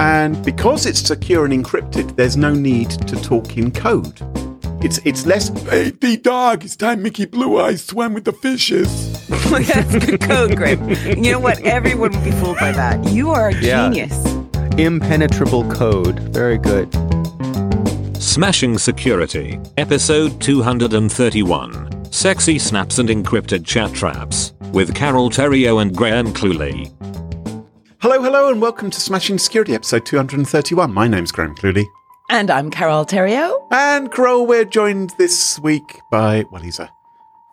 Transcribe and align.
And 0.00 0.42
because 0.44 0.86
it's 0.86 1.00
secure 1.00 1.44
and 1.44 1.52
encrypted, 1.52 2.16
there's 2.16 2.36
no 2.36 2.54
need 2.54 2.90
to 3.06 3.16
talk 3.16 3.58
in 3.58 3.70
code. 3.70 4.18
It's 4.82 4.98
it's 5.04 5.26
less. 5.26 5.48
Hey, 5.68 5.90
the 5.90 6.16
dog, 6.16 6.64
it's 6.64 6.74
time 6.74 7.02
Mickey 7.02 7.26
Blue 7.26 7.60
Eyes 7.60 7.84
swam 7.84 8.14
with 8.14 8.24
the 8.24 8.32
fishes. 8.32 8.88
That's 9.28 10.04
good 10.06 10.20
code, 10.22 10.56
Graham. 10.56 10.88
You 11.22 11.32
know 11.32 11.38
what? 11.38 11.60
Everyone 11.64 12.12
would 12.12 12.24
be 12.24 12.30
fooled 12.30 12.56
by 12.58 12.72
that. 12.72 13.04
You 13.12 13.30
are 13.30 13.48
a 13.48 13.54
Yeah. 13.56 13.90
genius. 13.90 14.16
Impenetrable 14.78 15.70
code. 15.70 16.18
Very 16.32 16.56
good. 16.56 16.88
Smashing 18.16 18.78
Security, 18.78 19.58
Episode 19.76 20.40
231 20.40 21.88
Sexy 22.10 22.58
Snaps 22.58 22.98
and 22.98 23.08
Encrypted 23.10 23.66
Chat 23.66 23.92
Traps, 23.92 24.54
with 24.72 24.94
Carole 24.94 25.28
Theriault 25.30 25.82
and 25.82 25.94
Graham 25.94 26.28
Cluley. 26.32 26.90
Hello, 28.02 28.22
hello, 28.22 28.48
and 28.48 28.62
welcome 28.62 28.88
to 28.88 28.98
Smashing 28.98 29.36
Security, 29.36 29.74
episode 29.74 30.06
231. 30.06 30.90
My 30.90 31.06
name's 31.06 31.30
Graham 31.30 31.54
Cluley. 31.54 31.84
And 32.30 32.50
I'm 32.50 32.70
Carole 32.70 33.04
Theriault. 33.04 33.68
And 33.70 34.10
Carole, 34.10 34.46
we're 34.46 34.64
joined 34.64 35.10
this 35.18 35.58
week 35.58 36.00
by, 36.10 36.46
well, 36.50 36.62
he's 36.62 36.78
a 36.78 36.90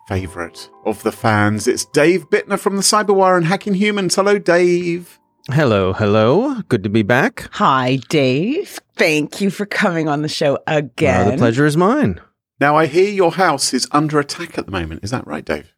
favourite 0.06 0.70
of 0.86 1.02
the 1.02 1.12
fans. 1.12 1.68
It's 1.68 1.84
Dave 1.84 2.30
Bittner 2.30 2.58
from 2.58 2.76
the 2.76 2.82
Cyberwire 2.82 3.36
and 3.36 3.44
Hacking 3.44 3.74
Humans. 3.74 4.14
Hello, 4.14 4.38
Dave. 4.38 5.20
Hello, 5.50 5.92
hello. 5.92 6.62
Good 6.62 6.82
to 6.84 6.88
be 6.88 7.02
back. 7.02 7.50
Hi, 7.52 7.98
Dave. 8.08 8.80
Thank 8.96 9.42
you 9.42 9.50
for 9.50 9.66
coming 9.66 10.08
on 10.08 10.22
the 10.22 10.28
show 10.28 10.60
again. 10.66 11.28
Uh, 11.28 11.30
the 11.32 11.36
pleasure 11.36 11.66
is 11.66 11.76
mine. 11.76 12.22
Now, 12.58 12.74
I 12.74 12.86
hear 12.86 13.10
your 13.10 13.32
house 13.32 13.74
is 13.74 13.86
under 13.92 14.18
attack 14.18 14.56
at 14.56 14.64
the 14.64 14.72
moment. 14.72 15.04
Is 15.04 15.10
that 15.10 15.26
right, 15.26 15.44
Dave? 15.44 15.74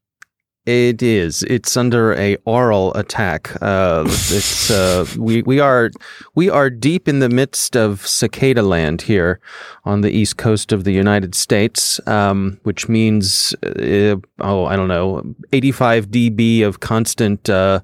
It 0.66 1.02
is. 1.02 1.42
It's 1.44 1.74
under 1.74 2.14
a 2.14 2.36
oral 2.44 2.92
attack. 2.94 3.50
Uh, 3.62 4.04
it's 4.06 4.70
uh, 4.70 5.06
we 5.16 5.40
we 5.42 5.58
are 5.58 5.90
we 6.34 6.50
are 6.50 6.68
deep 6.68 7.08
in 7.08 7.20
the 7.20 7.30
midst 7.30 7.76
of 7.76 8.06
cicada 8.06 8.62
land 8.62 9.00
here 9.02 9.40
on 9.86 10.02
the 10.02 10.10
east 10.10 10.36
coast 10.36 10.70
of 10.70 10.84
the 10.84 10.92
United 10.92 11.34
States, 11.34 11.98
um, 12.06 12.60
which 12.64 12.90
means 12.90 13.54
uh, 13.62 14.16
oh 14.40 14.66
I 14.66 14.76
don't 14.76 14.88
know, 14.88 15.34
85 15.54 16.08
dB 16.08 16.62
of 16.62 16.80
constant 16.80 17.48
uh, 17.48 17.80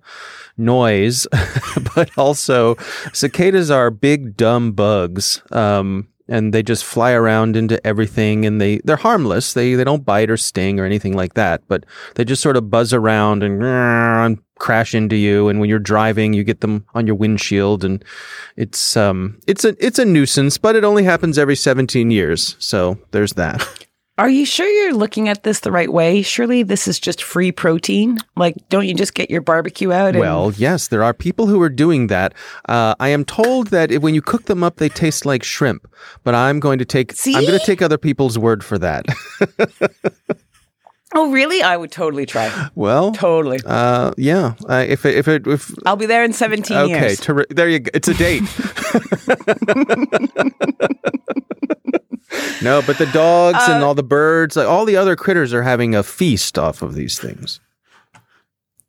noise, 0.58 1.26
but 1.94 2.10
also 2.18 2.76
cicadas 3.14 3.70
are 3.70 3.90
big 3.90 4.36
dumb 4.36 4.72
bugs. 4.72 5.40
Um, 5.50 6.08
and 6.28 6.52
they 6.52 6.62
just 6.62 6.84
fly 6.84 7.12
around 7.12 7.56
into 7.56 7.84
everything 7.86 8.44
and 8.44 8.60
they 8.60 8.78
they're 8.84 8.96
harmless. 8.96 9.52
They 9.52 9.74
they 9.74 9.84
don't 9.84 10.04
bite 10.04 10.30
or 10.30 10.36
sting 10.36 10.80
or 10.80 10.84
anything 10.84 11.14
like 11.14 11.34
that 11.34 11.62
but 11.68 11.84
they 12.14 12.24
just 12.24 12.42
sort 12.42 12.56
of 12.56 12.70
buzz 12.70 12.92
around 12.92 13.42
and, 13.42 13.62
and 13.62 14.38
crash 14.58 14.94
into 14.94 15.16
you 15.16 15.48
and 15.48 15.60
when 15.60 15.68
you're 15.68 15.78
driving 15.78 16.32
you 16.32 16.42
get 16.42 16.60
them 16.60 16.84
on 16.94 17.06
your 17.06 17.14
windshield 17.16 17.84
and 17.84 18.02
it's 18.56 18.96
um 18.96 19.38
it's 19.46 19.64
a 19.64 19.76
it's 19.84 19.98
a 19.98 20.04
nuisance 20.04 20.56
but 20.56 20.74
it 20.74 20.82
only 20.84 21.04
happens 21.04 21.36
every 21.36 21.56
17 21.56 22.10
years 22.10 22.56
so 22.58 22.98
there's 23.10 23.34
that 23.34 23.85
Are 24.18 24.30
you 24.30 24.46
sure 24.46 24.66
you're 24.66 24.94
looking 24.94 25.28
at 25.28 25.42
this 25.42 25.60
the 25.60 25.70
right 25.70 25.92
way? 25.92 26.22
Surely 26.22 26.62
this 26.62 26.88
is 26.88 26.98
just 26.98 27.22
free 27.22 27.52
protein. 27.52 28.16
Like, 28.34 28.54
don't 28.70 28.88
you 28.88 28.94
just 28.94 29.12
get 29.12 29.30
your 29.30 29.42
barbecue 29.42 29.92
out? 29.92 30.10
And- 30.10 30.18
well 30.20 30.52
yes 30.56 30.88
there 30.88 31.02
are 31.04 31.12
people 31.12 31.46
who 31.46 31.60
are 31.60 31.68
doing 31.68 32.06
that 32.06 32.32
uh, 32.68 32.94
i 33.00 33.08
am 33.08 33.24
told 33.24 33.68
that 33.68 33.90
if, 33.90 34.02
when 34.02 34.14
you 34.14 34.22
cook 34.22 34.44
them 34.44 34.62
up 34.64 34.76
they 34.76 34.88
taste 34.88 35.26
like 35.26 35.42
shrimp 35.42 35.86
but 36.24 36.34
i'm 36.34 36.60
going 36.60 36.78
to 36.78 36.84
take 36.84 37.12
i'm 37.26 37.44
going 37.44 37.58
to 37.58 37.66
take 37.66 37.82
other 37.82 37.98
people's 37.98 38.38
word 38.38 38.64
for 38.64 38.78
that 38.78 39.04
oh, 41.14 41.30
really? 41.32 41.62
I 41.62 41.76
would 41.76 41.90
totally 41.92 42.24
try. 42.26 42.68
well 42.74 43.12
Totally. 43.12 43.58
uh, 43.66 44.12
yeah 44.16 44.54
uh, 44.68 44.84
if 44.88 45.04
it, 45.04 45.16
if 45.16 45.28
it 45.28 45.46
if 45.46 45.70
I'll 45.84 45.96
be 45.96 46.06
there 46.06 46.24
in 46.24 46.32
17 46.32 46.76
Okay, 46.76 46.88
years. 47.08 47.20
terri- 47.20 47.48
there 47.50 47.68
you 47.68 47.80
go. 47.80 47.90
It's 47.94 48.08
a 48.08 48.14
date. 48.14 48.42
no, 52.62 52.82
but 52.86 52.98
the 52.98 53.06
dogs 53.06 53.58
and 53.68 53.82
Uh, 53.82 53.86
all 53.86 53.94
the 53.94 54.02
birds, 54.02 54.56
like 54.56 54.66
all 54.66 54.84
the 54.84 54.96
other 54.96 55.16
critters, 55.16 55.52
are 55.54 55.62
having 55.62 55.94
a 55.94 56.02
feast 56.02 56.58
off 56.58 56.82
of 56.82 56.94
these 56.94 57.18
things. 57.18 57.60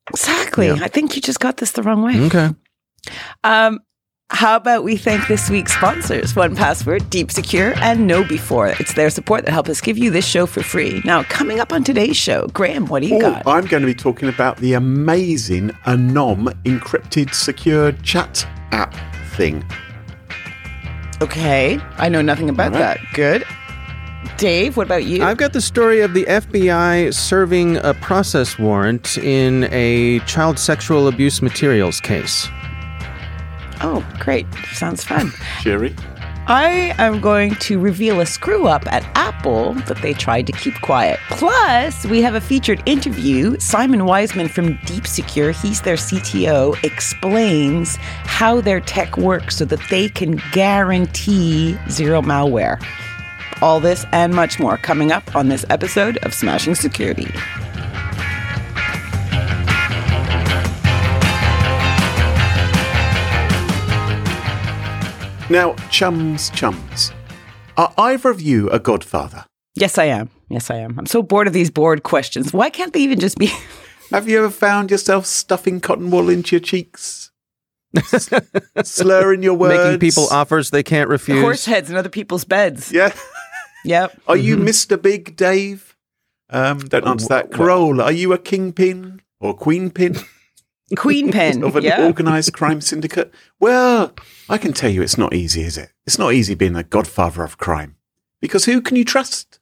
Exactly. 0.10 0.68
Yeah. 0.68 0.78
I 0.82 0.88
think 0.88 1.16
you 1.16 1.22
just 1.22 1.40
got 1.40 1.58
this 1.58 1.72
the 1.74 1.84
wrong 1.84 2.02
way. 2.02 2.20
Okay. 2.28 2.50
Um, 3.44 3.80
how 4.30 4.58
about 4.58 4.84
we 4.84 4.98
thank 4.98 5.28
this 5.28 5.50
week's 5.50 5.74
sponsors, 5.74 6.34
1Password, 6.34 7.10
Deep 7.10 7.32
Secure, 7.32 7.74
and 7.78 8.10
KnowBe4. 8.10 8.78
It's 8.80 8.94
their 8.94 9.10
support 9.10 9.46
that 9.46 9.52
help 9.52 9.70
us 9.70 9.80
give 9.80 9.98
you 9.98 10.12
this 10.12 10.26
show 10.28 10.46
for 10.46 10.62
free. 10.62 11.02
Now, 11.06 11.24
coming 11.24 11.60
up 11.62 11.72
on 11.72 11.84
today's 11.84 12.18
show, 12.18 12.48
Graham, 12.48 12.88
what 12.88 13.02
do 13.04 13.08
you 13.08 13.16
Oh, 13.18 13.22
got? 13.22 13.48
I'm 13.48 13.66
going 13.66 13.82
to 13.82 13.88
be 13.88 13.94
talking 13.94 14.28
about 14.28 14.58
the 14.58 14.74
amazing 14.74 15.70
Anom 15.86 16.52
encrypted 16.64 17.34
secure 17.34 17.94
chat 18.04 18.46
app 18.72 18.94
thing. 19.36 19.64
Okay, 21.22 21.80
I 21.98 22.10
know 22.10 22.22
nothing 22.22 22.50
about 22.50 22.74
All 22.74 22.80
right. 22.80 23.00
that. 23.00 23.14
Good. 23.14 23.44
Dave, 24.38 24.78
what 24.78 24.86
about 24.88 25.06
you? 25.06 25.24
I've 25.24 25.38
got 25.38 25.54
the 25.54 25.62
story 25.62 26.02
of 26.02 26.14
the 26.14 26.26
FBI 26.26 27.14
serving 27.14 27.78
a 27.78 27.94
process 27.96 28.60
warrant 28.60 29.18
in 29.18 29.64
a 29.72 30.20
child 30.22 30.60
sexual 30.60 31.08
abuse 31.08 31.42
materials 31.42 32.00
case. 32.00 32.48
oh, 33.82 34.06
great. 34.20 34.46
Sounds 34.74 35.04
fun. 35.04 35.32
Cheery. 35.62 35.96
I 36.50 36.96
am 36.98 37.20
going 37.20 37.56
to 37.56 37.78
reveal 37.78 38.22
a 38.22 38.26
screw 38.26 38.68
up 38.68 38.88
at 38.88 39.04
Apple 39.16 39.74
that 39.74 40.02
they 40.02 40.14
tried 40.14 40.48
to 40.48 40.54
keep 40.54 40.76
quiet. 40.76 41.20
Plus, 41.30 42.06
we 42.06 42.22
have 42.22 42.36
a 42.36 42.42
featured 42.42 42.82
interview. 42.86 43.60
Simon 43.60 44.06
Wiseman 44.06 44.48
from 44.48 44.80
Deep 44.86 45.06
Secure, 45.06 45.52
he's 45.52 45.82
their 45.82 45.98
CTO, 45.98 46.82
explains 46.86 47.98
how 47.98 48.62
their 48.62 48.80
tech 48.80 49.18
works 49.18 49.58
so 49.58 49.66
that 49.66 49.82
they 49.90 50.08
can 50.08 50.42
guarantee 50.54 51.78
zero 51.90 52.22
malware. 52.22 52.82
All 53.62 53.82
this 53.82 54.06
and 54.14 54.34
much 54.34 54.58
more 54.58 54.78
coming 54.78 55.12
up 55.12 55.36
on 55.36 55.50
this 55.50 55.66
episode 55.70 56.16
of 56.20 56.34
Smashing 56.34 56.76
Security. 56.76 57.28
Now, 65.50 65.76
chums, 65.92 66.50
chums. 66.50 67.14
Are 67.78 67.94
either 67.98 68.30
of 68.30 68.42
you 68.42 68.70
a 68.70 68.80
godfather? 68.80 69.46
Yes, 69.76 69.98
I 69.98 70.06
am. 70.06 70.30
Yes, 70.50 70.70
I 70.70 70.76
am. 70.78 71.00
I'm 71.00 71.06
so 71.06 71.22
bored 71.24 71.48
of 71.48 71.54
these 71.54 71.70
bored 71.70 72.04
questions. 72.04 72.52
Why 72.52 72.70
can't 72.70 72.92
they 72.92 73.00
even 73.00 73.20
just 73.20 73.38
be. 73.38 73.50
Have 74.12 74.28
you 74.28 74.40
ever 74.40 74.50
found 74.50 74.92
yourself 74.92 75.26
stuffing 75.26 75.80
cotton 75.80 76.12
wool 76.12 76.30
into 76.30 76.56
your 76.56 76.62
cheeks? 76.62 77.32
S- 77.96 78.30
slurring 78.84 79.42
your 79.44 79.54
words? 79.54 79.78
Making 79.78 80.00
people 80.00 80.28
offers 80.32 80.70
they 80.70 80.84
can't 80.84 81.10
refuse. 81.10 81.42
Horse 81.42 81.66
heads 81.66 81.90
in 81.90 81.96
other 81.96 82.10
people's 82.10 82.46
beds. 82.46 82.92
Yeah. 82.92 83.14
Yep. 83.86 84.20
Are 84.28 84.36
you 84.36 84.58
Mr. 84.58 85.02
Big 85.02 85.38
Dave? 85.38 85.96
Um, 86.50 86.80
don't 86.80 87.08
answer 87.08 87.28
that. 87.30 87.52
Corolla, 87.54 88.06
are 88.06 88.12
you 88.12 88.34
a 88.34 88.38
kingpin 88.38 89.22
or 89.40 89.54
queen 89.54 89.92
pin 90.90 90.98
Queen 90.98 91.32
pen. 91.32 91.64
of 91.64 91.76
an 91.76 91.84
yeah. 91.84 92.06
organised 92.06 92.54
crime 92.54 92.82
syndicate? 92.82 93.34
Well, 93.60 94.14
I 94.50 94.58
can 94.58 94.74
tell 94.74 94.90
you 94.90 95.02
it's 95.02 95.18
not 95.18 95.34
easy, 95.34 95.62
is 95.62 95.78
it? 95.78 95.92
It's 96.06 96.20
not 96.20 96.34
easy 96.34 96.56
being 96.56 96.76
a 96.76 96.84
godfather 96.84 97.44
of 97.44 97.58
crime. 97.58 97.96
Because 98.40 98.66
who 98.66 98.82
can 98.82 98.96
you 98.96 99.06
trust? 99.06 99.60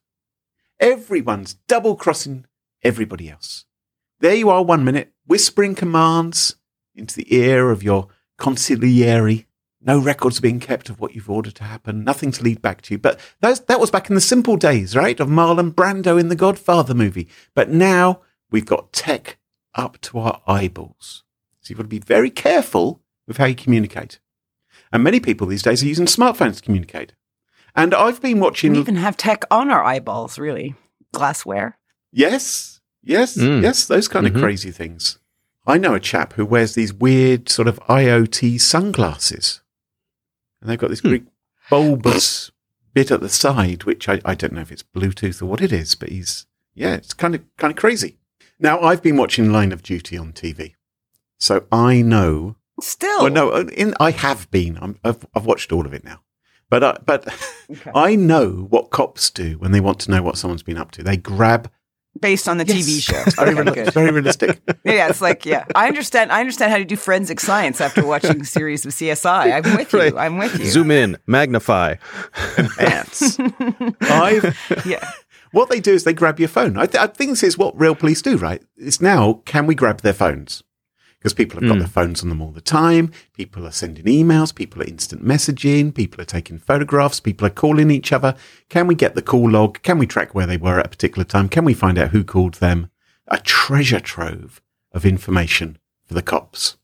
Everyone's 0.80 1.54
double 1.68 1.96
crossing 1.96 2.46
everybody 2.84 3.30
else. 3.30 3.66
There 4.20 4.36
you 4.36 4.50
are 4.50 4.64
one 4.64 4.84
minute, 4.84 5.14
whispering 5.26 5.76
commands 5.76 6.56
into 6.94 7.16
the 7.16 7.34
ear 7.36 7.72
of 7.72 7.84
your 7.84 8.08
consigliere. 8.40 9.46
No 9.82 10.00
records 10.00 10.40
being 10.40 10.60
kept 10.60 10.90
of 10.90 11.00
what 11.00 11.14
you've 11.14 11.30
ordered 11.30 11.56
to 11.56 11.64
happen, 11.64 12.04
nothing 12.04 12.32
to 12.32 12.44
lead 12.44 12.62
back 12.62 12.82
to 12.82 12.94
you. 12.94 12.98
But 12.98 13.20
that 13.42 13.80
was 13.80 13.92
back 13.92 14.10
in 14.10 14.16
the 14.16 14.22
simple 14.22 14.58
days, 14.58 14.96
right? 14.96 15.20
Of 15.20 15.28
Marlon 15.28 15.74
Brando 15.74 16.20
in 16.20 16.30
the 16.30 16.36
Godfather 16.36 16.94
movie. 16.96 17.28
But 17.54 17.70
now 17.70 18.22
we've 18.50 18.66
got 18.66 18.94
tech 18.94 19.38
up 19.76 20.00
to 20.02 20.20
our 20.20 20.42
eyeballs. 20.48 21.24
So 21.62 21.70
you've 21.72 21.78
got 21.78 21.84
to 21.84 21.90
be 21.90 22.00
very 22.00 22.30
careful 22.30 23.02
with 23.28 23.38
how 23.38 23.46
you 23.46 23.56
communicate. 23.56 24.20
And 24.92 25.04
many 25.04 25.20
people 25.20 25.48
these 25.48 25.64
days 25.64 25.84
are 25.84 25.88
using 25.88 26.06
smartphones 26.06 26.58
to 26.58 26.62
communicate. 26.62 27.14
And 27.76 27.94
I've 27.94 28.22
been 28.22 28.40
watching. 28.40 28.74
We 28.74 28.80
even 28.80 28.96
have 28.96 29.18
tech 29.18 29.44
on 29.52 29.70
our 29.70 29.84
eyeballs, 29.84 30.40
really. 30.40 30.76
Glassware. 31.14 31.78
Yes, 32.12 32.80
yes, 33.04 33.36
Mm. 33.36 33.62
yes, 33.64 33.86
those 33.88 34.08
kind 34.08 34.26
Mhm. 34.26 34.36
of 34.36 34.42
crazy 34.42 34.72
things. 34.72 35.18
I 35.68 35.78
know 35.78 35.96
a 35.96 36.00
chap 36.00 36.34
who 36.34 36.46
wears 36.46 36.76
these 36.76 36.94
weird 36.94 37.50
sort 37.50 37.68
of 37.68 37.80
IoT 37.90 38.60
sunglasses. 38.60 39.62
And 40.62 40.70
they've 40.70 40.80
got 40.80 40.90
this 40.92 41.02
Hmm. 41.02 41.10
big 41.10 41.26
bulbous 41.70 42.52
bit 42.94 43.12
at 43.12 43.20
the 43.20 43.30
side, 43.30 43.84
which 43.84 44.08
I, 44.08 44.22
I 44.24 44.36
don't 44.36 44.54
know 44.54 44.62
if 44.62 44.72
it's 44.72 44.84
Bluetooth 44.84 45.42
or 45.42 45.48
what 45.48 45.62
it 45.62 45.74
is, 45.74 45.96
but 45.96 46.10
he's, 46.10 46.46
yeah, 46.76 46.94
it's 46.94 47.14
kind 47.14 47.36
of, 47.36 47.42
kind 47.58 47.72
of 47.72 47.78
crazy. 47.78 48.20
Now, 48.60 48.80
I've 48.82 49.02
been 49.02 49.18
watching 49.18 49.52
Line 49.52 49.72
of 49.72 49.84
Duty 49.84 50.18
on 50.18 50.32
TV. 50.34 50.74
So 51.40 51.66
I 51.72 52.02
know 52.02 52.56
Still. 52.82 53.24
well, 53.24 53.32
no, 53.32 53.52
in, 53.60 53.94
I 54.00 54.12
have 54.12 54.50
been. 54.52 54.78
I'm, 54.82 54.98
I've, 55.04 55.26
I've 55.36 55.46
watched 55.46 55.72
all 55.72 55.86
of 55.86 55.94
it 55.94 56.04
now. 56.04 56.22
But, 56.70 56.84
uh, 56.84 56.94
but 57.06 57.28
Okay. 57.72 57.92
I 57.96 58.16
know 58.16 58.68
what 58.70 58.92
cops 58.92 59.30
do 59.32 59.58
when 59.58 59.72
they 59.72 59.82
want 59.82 60.00
to 60.02 60.12
know 60.12 60.22
what 60.22 60.38
someone's 60.38 60.62
been 60.64 60.78
up 60.78 60.92
to. 60.92 61.04
They 61.04 61.18
grab 61.18 61.70
based 62.22 62.48
on 62.48 62.58
the 62.58 62.64
TV 62.64 63.02
show. 63.02 63.22
Very, 63.44 63.58
Okay, 63.70 63.82
real- 63.82 63.92
very 63.92 64.12
realistic. 64.12 64.62
Yeah, 64.86 65.10
it's 65.10 65.20
like 65.20 65.46
yeah. 65.46 65.66
I 65.76 65.88
understand. 65.88 66.32
I 66.32 66.40
understand 66.40 66.72
how 66.72 66.78
to 66.78 66.86
do 66.86 66.96
forensic 66.96 67.40
science 67.40 67.82
after 67.82 68.06
watching 68.06 68.40
a 68.42 68.46
series 68.46 68.86
of 68.86 68.92
CSI. 68.94 69.52
I'm 69.66 69.76
with 69.76 69.92
you. 69.92 70.18
I'm 70.18 70.38
with 70.38 70.58
you. 70.60 70.66
Zoom 70.68 70.92
in, 70.92 71.18
magnify. 71.28 71.96
Ants. 72.80 73.38
I've, 74.02 74.56
Yeah. 74.86 75.12
What 75.56 75.70
they 75.70 75.80
do 75.80 75.94
is 75.94 76.04
they 76.04 76.14
grab 76.14 76.38
your 76.38 76.50
phone. 76.50 76.78
I, 76.78 76.86
th- 76.86 77.02
I 77.02 77.08
think 77.08 77.32
this 77.32 77.44
is 77.44 77.58
what 77.58 77.80
real 77.80 77.96
police 77.96 78.22
do, 78.22 78.36
right? 78.36 78.62
It's 78.76 79.00
now, 79.00 79.42
can 79.46 79.66
we 79.66 79.74
grab 79.74 80.02
their 80.02 80.14
phones? 80.14 80.64
Because 81.18 81.34
people 81.34 81.60
have 81.60 81.70
got 81.70 81.76
hmm. 81.76 81.80
their 81.80 81.88
phones 81.88 82.22
on 82.22 82.28
them 82.28 82.42
all 82.42 82.52
the 82.52 82.60
time. 82.60 83.12
People 83.34 83.66
are 83.66 83.72
sending 83.72 84.04
emails. 84.04 84.54
People 84.54 84.82
are 84.82 84.86
instant 84.86 85.24
messaging. 85.24 85.96
People 85.96 86.20
are 86.20 86.26
taking 86.26 86.60
photographs. 86.60 87.22
People 87.22 87.48
are 87.48 87.52
calling 87.52 87.90
each 87.90 88.12
other. 88.12 88.36
Can 88.68 88.86
we 88.86 88.96
get 88.96 89.16
the 89.16 89.22
call 89.22 89.50
log? 89.50 89.82
Can 89.82 89.98
we 89.98 90.06
track 90.06 90.36
where 90.36 90.46
they 90.46 90.58
were 90.58 90.78
at 90.78 90.88
a 90.88 90.90
particular 90.90 91.24
time? 91.24 91.48
Can 91.48 91.64
we 91.64 91.74
find 91.74 91.98
out 91.98 92.10
who 92.10 92.26
called 92.26 92.56
them? 92.56 92.92
A 93.30 93.38
treasure 93.38 94.02
trove 94.02 94.62
of 94.92 95.06
information 95.06 95.78
for 96.04 96.16
the 96.16 96.22
cops. 96.22 96.76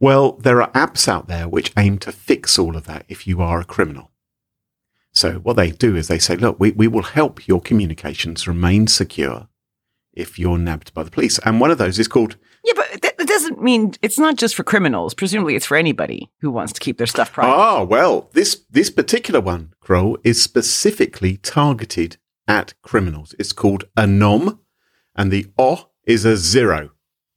Well, 0.00 0.32
there 0.32 0.62
are 0.62 0.72
apps 0.72 1.06
out 1.06 1.28
there 1.28 1.46
which 1.46 1.72
aim 1.76 1.98
to 1.98 2.12
fix 2.12 2.58
all 2.58 2.76
of 2.76 2.86
that 2.86 3.04
if 3.08 3.26
you 3.26 3.42
are 3.42 3.60
a 3.60 3.64
criminal. 3.64 4.10
So 5.18 5.32
what 5.40 5.56
they 5.56 5.72
do 5.72 5.96
is 5.96 6.06
they 6.06 6.20
say, 6.20 6.36
look, 6.36 6.60
we, 6.60 6.70
we 6.70 6.86
will 6.86 7.02
help 7.02 7.48
your 7.48 7.60
communications 7.60 8.46
remain 8.46 8.86
secure 8.86 9.48
if 10.12 10.38
you're 10.38 10.58
nabbed 10.58 10.94
by 10.94 11.02
the 11.02 11.10
police. 11.10 11.40
And 11.40 11.60
one 11.60 11.72
of 11.72 11.78
those 11.78 11.98
is 11.98 12.06
called, 12.06 12.36
Yeah, 12.62 12.74
but 12.76 13.02
that, 13.02 13.18
doesn't 13.26 13.60
mean 13.60 13.94
it's 14.00 14.20
not 14.20 14.36
just 14.36 14.54
for 14.54 14.62
criminals. 14.62 15.14
Presumably, 15.14 15.56
it's 15.56 15.66
for 15.66 15.76
anybody 15.76 16.30
who 16.40 16.52
wants 16.52 16.72
to 16.74 16.78
keep 16.78 16.98
their 16.98 17.06
stuff 17.08 17.32
private. 17.32 17.52
ah, 17.52 17.82
well, 17.82 18.30
this, 18.32 18.64
this 18.70 18.90
particular 18.90 19.40
one, 19.40 19.74
Carole, 19.84 20.18
is 20.22 20.40
specifically 20.40 21.36
targeted 21.38 22.16
at 22.46 22.74
criminals. 22.82 23.34
It's 23.40 23.52
called 23.52 23.86
Anom, 23.96 24.60
and 25.16 25.32
the 25.32 25.46
O 25.58 25.88
is 26.04 26.24
a 26.24 26.36
zero, 26.36 26.90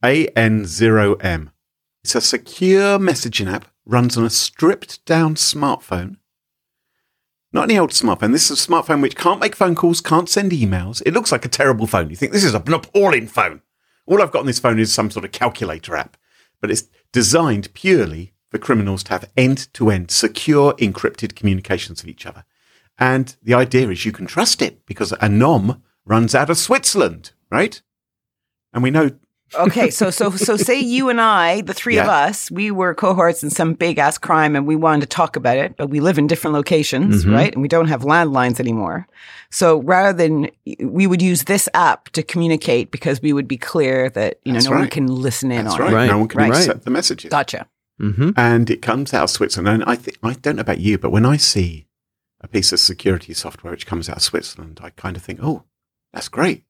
A-N-0-M. 0.04 1.50
It's 2.04 2.14
a 2.14 2.20
secure 2.20 3.00
messaging 3.00 3.52
app, 3.52 3.66
runs 3.84 4.16
on 4.16 4.24
a 4.24 4.30
stripped 4.30 5.04
down 5.04 5.34
smartphone. 5.34 6.18
Not 7.52 7.64
any 7.64 7.78
old 7.78 7.90
smartphone. 7.90 8.32
This 8.32 8.50
is 8.50 8.64
a 8.64 8.68
smartphone 8.68 9.02
which 9.02 9.16
can't 9.16 9.40
make 9.40 9.54
phone 9.54 9.74
calls, 9.74 10.00
can't 10.00 10.28
send 10.28 10.52
emails. 10.52 11.02
It 11.04 11.12
looks 11.12 11.30
like 11.30 11.44
a 11.44 11.50
terrible 11.50 11.86
phone. 11.86 12.08
You 12.08 12.16
think 12.16 12.32
this 12.32 12.44
is 12.44 12.54
an 12.54 12.72
appalling 12.72 13.26
phone. 13.26 13.60
All 14.06 14.22
I've 14.22 14.30
got 14.30 14.40
on 14.40 14.46
this 14.46 14.58
phone 14.58 14.78
is 14.78 14.92
some 14.92 15.10
sort 15.10 15.24
of 15.24 15.32
calculator 15.32 15.94
app, 15.94 16.16
but 16.60 16.70
it's 16.70 16.84
designed 17.12 17.72
purely 17.74 18.32
for 18.50 18.58
criminals 18.58 19.02
to 19.04 19.12
have 19.12 19.30
end 19.36 19.72
to 19.74 19.90
end 19.90 20.10
secure 20.10 20.72
encrypted 20.74 21.36
communications 21.36 22.02
with 22.02 22.10
each 22.10 22.26
other. 22.26 22.44
And 22.98 23.36
the 23.42 23.54
idea 23.54 23.88
is 23.90 24.04
you 24.04 24.12
can 24.12 24.26
trust 24.26 24.62
it 24.62 24.84
because 24.86 25.12
Anom 25.12 25.80
runs 26.04 26.34
out 26.34 26.50
of 26.50 26.58
Switzerland, 26.58 27.32
right? 27.50 27.80
And 28.72 28.82
we 28.82 28.90
know 28.90 29.10
Okay, 29.54 29.90
so 29.90 30.10
so 30.10 30.30
so 30.30 30.56
say 30.56 30.80
you 30.94 31.08
and 31.08 31.20
I, 31.20 31.60
the 31.62 31.74
three 31.74 31.98
of 31.98 32.08
us, 32.08 32.50
we 32.50 32.70
were 32.70 32.94
cohorts 32.94 33.42
in 33.42 33.50
some 33.50 33.74
big 33.74 33.98
ass 33.98 34.18
crime 34.18 34.56
and 34.56 34.66
we 34.66 34.76
wanted 34.76 35.02
to 35.02 35.06
talk 35.06 35.36
about 35.36 35.56
it, 35.58 35.76
but 35.76 35.88
we 35.90 36.00
live 36.00 36.18
in 36.18 36.26
different 36.26 36.54
locations, 36.54 37.24
Mm-hmm. 37.24 37.34
right? 37.34 37.52
And 37.52 37.62
we 37.62 37.68
don't 37.68 37.88
have 37.88 38.02
landlines 38.02 38.58
anymore. 38.60 39.06
So 39.50 39.82
rather 39.82 40.12
than 40.16 40.48
we 40.80 41.06
would 41.06 41.20
use 41.20 41.44
this 41.44 41.68
app 41.74 42.08
to 42.10 42.22
communicate 42.22 42.90
because 42.90 43.20
we 43.20 43.32
would 43.32 43.46
be 43.46 43.58
clear 43.58 44.08
that, 44.10 44.38
you 44.44 44.52
know, 44.52 44.56
That's 44.56 44.70
no 44.70 44.76
one 44.78 44.88
can 44.88 45.06
listen 45.06 45.52
in 45.52 45.64
that's 45.64 45.74
on 45.74 45.80
right. 45.82 45.92
it. 45.92 45.94
Right. 45.96 46.06
No 46.10 46.18
one 46.18 46.28
can 46.28 46.38
Right. 46.40 46.48
accept 46.50 46.84
the 46.84 46.90
messages. 46.90 47.30
Gotcha. 47.30 47.66
Mm-hmm. 48.00 48.30
and 48.36 48.68
it 48.70 48.80
comes 48.82 49.12
out 49.14 49.24
of 49.24 49.30
Switzerland. 49.30 49.82
And 49.82 49.90
I 49.90 49.94
think 49.96 50.16
I 50.22 50.32
don't 50.32 50.56
know 50.56 50.60
about 50.62 50.80
you, 50.80 50.98
but 50.98 51.10
when 51.12 51.26
I 51.26 51.36
see 51.36 51.86
a 52.40 52.48
piece 52.48 52.72
of 52.72 52.80
security 52.80 53.32
software 53.34 53.70
which 53.70 53.86
comes 53.86 54.08
out 54.08 54.16
of 54.16 54.22
Switzerland, 54.22 54.80
I 54.82 54.90
kind 54.90 55.16
of 55.16 55.22
think, 55.22 55.38
oh, 55.42 55.64
that's 56.12 56.28
great, 56.28 56.64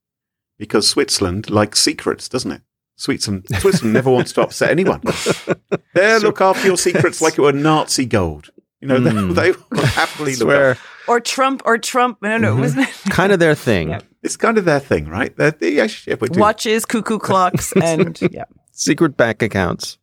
because 0.58 0.87
Switzerland 0.88 1.49
likes 1.49 1.81
secrets, 1.81 2.29
doesn't 2.29 2.50
it? 2.50 2.62
Switzerland, 3.03 3.45
Switzerland 3.61 3.95
never 3.95 4.11
wants 4.11 4.33
to 4.35 4.43
upset 4.43 4.71
anyone. 4.71 5.01
They 5.95 6.19
look 6.21 6.41
after 6.41 6.67
your 6.67 6.77
secrets 6.79 7.21
like 7.21 7.35
it 7.39 7.43
were 7.43 7.53
Nazi 7.53 8.07
gold. 8.07 8.51
You 8.81 8.89
know, 8.89 8.99
Mm. 9.01 9.35
they, 9.35 9.51
they 9.51 9.59
will 9.71 9.87
happily 9.87 10.33
look 10.37 10.43
Swear, 10.47 10.71
after. 10.71 11.11
Or 11.11 11.21
Trump 11.21 11.63
or 11.65 11.79
Trump. 11.79 12.19
No, 12.23 12.37
no, 12.39 12.53
Mm-hmm. 12.53 12.61
wasn't 12.61 12.89
it? 12.89 12.95
kind 13.11 13.33
of 13.33 13.39
their 13.41 13.55
thing. 13.55 13.91
Yeah. 13.91 14.01
It's 14.23 14.37
kind 14.37 14.57
of 14.59 14.65
their 14.65 14.81
thing, 14.81 15.09
right? 15.09 15.37
They're, 15.37 15.51
they, 15.51 15.73
yeah, 15.73 15.89
yeah, 16.07 16.15
we 16.21 16.29
do. 16.29 16.39
Watches, 16.41 16.85
cuckoo 16.87 17.19
clocks, 17.19 17.73
and 17.83 18.19
yeah. 18.31 18.45
Secret 18.71 19.17
bank 19.17 19.43
accounts. 19.43 19.99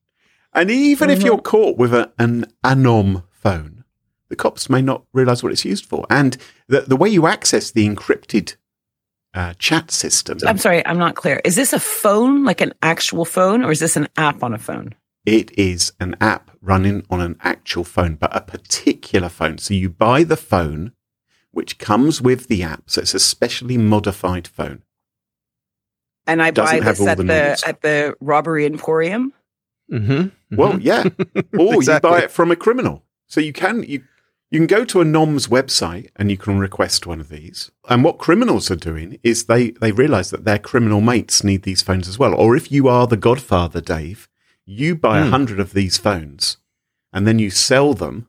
And 0.53 0.69
even 0.69 1.09
if 1.09 1.19
Mm-hmm. 1.19 1.25
you're 1.27 1.41
caught 1.41 1.77
with 1.77 1.93
a, 1.93 2.11
an 2.19 2.45
anom 2.63 3.23
phone, 3.31 3.83
the 4.29 4.35
cops 4.35 4.69
may 4.69 4.81
not 4.81 5.03
realize 5.13 5.41
what 5.41 5.51
it's 5.53 5.65
used 5.65 5.85
for. 5.85 6.05
And 6.09 6.37
the, 6.67 6.81
the 6.81 6.95
way 6.97 7.09
you 7.09 7.27
access 7.27 7.71
the 7.71 7.87
encrypted 7.87 8.55
uh, 9.33 9.53
chat 9.59 9.91
system, 9.91 10.39
I'm 10.45 10.57
sorry, 10.57 10.85
I'm 10.85 10.97
not 10.97 11.15
clear. 11.15 11.41
Is 11.45 11.55
this 11.55 11.73
a 11.73 11.79
phone, 11.79 12.43
like 12.45 12.61
an 12.61 12.73
actual 12.81 13.25
phone, 13.25 13.63
or 13.63 13.71
is 13.71 13.79
this 13.79 13.95
an 13.95 14.07
app 14.17 14.43
on 14.43 14.53
a 14.53 14.57
phone? 14.57 14.95
it 15.25 15.57
is 15.57 15.93
an 15.99 16.15
app 16.19 16.49
running 16.61 17.05
on 17.09 17.21
an 17.21 17.37
actual 17.41 17.83
phone, 17.83 18.15
but 18.15 18.35
a 18.35 18.41
particular 18.41 19.29
phone. 19.29 19.57
So 19.57 19.73
you 19.73 19.89
buy 19.89 20.23
the 20.23 20.37
phone, 20.37 20.93
which 21.51 21.77
comes 21.77 22.21
with 22.21 22.47
the 22.47 22.63
app. 22.63 22.89
So 22.89 23.01
it's 23.01 23.13
a 23.13 23.19
specially 23.19 23.77
modified 23.77 24.47
phone. 24.47 24.81
And 26.25 26.41
I 26.41 26.51
Doesn't 26.51 26.79
buy 26.79 26.85
this 26.85 27.05
at 27.05 27.17
the 27.17 27.23
the, 27.23 27.63
at 27.67 27.81
the 27.81 28.15
robbery 28.19 28.65
emporium. 28.65 29.33
Mm-hmm. 29.91 30.55
Well, 30.55 30.79
yeah. 30.79 31.03
Or 31.59 31.75
Exactly. 31.75 32.09
you 32.09 32.15
buy 32.15 32.23
it 32.23 32.31
from 32.31 32.51
a 32.51 32.55
criminal. 32.55 33.03
So 33.27 33.39
you 33.39 33.53
can 33.53 33.83
you 33.83 34.03
you 34.51 34.59
can 34.59 34.67
go 34.67 34.83
to 34.85 35.01
Anom's 35.01 35.47
website 35.47 36.09
and 36.15 36.31
you 36.31 36.37
can 36.37 36.57
request 36.59 37.05
one 37.05 37.19
of 37.19 37.29
these. 37.29 37.69
And 37.87 38.03
what 38.03 38.17
criminals 38.17 38.71
are 38.71 38.75
doing 38.75 39.19
is 39.23 39.45
they 39.45 39.71
they 39.71 39.91
realize 39.91 40.31
that 40.31 40.45
their 40.45 40.59
criminal 40.59 41.01
mates 41.01 41.43
need 41.43 41.63
these 41.63 41.81
phones 41.83 42.07
as 42.07 42.17
well. 42.17 42.33
Or 42.33 42.55
if 42.55 42.71
you 42.71 42.87
are 42.87 43.05
the 43.07 43.17
godfather, 43.17 43.81
Dave, 43.81 44.27
you 44.65 44.95
buy 44.95 45.19
a 45.19 45.25
Hmm. 45.25 45.29
hundred 45.31 45.59
of 45.59 45.73
these 45.73 45.97
phones 45.97 46.57
and 47.13 47.27
then 47.27 47.37
you 47.39 47.49
sell 47.51 47.93
them 47.93 48.27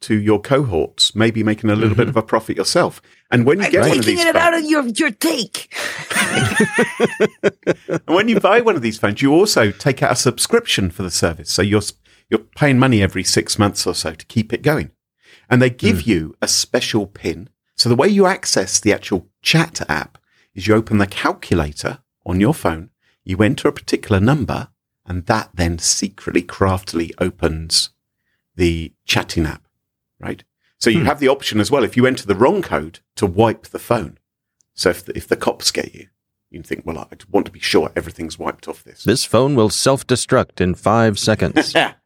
to 0.00 0.14
your 0.14 0.40
cohorts, 0.40 1.14
maybe 1.14 1.42
making 1.42 1.70
a 1.70 1.76
little 1.76 1.96
bit 1.96 2.08
of 2.08 2.16
a 2.16 2.22
profit 2.22 2.56
yourself. 2.58 3.00
And 3.30 3.46
when 3.46 3.58
you 3.58 3.64
I'm 3.64 3.70
get 3.70 3.80
one 3.80 3.98
of 3.98 4.04
taking 4.04 4.16
these 4.16 4.24
it 4.26 4.36
out 4.36 4.52
of 4.54 4.64
your 4.64 4.86
your 4.88 5.10
take. 5.12 5.72
and 7.88 8.02
when 8.06 8.28
you 8.28 8.38
buy 8.40 8.60
one 8.60 8.76
of 8.76 8.82
these 8.82 8.98
phones, 8.98 9.22
you 9.22 9.32
also 9.32 9.70
take 9.70 10.02
out 10.02 10.12
a 10.12 10.16
subscription 10.16 10.90
for 10.90 11.02
the 11.02 11.10
service. 11.10 11.50
So 11.50 11.62
you're 11.62 11.82
you're 12.30 12.40
paying 12.56 12.78
money 12.78 13.02
every 13.02 13.24
six 13.24 13.58
months 13.58 13.86
or 13.86 13.94
so 13.94 14.14
to 14.14 14.26
keep 14.26 14.52
it 14.52 14.62
going, 14.62 14.90
and 15.54 15.62
they 15.62 15.70
give 15.70 16.02
hmm. 16.02 16.10
you 16.10 16.36
a 16.42 16.48
special 16.48 17.06
pin. 17.06 17.48
So 17.76 17.88
the 17.88 17.94
way 17.94 18.08
you 18.08 18.26
access 18.26 18.80
the 18.80 18.92
actual 18.92 19.28
chat 19.40 19.88
app 19.88 20.18
is 20.52 20.66
you 20.66 20.74
open 20.74 20.98
the 20.98 21.06
calculator 21.06 22.00
on 22.26 22.40
your 22.40 22.54
phone, 22.54 22.90
you 23.22 23.38
enter 23.38 23.68
a 23.68 23.72
particular 23.72 24.18
number, 24.18 24.70
and 25.06 25.26
that 25.26 25.50
then 25.54 25.78
secretly, 25.78 26.42
craftily 26.42 27.14
opens 27.18 27.90
the 28.56 28.92
chatting 29.04 29.46
app. 29.46 29.62
Right. 30.18 30.42
So 30.78 30.90
you 30.90 31.00
hmm. 31.00 31.06
have 31.06 31.20
the 31.20 31.28
option 31.28 31.60
as 31.60 31.70
well 31.70 31.84
if 31.84 31.96
you 31.96 32.04
enter 32.04 32.26
the 32.26 32.34
wrong 32.34 32.60
code 32.60 32.98
to 33.14 33.24
wipe 33.24 33.68
the 33.68 33.78
phone. 33.78 34.18
So 34.74 34.90
if 34.90 35.04
the, 35.04 35.16
if 35.16 35.28
the 35.28 35.36
cops 35.36 35.70
get 35.70 35.94
you, 35.94 36.08
you 36.50 36.64
think, 36.64 36.84
well, 36.84 36.98
I 36.98 37.06
want 37.30 37.46
to 37.46 37.52
be 37.52 37.60
sure 37.60 37.92
everything's 37.94 38.40
wiped 38.40 38.66
off 38.66 38.82
this. 38.82 39.04
This 39.04 39.24
phone 39.24 39.54
will 39.54 39.70
self-destruct 39.70 40.60
in 40.60 40.74
five 40.74 41.16
seconds. 41.16 41.76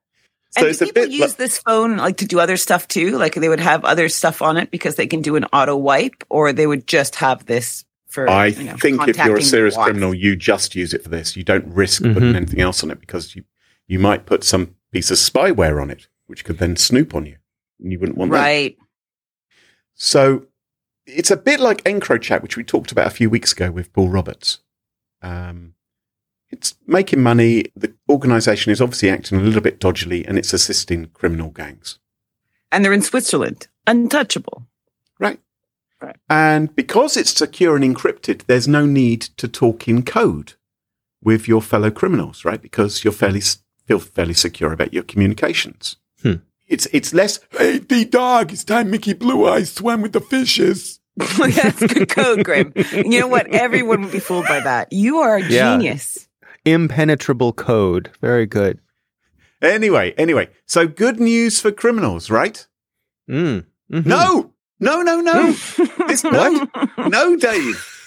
Yeah. 0.57 0.61
So 0.61 0.61
and 0.61 0.71
it's 0.71 0.79
do 0.79 0.85
a 0.85 0.87
people 0.89 1.03
bit 1.03 1.11
use 1.13 1.21
like, 1.21 1.37
this 1.37 1.59
phone 1.59 1.97
like 1.99 2.17
to 2.19 2.27
do 2.27 2.41
other 2.41 2.57
stuff 2.57 2.89
too? 2.89 3.19
Like 3.19 3.35
they 3.35 3.49
would 3.49 3.61
have 3.61 3.85
other 3.85 4.09
stuff 4.09 4.41
on 4.43 4.57
it 4.57 4.71
because 4.71 4.95
they 4.97 5.07
can 5.07 5.21
do 5.23 5.37
an 5.37 5.45
auto 5.53 5.77
wipe, 5.77 6.25
or 6.31 6.53
they 6.53 6.67
would 6.67 6.87
just 6.87 7.17
have 7.17 7.45
this 7.47 7.85
for. 8.09 8.29
I 8.31 8.47
you 8.47 8.65
know, 8.65 8.77
think 8.77 9.07
if 9.09 9.17
you're 9.19 9.37
a 9.37 9.43
serious 9.43 9.77
criminal, 9.77 10.15
you 10.15 10.37
just 10.37 10.75
use 10.75 10.95
it 10.95 11.03
for 11.03 11.11
this. 11.11 11.37
You 11.37 11.45
don't 11.45 11.67
risk 11.67 12.03
Mhm. 12.03 12.15
putting 12.15 12.35
anything 12.37 12.61
else 12.61 12.83
on 12.83 12.91
it 12.91 13.01
because 13.01 13.37
you, 13.37 13.45
you 13.87 13.99
might 13.99 14.25
put 14.27 14.43
some 14.43 14.75
piece 14.91 15.11
of 15.11 15.19
spyware 15.19 15.81
on 15.83 15.91
it, 15.91 16.09
which 16.27 16.45
could 16.45 16.59
then 16.59 16.77
snoop 16.77 17.15
on 17.15 17.27
you. 17.27 17.37
And 17.81 17.93
you 17.93 17.99
wouldn't 17.99 18.17
want 18.19 18.33
that. 18.33 18.39
right? 18.39 18.77
So 19.95 20.47
it's 21.07 21.31
a 21.31 21.37
bit 21.37 21.61
like 21.61 21.85
EncroChat, 21.85 22.43
which 22.43 22.57
we 22.57 22.65
talked 22.65 22.93
about 22.93 23.07
a 23.07 23.11
few 23.11 23.29
weeks 23.29 23.53
ago 23.53 23.71
with 23.71 23.93
Paul 23.93 24.09
Roberts. 24.09 24.61
Um, 25.23 25.75
it's 26.51 26.75
making 26.87 27.23
money. 27.23 27.65
The 27.77 27.95
organization 28.09 28.73
is 28.73 28.81
obviously 28.81 29.11
acting 29.11 29.39
a 29.39 29.43
little 29.43 29.61
bit 29.61 29.81
dodgily 29.81 30.25
and 30.27 30.39
it's 30.39 30.53
assisting 30.53 31.07
criminal 31.15 31.51
gangs. 31.51 31.99
And 32.73 32.85
they're 32.85 32.93
in 32.93 33.03
Switzerland, 33.03 33.69
untouchable. 33.87 34.67
Right. 35.19 35.41
Right. 36.01 36.17
And 36.31 36.75
because 36.77 37.17
it's 37.17 37.33
secure 37.37 37.75
and 37.77 37.85
encrypted, 37.85 38.45
there's 38.47 38.69
no 38.69 38.87
need 38.87 39.23
to 39.39 39.49
talk 39.49 39.89
in 39.89 40.03
code 40.05 40.55
with 41.23 41.49
your 41.49 41.61
fellow 41.61 41.91
criminals, 41.91 42.45
right? 42.45 42.63
Because 42.63 43.03
you're 43.03 43.13
fairly 43.13 43.43
feel 43.87 43.99
fairly 43.99 44.35
secure 44.35 44.73
about 44.73 44.93
your 44.95 45.03
communications. 45.03 45.97
Hmm. 46.23 46.35
It's 46.69 46.87
it's 46.93 47.13
less. 47.15 47.41
Hey, 47.51 47.79
the 47.79 48.05
dog, 48.05 48.53
it's 48.53 48.63
time 48.63 48.91
Mickey 48.91 49.15
Blue 49.15 49.49
Eyes 49.49 49.73
swam 49.73 50.03
with 50.03 50.13
the 50.13 50.21
fishes. 50.21 51.01
That's 51.17 51.85
good 51.85 52.09
code, 52.11 52.45
Graham. 52.45 52.73
You 52.93 53.19
know 53.21 53.27
what? 53.27 53.49
Everyone 53.49 54.03
would 54.03 54.13
be 54.13 54.21
fooled 54.21 54.47
by 54.47 54.61
that. 54.61 54.93
You 54.93 55.19
are 55.19 55.37
a 55.39 55.43
Yeah. 55.43 55.77
genius. 55.77 56.28
Impenetrable 56.73 57.53
code. 57.53 58.11
Very 58.21 58.47
good. 58.47 58.79
Anyway, 59.63 60.13
anyway. 60.17 60.49
So 60.67 60.87
good 60.87 61.19
news 61.19 61.61
for 61.61 61.73
criminals, 61.73 62.31
right? 62.31 62.67
Mm. 63.29 63.65
Mhm. 63.93 64.07
No, 64.07 64.53
no, 64.81 65.03
no, 65.03 65.21
no. 65.21 65.53
this, 66.07 66.25
no, 66.25 66.67
no, 67.09 67.37
Dave. 67.37 67.95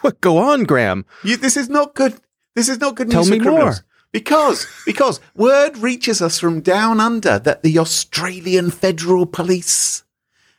What? 0.00 0.20
Go 0.20 0.36
on, 0.36 0.64
Graham. 0.64 1.06
You, 1.22 1.38
this 1.38 1.56
is 1.56 1.70
not 1.70 1.94
good. 1.94 2.14
This 2.54 2.68
is 2.68 2.78
not 2.78 2.94
good 2.94 3.10
Tell 3.10 3.22
news 3.22 3.30
for 3.30 3.42
criminals. 3.42 3.64
more. 3.80 3.84
Because, 4.12 4.66
because 4.84 5.18
word 5.34 5.78
reaches 5.78 6.20
us 6.20 6.38
from 6.38 6.60
down 6.60 7.00
under 7.00 7.38
that 7.38 7.62
the 7.62 7.78
Australian 7.78 8.70
Federal 8.70 9.24
Police 9.24 10.04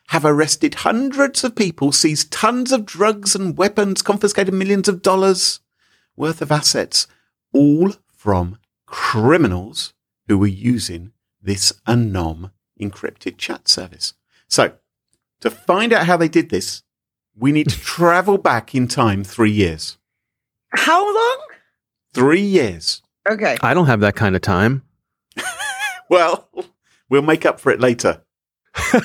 have 0.08 0.24
arrested 0.24 0.74
hundreds 0.76 1.44
of 1.44 1.54
people, 1.54 1.92
seized 1.92 2.32
tons 2.32 2.72
of 2.72 2.84
drugs 2.84 3.34
and 3.36 3.56
weapons, 3.56 4.02
confiscated 4.02 4.52
millions 4.52 4.88
of 4.88 5.00
dollars 5.00 5.60
worth 6.16 6.42
of 6.42 6.50
assets, 6.50 7.06
all 7.56 7.94
from 8.12 8.58
criminals 8.86 9.94
who 10.28 10.38
were 10.38 10.46
using 10.46 11.12
this 11.40 11.72
Anom 11.86 12.50
encrypted 12.80 13.38
chat 13.38 13.68
service. 13.68 14.14
So, 14.48 14.74
to 15.40 15.50
find 15.50 15.92
out 15.92 16.06
how 16.06 16.16
they 16.16 16.28
did 16.28 16.50
this, 16.50 16.82
we 17.34 17.52
need 17.52 17.68
to 17.68 17.80
travel 17.96 18.38
back 18.38 18.74
in 18.74 18.88
time 18.88 19.24
three 19.24 19.50
years. 19.50 19.98
How 20.70 21.04
long? 21.04 21.38
Three 22.12 22.40
years. 22.40 23.02
Okay. 23.28 23.56
I 23.62 23.74
don't 23.74 23.86
have 23.86 24.00
that 24.00 24.16
kind 24.16 24.36
of 24.36 24.42
time. 24.42 24.82
Well, 26.08 26.48
we'll 27.08 27.22
make 27.22 27.44
up 27.44 27.58
for 27.58 27.72
it 27.72 27.80
later. 27.80 28.22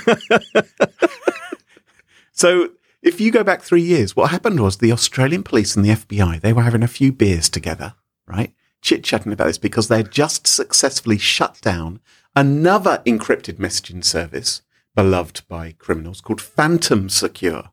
so, 2.31 2.69
if 3.01 3.19
you 3.19 3.31
go 3.31 3.43
back 3.43 3.63
three 3.63 3.81
years, 3.81 4.15
what 4.15 4.29
happened 4.29 4.59
was 4.59 4.77
the 4.77 4.91
Australian 4.91 5.41
police 5.41 5.75
and 5.75 5.83
the 5.83 5.89
FBI, 5.89 6.41
they 6.41 6.53
were 6.53 6.61
having 6.61 6.83
a 6.83 6.87
few 6.87 7.11
beers 7.11 7.49
together, 7.49 7.95
right? 8.31 8.53
Chit 8.81 9.03
chatting 9.03 9.31
about 9.31 9.47
this 9.47 9.57
because 9.57 9.87
they 9.87 9.97
had 9.97 10.11
just 10.11 10.47
successfully 10.47 11.17
shut 11.17 11.59
down 11.61 11.99
another 12.35 13.01
encrypted 13.05 13.55
messaging 13.57 14.03
service 14.03 14.61
beloved 14.95 15.43
by 15.47 15.73
criminals 15.73 16.21
called 16.21 16.41
Phantom 16.41 17.09
Secure. 17.09 17.71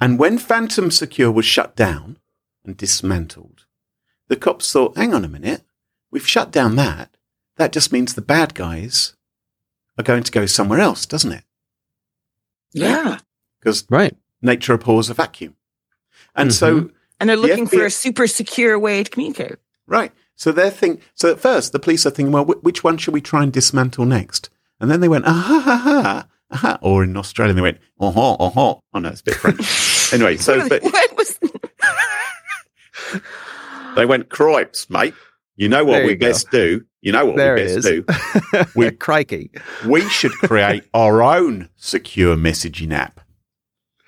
And 0.00 0.18
when 0.18 0.38
Phantom 0.38 0.90
Secure 0.90 1.30
was 1.30 1.44
shut 1.44 1.74
down 1.74 2.18
and 2.64 2.76
dismantled, 2.76 3.66
the 4.28 4.36
cops 4.36 4.70
thought, 4.72 4.96
hang 4.96 5.14
on 5.14 5.24
a 5.24 5.28
minute, 5.28 5.62
we've 6.10 6.26
shut 6.26 6.50
down 6.50 6.76
that. 6.76 7.16
That 7.56 7.72
just 7.72 7.92
means 7.92 8.14
the 8.14 8.22
bad 8.22 8.54
guys 8.54 9.14
are 9.98 10.04
going 10.04 10.22
to 10.24 10.32
go 10.32 10.46
somewhere 10.46 10.80
else, 10.80 11.06
doesn't 11.06 11.32
it? 11.32 11.44
Yeah. 12.72 13.18
Because 13.60 13.84
Right. 13.88 14.16
nature 14.42 14.74
abhors 14.74 15.10
a 15.10 15.14
vacuum. 15.14 15.56
And 16.34 16.52
so, 16.52 16.80
mm-hmm. 16.80 16.96
And 17.20 17.28
they're 17.28 17.36
The 17.36 17.42
looking 17.42 17.66
for 17.66 17.86
a 17.86 17.90
super 17.90 18.26
secure 18.26 18.78
way 18.78 19.02
to 19.04 19.10
communicate. 19.10 19.56
Right. 19.86 20.12
So 20.36 20.50
they're 20.52 20.70
think. 20.70 21.00
So 21.14 21.30
at 21.30 21.38
first, 21.40 21.72
the 21.72 21.78
police 21.78 22.04
are 22.06 22.10
thinking, 22.10 22.32
well, 22.32 22.44
wh- 22.44 22.64
which 22.64 22.82
one 22.82 22.96
should 22.98 23.14
we 23.14 23.20
try 23.20 23.42
and 23.42 23.52
dismantle 23.52 24.04
next? 24.04 24.50
And 24.80 24.90
then 24.90 25.00
they 25.00 25.08
went, 25.08 25.24
ah 25.26 25.32
ha 25.32 25.60
ha 25.60 25.76
ha. 25.76 26.26
Aha. 26.50 26.78
Or 26.82 27.02
in 27.04 27.16
Australia, 27.16 27.54
they 27.54 27.60
went, 27.60 27.78
oh 28.00 28.10
ho, 28.10 28.36
oh 28.38 28.48
ho. 28.50 28.80
Oh 28.92 28.98
no, 28.98 29.08
it's 29.08 29.20
a 29.20 29.24
bit 29.24 29.34
French. 29.36 30.12
anyway, 30.12 30.36
so 30.36 30.68
but 30.68 30.82
was 31.16 31.38
they 33.96 34.06
went, 34.06 34.28
cripes, 34.28 34.88
mate. 34.90 35.14
You 35.56 35.68
know 35.68 35.84
what 35.84 35.98
There 35.98 36.04
we 36.06 36.10
you 36.12 36.16
go. 36.16 36.26
best 36.28 36.50
do. 36.50 36.84
You 37.00 37.12
know 37.12 37.26
what 37.26 37.36
There 37.36 37.54
we 37.54 37.60
best 37.62 37.76
is. 37.78 37.84
do. 37.84 38.04
We- 38.76 38.90
Crikey. 38.90 39.50
we 39.86 40.08
should 40.08 40.32
create 40.32 40.84
our 40.92 41.22
own 41.22 41.68
secure 41.76 42.34
messaging 42.36 42.92
app 42.92 43.20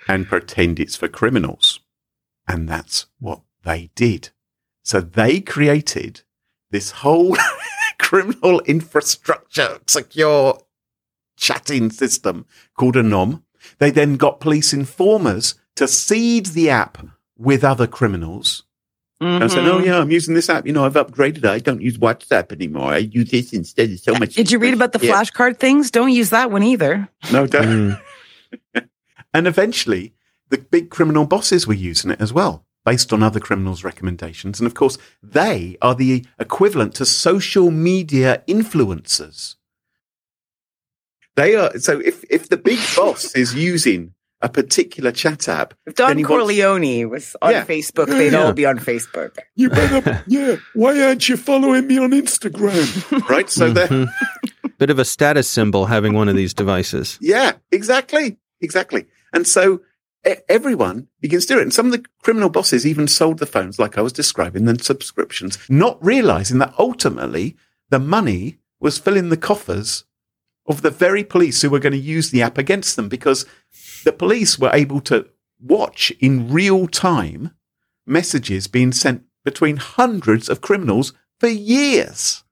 and 0.09 0.27
pretend 0.27 0.81
it's 0.81 0.97
for 0.97 1.09
criminals. 1.09 1.81
And 2.49 2.69
that's 2.69 3.07
what 3.21 3.43
they 3.65 3.91
did. 3.95 4.31
So 4.87 5.01
they 5.01 5.41
created 5.41 6.23
this 6.71 6.93
whole 6.93 7.37
criminal 7.99 8.61
infrastructure 8.61 9.81
secure 9.89 10.61
chatting 11.37 11.91
system 11.91 12.47
called 12.79 12.95
Anom. 12.95 13.43
They 13.79 13.91
then 13.91 14.15
got 14.15 14.39
police 14.39 14.73
informers 14.73 15.57
to 15.75 15.89
seed 15.89 16.47
the 16.47 16.71
app 16.71 16.99
with 17.37 17.65
other 17.65 17.89
criminals. 17.89 18.63
And 19.19 19.51
said, 19.51 19.65
oh, 19.67 19.79
yeah, 19.79 19.99
I'm 19.99 20.13
using 20.13 20.35
this 20.35 20.49
app. 20.49 20.67
You 20.67 20.73
know, 20.73 20.85
I've 20.85 20.93
upgraded 20.95 21.39
it. 21.39 21.47
I 21.47 21.59
don't 21.59 21.81
use 21.81 21.99
WhatsApp 21.99 22.53
anymore. 22.53 22.93
I 22.93 22.99
use 22.99 23.31
this 23.31 23.53
instead. 23.53 23.91
It's 23.91 24.05
so 24.05 24.13
much. 24.15 24.35
Did 24.35 24.53
you 24.53 24.59
read 24.61 24.75
about 24.75 24.93
the 24.93 25.05
Yeah. 25.05 25.15
flashcard 25.15 25.57
things? 25.59 25.91
Don't 25.91 26.13
use 26.13 26.31
that 26.31 26.53
one 26.53 26.63
either. 26.63 27.09
No, 27.33 27.47
don't. 27.49 27.99
Mm. 28.75 28.89
And 29.35 29.47
eventually, 29.49 30.15
the 30.51 30.59
big 30.59 30.91
criminal 30.91 31.27
bosses 31.27 31.67
were 31.67 31.75
using 31.75 32.11
it 32.11 32.21
as 32.21 32.33
well, 32.33 32.66
based 32.87 33.13
on 33.13 33.23
other 33.23 33.41
criminals' 33.41 33.85
recommendations. 33.85 34.59
And 34.61 34.67
of 34.67 34.73
course, 34.75 34.97
they 35.23 35.77
are 35.83 35.95
the 35.95 36.25
equivalent 36.39 36.95
to 36.95 37.05
social 37.05 37.71
media 37.71 38.43
influencers. 38.49 39.57
They 41.35 41.55
are 41.55 41.79
so 41.79 42.01
if 42.01 42.25
if 42.31 42.49
the 42.49 42.57
big 42.57 42.79
boss 42.97 43.35
is 43.35 43.55
using 43.55 44.15
a 44.43 44.49
particular 44.49 45.13
chat 45.13 45.49
app, 45.49 45.75
If 45.87 45.95
Don 45.97 46.09
then 46.09 46.19
he 46.19 46.25
wants- 46.25 46.45
Corleone 46.45 47.09
was 47.11 47.37
on 47.43 47.53
Yeah. 47.53 47.65
Facebook, 47.65 48.07
they'd 48.07 48.33
Yeah. 48.33 48.45
all 48.45 48.53
be 48.53 48.67
on 48.67 48.79
Facebook. 48.79 49.37
You 49.55 49.71
better, 49.71 50.23
yeah. 50.27 50.57
Why 50.75 51.01
aren't 51.03 51.29
you 51.29 51.37
following 51.39 51.87
me 51.87 51.99
on 51.99 52.11
Instagram? 52.11 53.29
right? 53.31 53.49
So 53.51 53.71
they're 53.73 53.89
Mhm. 53.89 54.09
Bit 54.79 54.91
of 54.91 54.99
a 54.99 55.07
status 55.07 55.49
symbol 55.49 55.87
having 55.87 56.13
one 56.13 56.29
of 56.29 56.37
these 56.37 56.53
devices. 56.53 57.19
Yeah, 57.21 57.53
exactly. 57.73 58.37
Exactly. 58.61 59.07
And 59.33 59.47
so 59.47 59.81
everyone 60.49 61.09
begins 61.21 61.47
to 61.47 61.55
do 61.55 61.59
it. 61.61 61.63
And 61.63 61.73
some 61.73 61.87
of 61.87 61.93
the 61.93 62.05
criminal 62.23 62.49
bosses 62.49 62.87
even 62.87 63.09
sold 63.09 63.39
the 63.39 63.47
phones, 63.47 63.79
like 63.79 63.97
I 63.97 64.03
was 64.03 64.13
describing, 64.13 64.65
then 64.65 64.79
subscriptions, 64.79 65.59
not 65.69 66.05
realizing 66.05 66.59
that 66.59 66.75
ultimately 66.79 67.57
the 67.91 67.99
money 67.99 68.59
was 68.81 68.99
filling 68.99 69.29
the 69.29 69.37
coffers 69.37 70.05
of 70.67 70.83
the 70.83 70.91
very 70.91 71.25
police 71.25 71.63
who 71.63 71.71
were 71.71 71.79
going 71.79 71.93
to 71.93 71.99
use 71.99 72.31
the 72.31 72.43
app 72.43 72.59
against 72.59 72.97
them 72.97 73.09
because 73.09 73.47
the 74.05 74.13
police 74.13 74.59
were 74.59 74.71
able 74.73 75.01
to 75.01 75.29
watch 75.61 76.13
in 76.21 76.53
real 76.53 76.87
time 76.87 77.53
messages 78.05 78.67
being 78.67 78.93
sent 78.93 79.25
between 79.45 79.77
hundreds 79.77 80.49
of 80.49 80.61
criminals 80.61 81.13
for 81.39 81.49
years. 81.49 82.43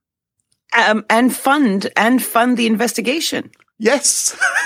Um, 0.77 1.05
and 1.09 1.35
fund 1.35 1.89
and 1.95 2.23
fund 2.23 2.57
the 2.57 2.67
investigation. 2.67 3.51
Yes. 3.77 4.37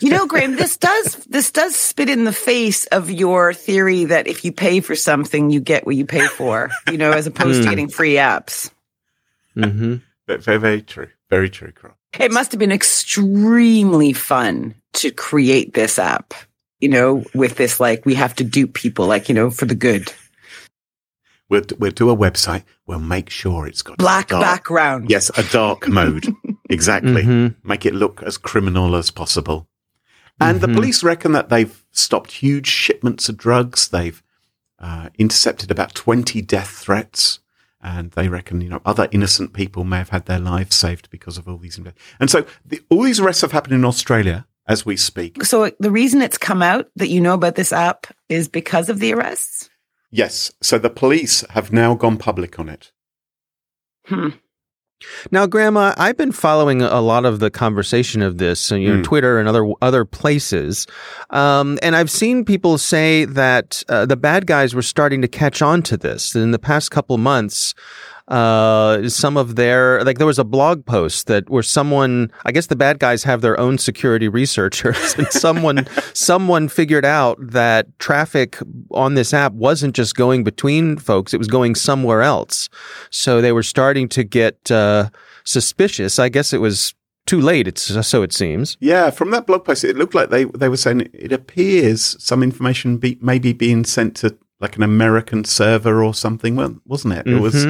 You 0.00 0.10
know, 0.10 0.26
Graham, 0.26 0.56
this 0.56 0.76
does 0.76 1.16
this 1.26 1.50
does 1.50 1.76
spit 1.76 2.08
in 2.08 2.24
the 2.24 2.32
face 2.32 2.86
of 2.86 3.10
your 3.10 3.52
theory 3.52 4.04
that 4.06 4.26
if 4.26 4.44
you 4.44 4.52
pay 4.52 4.80
for 4.80 4.94
something, 4.96 5.50
you 5.50 5.60
get 5.60 5.86
what 5.86 5.96
you 5.96 6.06
pay 6.06 6.26
for. 6.26 6.70
You 6.90 6.98
know, 6.98 7.12
as 7.12 7.26
opposed 7.26 7.62
to 7.62 7.68
Hmm. 7.68 7.70
getting 7.70 7.88
free 7.88 8.14
apps. 8.14 8.70
Mm-hmm. 9.56 9.96
But 10.26 10.42
very, 10.42 10.58
very 10.58 10.82
true. 10.82 11.08
Very 11.30 11.50
true, 11.50 11.72
Carole. 11.72 11.96
It 12.18 12.30
must 12.32 12.52
have 12.52 12.58
been 12.58 12.72
extremely 12.72 14.12
fun 14.12 14.74
to 14.94 15.10
create 15.10 15.74
this 15.74 15.98
app. 15.98 16.34
You 16.80 16.88
know, 16.88 17.24
with 17.34 17.56
this 17.56 17.78
like 17.80 18.04
we 18.04 18.14
have 18.14 18.34
to 18.36 18.44
dupe 18.44 18.74
people, 18.74 19.06
like 19.06 19.28
you 19.28 19.34
know, 19.34 19.50
for 19.50 19.66
the 19.66 19.74
good. 19.74 20.12
We'll, 21.52 21.62
we'll 21.78 21.90
do 21.92 22.08
a 22.10 22.16
website. 22.16 22.64
We'll 22.86 22.98
make 22.98 23.28
sure 23.30 23.66
it's 23.66 23.82
got 23.82 23.98
Black 23.98 24.28
dark, 24.28 24.42
background. 24.42 25.10
Yes, 25.10 25.30
a 25.36 25.42
dark 25.52 25.86
mode. 25.86 26.26
exactly. 26.70 27.22
Mhm. 27.22 27.54
Make 27.62 27.84
it 27.86 27.94
look 27.94 28.22
as 28.22 28.38
criminal 28.38 28.96
as 28.96 29.10
possible. 29.10 29.68
And 30.40 30.60
the 30.62 30.66
Mhm. 30.66 30.74
police 30.74 31.04
reckon 31.04 31.32
that 31.32 31.50
they've 31.50 31.84
stopped 31.92 32.32
huge 32.32 32.66
shipments 32.66 33.28
of 33.28 33.36
drugs. 33.36 33.88
They've 33.88 34.22
uh, 34.78 35.10
intercepted 35.16 35.70
about 35.70 35.94
20 35.94 36.40
death 36.42 36.70
threats. 36.70 37.38
And 37.80 38.10
they 38.12 38.28
reckon, 38.28 38.60
you 38.62 38.68
know, 38.68 38.80
other 38.84 39.06
innocent 39.12 39.52
people 39.52 39.84
may 39.84 39.98
have 39.98 40.08
had 40.08 40.26
their 40.26 40.38
lives 40.40 40.74
saved 40.74 41.10
because 41.10 41.36
of 41.38 41.46
all 41.46 41.58
these. 41.58 41.78
inve- 41.78 41.92
And 42.18 42.30
so 42.30 42.44
the, 42.64 42.80
all 42.90 43.02
these 43.02 43.20
arrests 43.20 43.42
have 43.42 43.52
happened 43.52 43.74
in 43.74 43.84
Australia 43.84 44.46
as 44.66 44.86
we 44.86 44.96
speak. 44.96 45.44
So 45.44 45.70
the 45.78 45.90
reason 45.90 46.22
it's 46.22 46.38
come 46.38 46.62
out 46.62 46.88
that 46.96 47.08
you 47.10 47.20
know 47.20 47.34
about 47.34 47.56
this 47.56 47.72
app 47.72 48.06
is 48.28 48.48
because 48.48 48.88
of 48.88 49.00
the 49.00 49.12
arrests. 49.14 49.68
Yes. 50.12 50.52
So 50.60 50.78
the 50.78 50.90
police 50.90 51.42
have 51.50 51.72
now 51.72 51.94
gone 51.94 52.18
public 52.18 52.58
on 52.58 52.68
it. 52.68 52.92
Hmm. 54.06 54.28
Now, 55.32 55.46
Graham, 55.46 55.76
I've 55.76 56.16
been 56.16 56.30
following 56.30 56.80
a 56.80 57.00
lot 57.00 57.24
of 57.24 57.40
the 57.40 57.50
conversation 57.50 58.22
of 58.22 58.38
this, 58.38 58.70
on 58.70 58.80
your 58.80 58.98
Mm. 58.98 59.04
Twitter 59.04 59.40
and 59.40 59.48
other 59.48 59.68
other 59.80 60.04
places, 60.04 60.86
um, 61.30 61.78
and 61.82 61.96
I've 61.96 62.10
seen 62.10 62.44
people 62.44 62.78
say 62.78 63.24
that 63.24 63.82
uh, 63.88 64.06
the 64.06 64.16
bad 64.16 64.46
guys 64.46 64.76
were 64.76 64.82
starting 64.82 65.20
to 65.22 65.26
catch 65.26 65.60
on 65.60 65.82
to 65.84 65.96
this. 65.96 66.36
In 66.36 66.52
the 66.52 66.58
past 66.58 66.92
couple 66.92 67.18
months, 67.18 67.74
uh, 68.28 69.08
some 69.08 69.36
of 69.36 69.56
their 69.56 70.04
like 70.04 70.18
there 70.18 70.26
was 70.26 70.38
a 70.38 70.44
blog 70.44 70.86
post 70.86 71.26
that 71.26 71.50
where 71.50 71.62
someone, 71.62 72.30
I 72.44 72.52
guess 72.52 72.66
the 72.66 72.76
bad 72.76 72.98
guys 72.98 73.24
have 73.24 73.40
their 73.40 73.58
own 73.58 73.78
security 73.78 74.28
researchers, 74.28 75.14
and 75.18 75.26
someone 75.28 75.86
someone 76.14 76.68
figured 76.68 77.04
out 77.04 77.38
that 77.40 77.98
traffic 77.98 78.58
on 78.92 79.14
this 79.14 79.34
app 79.34 79.52
wasn't 79.52 79.94
just 79.94 80.14
going 80.14 80.44
between 80.44 80.96
folks; 80.96 81.34
it 81.34 81.38
was 81.38 81.48
going 81.48 81.74
somewhere 81.74 82.22
else. 82.22 82.68
So 83.10 83.40
they 83.40 83.52
were 83.52 83.62
starting 83.62 84.08
to 84.10 84.24
get 84.24 84.70
uh, 84.70 85.10
suspicious. 85.44 86.18
I 86.18 86.28
guess 86.28 86.52
it 86.52 86.60
was 86.60 86.94
too 87.26 87.40
late. 87.40 87.66
It's 87.66 88.06
so 88.06 88.22
it 88.22 88.32
seems. 88.32 88.76
Yeah, 88.80 89.10
from 89.10 89.30
that 89.30 89.46
blog 89.46 89.64
post, 89.64 89.84
it 89.84 89.96
looked 89.96 90.14
like 90.14 90.30
they, 90.30 90.44
they 90.44 90.68
were 90.68 90.76
saying 90.76 91.08
it 91.12 91.32
appears 91.32 92.16
some 92.22 92.42
information 92.42 92.98
be, 92.98 93.18
may 93.20 93.38
be 93.38 93.52
being 93.52 93.84
sent 93.84 94.16
to 94.16 94.36
like 94.60 94.76
an 94.76 94.82
American 94.82 95.44
server 95.44 96.02
or 96.02 96.14
something, 96.14 96.56
well, 96.56 96.76
wasn't 96.86 97.14
it? 97.14 97.26
It 97.26 97.40
was. 97.40 97.66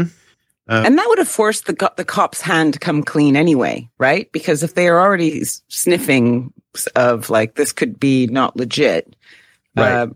Mhm. 0.70 0.86
and 0.86 0.98
that 0.98 1.06
would 1.08 1.18
have 1.18 1.28
forced 1.28 1.66
the 1.66 1.92
the 1.96 2.04
cop's 2.04 2.40
hand 2.40 2.74
to 2.74 2.78
come 2.78 3.02
clean 3.02 3.36
anyway, 3.36 3.88
right? 3.98 4.30
Because 4.32 4.62
if 4.62 4.74
they 4.74 4.88
are 4.88 5.00
already 5.00 5.42
sniffing 5.68 6.52
of 6.96 7.30
like 7.30 7.54
this 7.56 7.72
could 7.72 7.98
be 7.98 8.26
not 8.28 8.56
legit, 8.56 9.14
Right. 9.76 9.92
uh, 9.92 10.06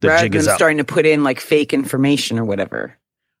the 0.00 0.08
rather 0.08 0.22
jig 0.24 0.32
than 0.32 0.40
is 0.40 0.48
up. 0.48 0.56
starting 0.56 0.78
to 0.78 0.84
put 0.84 1.06
in 1.06 1.24
like 1.24 1.40
fake 1.40 1.72
information 1.74 2.38
or 2.38 2.44
whatever. 2.44 2.96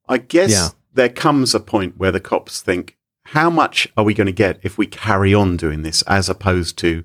I 0.08 0.18
guess 0.18 0.50
Yeah. 0.50 0.68
there 0.92 1.08
comes 1.08 1.54
a 1.54 1.60
point 1.60 1.96
where 1.98 2.10
the 2.12 2.20
cops 2.20 2.60
think, 2.60 2.96
how 3.26 3.48
much 3.48 3.86
are 3.96 4.02
we 4.04 4.12
going 4.12 4.26
to 4.26 4.32
get 4.32 4.58
if 4.62 4.76
we 4.76 4.86
carry 4.86 5.32
on 5.32 5.56
doing 5.56 5.82
this 5.82 6.02
as 6.02 6.28
opposed 6.28 6.76
to 6.78 7.04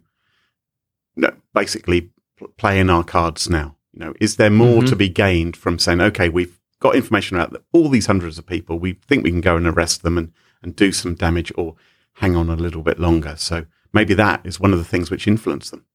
no, 1.15 1.31
basically 1.53 2.09
playing 2.57 2.89
our 2.89 3.03
cards 3.03 3.49
now? 3.49 3.75
You 3.93 3.99
know, 3.99 4.13
is 4.19 4.35
there 4.37 4.49
more 4.49 4.81
Mhm. 4.81 4.89
to 4.89 4.95
be 4.95 5.07
gained 5.07 5.55
from 5.55 5.77
saying, 5.79 6.01
okay, 6.01 6.27
we've 6.29 6.59
got 6.86 6.96
information 6.96 7.38
about 7.38 7.63
all 7.72 7.89
these 7.89 8.06
hundreds 8.06 8.38
of 8.38 8.46
people. 8.46 8.77
We 8.77 8.94
think 8.94 9.24
we 9.24 9.32
can 9.32 9.42
go 9.42 9.58
and 9.58 9.68
arrest 9.68 10.04
them 10.04 10.18
and, 10.18 10.32
and 10.62 10.75
do 10.75 10.92
some 10.92 11.15
damage 11.15 11.51
or 11.56 11.75
hang 12.15 12.36
on 12.36 12.50
a 12.50 12.56
little 12.56 12.84
bit 12.84 13.00
longer. 13.00 13.36
So 13.38 13.65
maybe 13.92 14.13
that 14.13 14.46
is 14.46 14.60
one 14.60 14.72
of 14.72 14.77
the 14.80 14.86
things 14.86 15.10
which 15.10 15.27
influence 15.27 15.70
them. 15.72 15.86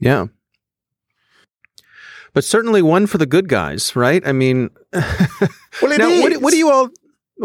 Yeah. 0.00 0.26
But 2.34 2.44
certainly 2.44 2.82
one 2.82 3.06
for 3.06 3.18
the 3.18 3.26
good 3.26 3.48
guys, 3.48 3.94
right? 3.94 4.26
I 4.26 4.32
mean, 4.32 4.70
Well, 4.92 5.92
it 5.92 5.98
now 5.98 6.20
what, 6.20 6.36
what 6.42 6.50
do 6.50 6.56
you 6.56 6.70
all 6.70 6.88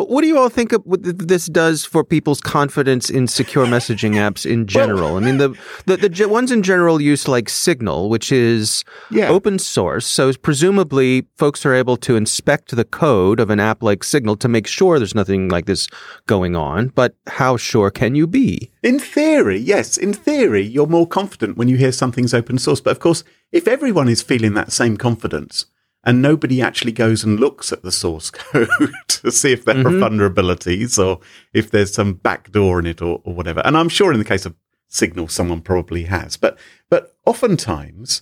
what 0.03 0.21
do 0.21 0.27
you 0.27 0.37
all 0.37 0.49
think 0.49 0.73
of 0.73 0.81
what 0.85 1.01
this 1.03 1.47
does 1.47 1.83
for 1.85 2.03
people's 2.03 2.39
confidence 2.41 3.09
in 3.09 3.27
secure 3.27 3.65
messaging 3.65 4.13
apps 4.13 4.45
in 4.45 4.67
general? 4.67 5.15
I 5.15 5.19
mean, 5.21 5.37
the, 5.37 5.49
the 5.85 5.97
the 5.97 6.27
ones 6.29 6.51
in 6.51 6.61
general 6.61 7.01
use 7.01 7.27
like 7.27 7.49
Signal, 7.49 8.09
which 8.09 8.31
is 8.31 8.83
Yeah. 9.09 9.29
open 9.29 9.57
source, 9.59 10.05
so 10.05 10.31
presumably 10.33 11.25
folks 11.37 11.65
are 11.65 11.73
able 11.73 11.97
to 11.97 12.15
inspect 12.15 12.75
the 12.75 12.85
code 12.85 13.39
of 13.39 13.49
an 13.49 13.59
app 13.59 13.81
like 13.81 14.03
Signal 14.03 14.35
to 14.37 14.47
make 14.47 14.67
sure 14.67 14.99
there's 14.99 15.15
nothing 15.15 15.49
like 15.49 15.65
this 15.65 15.87
going 16.27 16.55
on. 16.55 16.89
But 16.89 17.15
how 17.27 17.57
sure 17.57 17.89
can 17.89 18.15
you 18.15 18.27
be? 18.27 18.69
In 18.83 18.99
theory, 18.99 19.57
yes. 19.57 19.97
In 19.97 20.13
theory, 20.13 20.61
you're 20.61 20.87
more 20.87 21.07
confident 21.07 21.57
when 21.57 21.67
you 21.67 21.77
hear 21.77 21.91
something's 21.91 22.33
open 22.33 22.57
source. 22.59 22.81
But 22.81 22.91
of 22.91 22.99
course, 22.99 23.23
if 23.51 23.67
everyone 23.67 24.09
is 24.09 24.21
feeling 24.21 24.53
that 24.53 24.71
same 24.71 24.97
confidence 24.97 25.65
and 26.03 26.21
nobody 26.21 26.61
actually 26.61 26.91
goes 26.93 27.23
and 27.23 27.39
looks 27.39 27.71
at 27.73 27.83
the 27.83 27.91
source 27.91 28.29
code 28.31 28.69
to 29.07 29.31
see 29.31 29.51
if 29.51 29.65
there 29.65 29.75
Mhm. 29.75 29.85
are 30.03 30.09
vulnerabilities 30.09 30.97
or 31.03 31.19
if 31.53 31.69
there's 31.71 31.93
some 31.93 32.13
backdoor 32.13 32.79
in 32.79 32.85
it 32.85 33.01
or, 33.01 33.21
or 33.25 33.33
whatever. 33.33 33.61
And 33.65 33.75
I'm 33.77 33.89
sure 33.89 34.13
in 34.13 34.19
the 34.19 34.25
case 34.25 34.45
of 34.45 34.55
Signal, 34.89 35.27
someone 35.27 35.59
probably 35.61 36.03
has. 36.03 36.37
But 36.37 36.57
but 36.89 37.15
oftentimes 37.25 38.21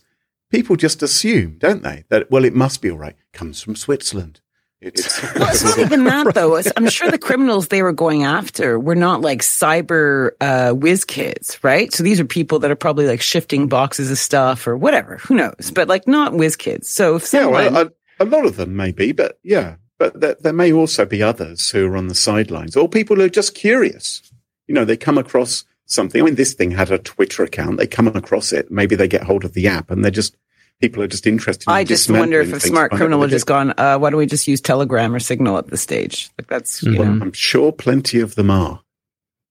people 0.51 0.75
just 0.75 1.03
assume, 1.03 1.57
don't 1.59 1.83
they, 1.83 2.05
that 2.09 2.31
well, 2.31 2.43
it 2.45 2.55
must 2.55 2.81
be 2.81 2.89
all 2.89 2.97
right. 2.97 3.15
Comes 3.33 3.61
from 3.61 3.75
Switzerland. 3.75 4.41
It's 4.85 5.21
Well, 5.35 5.49
it's 5.49 5.63
not 5.63 5.79
even 5.79 6.03
that 6.03 6.33
though. 6.35 6.61
I'm 6.77 6.89
sure 6.89 7.09
the 7.09 7.17
criminals 7.17 7.69
they 7.69 7.81
were 7.81 7.93
going 7.93 8.23
after 8.23 8.79
were 8.79 8.95
not 8.95 9.21
like 9.21 9.41
cyber 9.41 10.31
uh, 10.39 10.73
whiz 10.73 11.03
kids, 11.03 11.57
right? 11.63 11.91
So 11.91 12.03
these 12.03 12.19
are 12.19 12.25
people 12.25 12.59
that 12.59 12.71
are 12.71 12.75
probably 12.75 13.07
like 13.07 13.21
shifting 13.21 13.67
boxes 13.67 14.11
of 14.11 14.17
stuff 14.17 14.67
or 14.67 14.77
whatever. 14.77 15.17
Who 15.17 15.35
knows? 15.35 15.71
But 15.73 15.87
like 15.87 16.07
not 16.07 16.33
whiz 16.33 16.55
kids. 16.55 16.87
So 16.87 17.15
if 17.15 17.33
Yeah, 17.33 17.47
well, 17.47 17.75
a, 17.77 17.91
a 18.19 18.25
lot 18.25 18.45
of 18.45 18.57
them 18.57 18.75
may 18.75 18.91
be, 18.91 19.11
but 19.11 19.39
yeah, 19.43 19.75
but 19.97 20.19
there, 20.19 20.35
there 20.39 20.53
may 20.53 20.71
also 20.71 21.05
be 21.05 21.23
others 21.23 21.69
who 21.69 21.87
are 21.87 21.97
on 21.97 22.07
the 22.07 22.15
sidelines 22.15 22.75
or 22.75 22.87
people 22.87 23.15
who 23.15 23.23
are 23.23 23.29
just 23.29 23.55
curious. 23.55 24.21
You 24.67 24.75
know, 24.75 24.85
they 24.85 24.97
come 24.97 25.17
across 25.17 25.63
something. 25.85 26.21
I 26.21 26.25
mean, 26.25 26.35
this 26.35 26.53
thing 26.53 26.71
had 26.71 26.91
a 26.91 26.97
Twitter 26.97 27.43
account. 27.43 27.77
They 27.77 27.87
come 27.87 28.07
across 28.07 28.51
it. 28.51 28.71
Maybe 28.71 28.95
they 28.95 29.07
get 29.07 29.23
hold 29.23 29.45
of 29.45 29.53
the 29.53 29.67
app 29.67 29.91
and 29.91 30.03
they're 30.03 30.11
just, 30.11 30.35
people 30.81 31.01
are 31.03 31.07
just 31.07 31.25
interested. 31.27 31.69
in 31.69 31.73
I 31.73 31.83
just 31.83 32.09
wonder 32.09 32.41
if 32.41 32.53
a 32.53 32.59
smart 32.59 32.91
criminal 32.91 33.21
it. 33.21 33.27
had 33.27 33.31
just 33.31 33.45
gone, 33.45 33.73
uh, 33.77 33.97
why 33.97 34.09
don't 34.09 34.17
we 34.17 34.25
just 34.25 34.47
use 34.47 34.61
Telegram 34.61 35.13
or 35.15 35.19
Signal 35.19 35.57
at 35.57 35.67
this 35.67 35.81
stage? 35.81 36.29
Like 36.37 36.47
that's 36.47 36.83
you 36.83 36.91
Mhm. 36.91 36.97
know. 36.97 37.23
I'm 37.25 37.31
sure 37.33 37.71
plenty 37.71 38.19
of 38.19 38.35
them 38.35 38.49
are. 38.51 38.81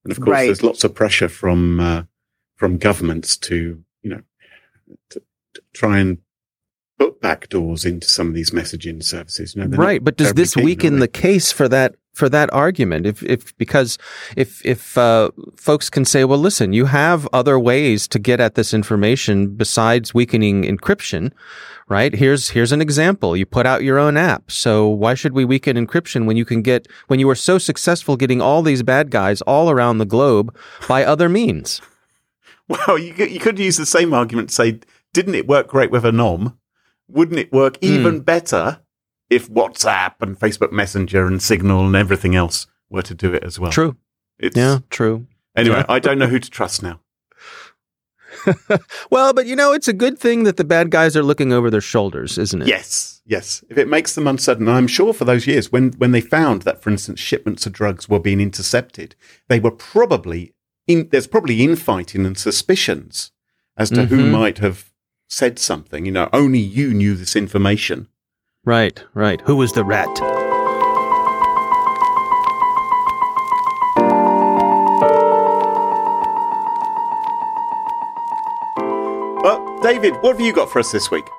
And 0.03 0.11
of 0.11 0.17
course, 0.19 0.29
Right. 0.29 0.45
there's 0.45 0.63
lots 0.63 0.83
of 0.83 0.93
pressure 0.93 1.27
from, 1.29 1.79
uh, 1.79 2.03
from 2.55 2.77
governments 2.77 3.35
to, 3.37 3.83
you 4.03 4.09
know, 4.09 4.21
to, 5.09 5.21
to 5.55 5.61
try 5.73 5.97
and 5.99 6.19
put 6.99 7.19
backdoors 7.21 7.85
into 7.85 8.07
some 8.07 8.27
of 8.27 8.33
these 8.35 8.51
messaging 8.51 9.03
services. 9.03 9.55
You 9.55 9.65
know, 9.65 9.77
right 9.77 10.01
but 10.03 10.15
does 10.15 10.33
this 10.33 10.55
weaken 10.55 10.99
the 10.99 11.07
case 11.07 11.51
for 11.51 11.67
that 11.69 11.95
for 12.15 12.27
that 12.29 12.49
argument 12.53 13.05
if 13.05 13.21
if 13.23 13.55
because 13.57 13.97
if 14.35 14.65
if 14.65 14.97
uh, 14.97 15.29
folks 15.57 15.89
can 15.89 16.05
say 16.05 16.23
well 16.23 16.39
listen 16.39 16.73
you 16.73 16.85
have 16.85 17.27
other 17.33 17.59
ways 17.59 18.07
to 18.07 18.17
get 18.19 18.39
at 18.39 18.55
this 18.55 18.73
information 18.73 19.47
besides 19.55 20.13
weakening 20.13 20.63
encryption 20.63 21.31
right 21.87 22.15
here's 22.15 22.49
here's 22.55 22.71
an 22.71 22.81
example 22.81 23.35
you 23.37 23.45
put 23.45 23.65
out 23.65 23.83
your 23.83 23.99
own 23.99 24.15
app 24.17 24.49
so 24.49 24.87
why 24.87 25.13
should 25.13 25.33
we 25.33 25.45
weaken 25.45 25.75
encryption 25.77 26.25
when 26.25 26.37
you 26.37 26.45
can 26.45 26.61
get 26.61 26.87
when 27.07 27.19
you 27.19 27.27
were 27.27 27.35
so 27.49 27.57
successful 27.59 28.15
getting 28.17 28.41
all 28.41 28.61
these 28.63 28.81
bad 28.83 29.11
guys 29.11 29.41
all 29.43 29.69
around 29.69 29.97
the 29.99 30.05
globe 30.15 30.55
by 30.87 31.03
other 31.03 31.29
means 31.29 31.81
Well, 32.67 32.97
you 32.97 33.13
could, 33.13 33.29
you 33.29 33.39
could 33.39 33.59
use 33.59 33.77
the 33.77 33.85
same 33.85 34.11
argument. 34.11 34.49
to 34.49 34.55
Say, 34.55 34.79
didn't 35.13 35.35
it 35.35 35.45
work 35.47 35.67
great 35.67 35.91
with 35.91 36.03
Anom? 36.03 36.57
Wouldn't 37.07 37.37
it 37.37 37.53
work 37.53 37.77
Hmm. 37.77 37.85
even 37.93 38.19
better 38.21 38.79
if 39.29 39.49
WhatsApp 39.49 40.13
and 40.21 40.39
Facebook 40.39 40.71
Messenger 40.71 41.25
and 41.27 41.41
Signal 41.41 41.85
and 41.85 41.95
everything 41.95 42.35
else 42.35 42.67
were 42.89 43.01
to 43.03 43.13
do 43.15 43.33
it 43.33 43.43
as 43.43 43.59
well? 43.59 43.71
true 43.71 43.95
It's, 44.39 44.55
yeah 44.57 44.79
true 44.89 45.27
Anyway, 45.55 45.77
Yeah. 45.77 45.85
I 45.87 45.99
don't 45.99 46.19
know 46.19 46.27
who 46.27 46.39
to 46.39 46.49
trust 46.49 46.83
now. 46.83 46.99
well 49.09 49.33
but 49.33 49.45
you 49.45 49.55
know 49.55 49.71
it's 49.71 49.87
a 49.87 49.93
good 49.93 50.19
thing 50.19 50.43
that 50.43 50.57
the 50.57 50.63
bad 50.63 50.91
guys 50.91 51.15
are 51.15 51.23
looking 51.23 51.53
over 51.53 51.69
their 51.71 51.81
shoulders 51.81 52.37
isn't 52.37 52.61
it 52.63 52.67
Yes, 52.67 53.21
yes. 53.25 53.63
If 53.69 53.77
it 53.77 53.87
makes 53.87 54.13
them 54.15 54.27
uncertain, 54.27 54.67
I'm 54.67 54.87
sure 54.87 55.13
for 55.13 55.25
those 55.25 55.47
years 55.47 55.71
when 55.71 55.91
when 55.93 56.11
they 56.11 56.21
found 56.21 56.63
that, 56.63 56.81
for 56.81 56.89
instance, 56.89 57.19
shipments 57.19 57.65
of 57.65 57.71
drugs 57.73 58.09
were 58.09 58.19
being 58.19 58.41
intercepted, 58.41 59.15
they 59.47 59.59
were 59.59 59.71
probably 59.71 60.53
in. 60.87 61.07
There's 61.11 61.27
probably 61.27 61.63
infighting 61.63 62.25
and 62.25 62.37
suspicions 62.37 63.31
as 63.77 63.89
to 63.91 64.05
who 64.07 64.17
Mhm. 64.25 64.31
might 64.31 64.57
have 64.59 64.91
said 65.29 65.57
something. 65.57 66.05
You 66.05 66.11
know, 66.11 66.29
only 66.33 66.59
you 66.59 66.93
knew 66.93 67.15
this 67.15 67.35
information. 67.35 68.07
Right 68.65 69.03
right 69.13 69.41
who 69.41 69.55
was 69.55 69.71
the 69.73 69.83
rat 69.83 70.09
Well, 79.45 79.79
David, 79.83 80.15
what 80.21 80.37
have 80.37 80.41
you 80.43 80.51
got 80.51 80.71
for 80.71 80.79
us 80.79 80.91
this 80.91 81.11
week? 81.11 81.29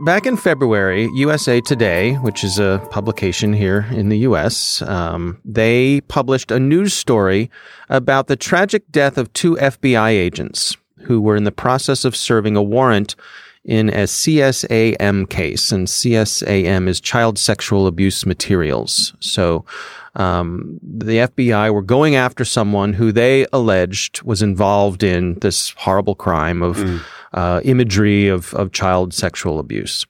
Back 0.00 0.26
in 0.26 0.36
February, 0.36 1.08
USA 1.14 1.62
Today, 1.62 2.16
which 2.16 2.44
is 2.44 2.58
a 2.58 2.86
publication 2.90 3.54
here 3.54 3.86
in 3.90 4.10
the 4.10 4.18
US, 4.18 4.82
um, 4.82 5.40
they 5.42 6.02
published 6.02 6.50
a 6.50 6.60
news 6.60 6.92
story 6.92 7.50
about 7.88 8.26
the 8.26 8.36
tragic 8.36 8.92
death 8.92 9.16
of 9.16 9.32
two 9.32 9.56
FBI 9.56 10.10
agents 10.10 10.76
who 11.04 11.22
were 11.22 11.34
in 11.34 11.44
the 11.44 11.52
process 11.52 12.04
of 12.04 12.14
serving 12.14 12.56
a 12.56 12.62
warrant 12.62 13.16
in 13.66 13.90
a 13.90 14.04
CSAM 14.04 15.28
case. 15.28 15.72
And 15.72 15.86
CSAM 15.86 16.88
is 16.88 17.00
child 17.00 17.38
sexual 17.38 17.86
abuse 17.86 18.24
materials. 18.24 19.12
So 19.20 19.64
um, 20.14 20.78
the 20.82 21.18
FBI 21.18 21.72
were 21.74 21.82
going 21.82 22.14
after 22.14 22.44
someone 22.44 22.94
who 22.94 23.12
they 23.12 23.46
alleged 23.52 24.22
was 24.22 24.40
involved 24.40 25.02
in 25.02 25.34
this 25.40 25.74
horrible 25.76 26.14
crime 26.14 26.62
of 26.62 27.04
uh, 27.34 27.60
imagery 27.64 28.28
of, 28.28 28.54
of 28.54 28.72
child 28.72 29.12
sexual 29.12 29.58
abuse. 29.58 30.06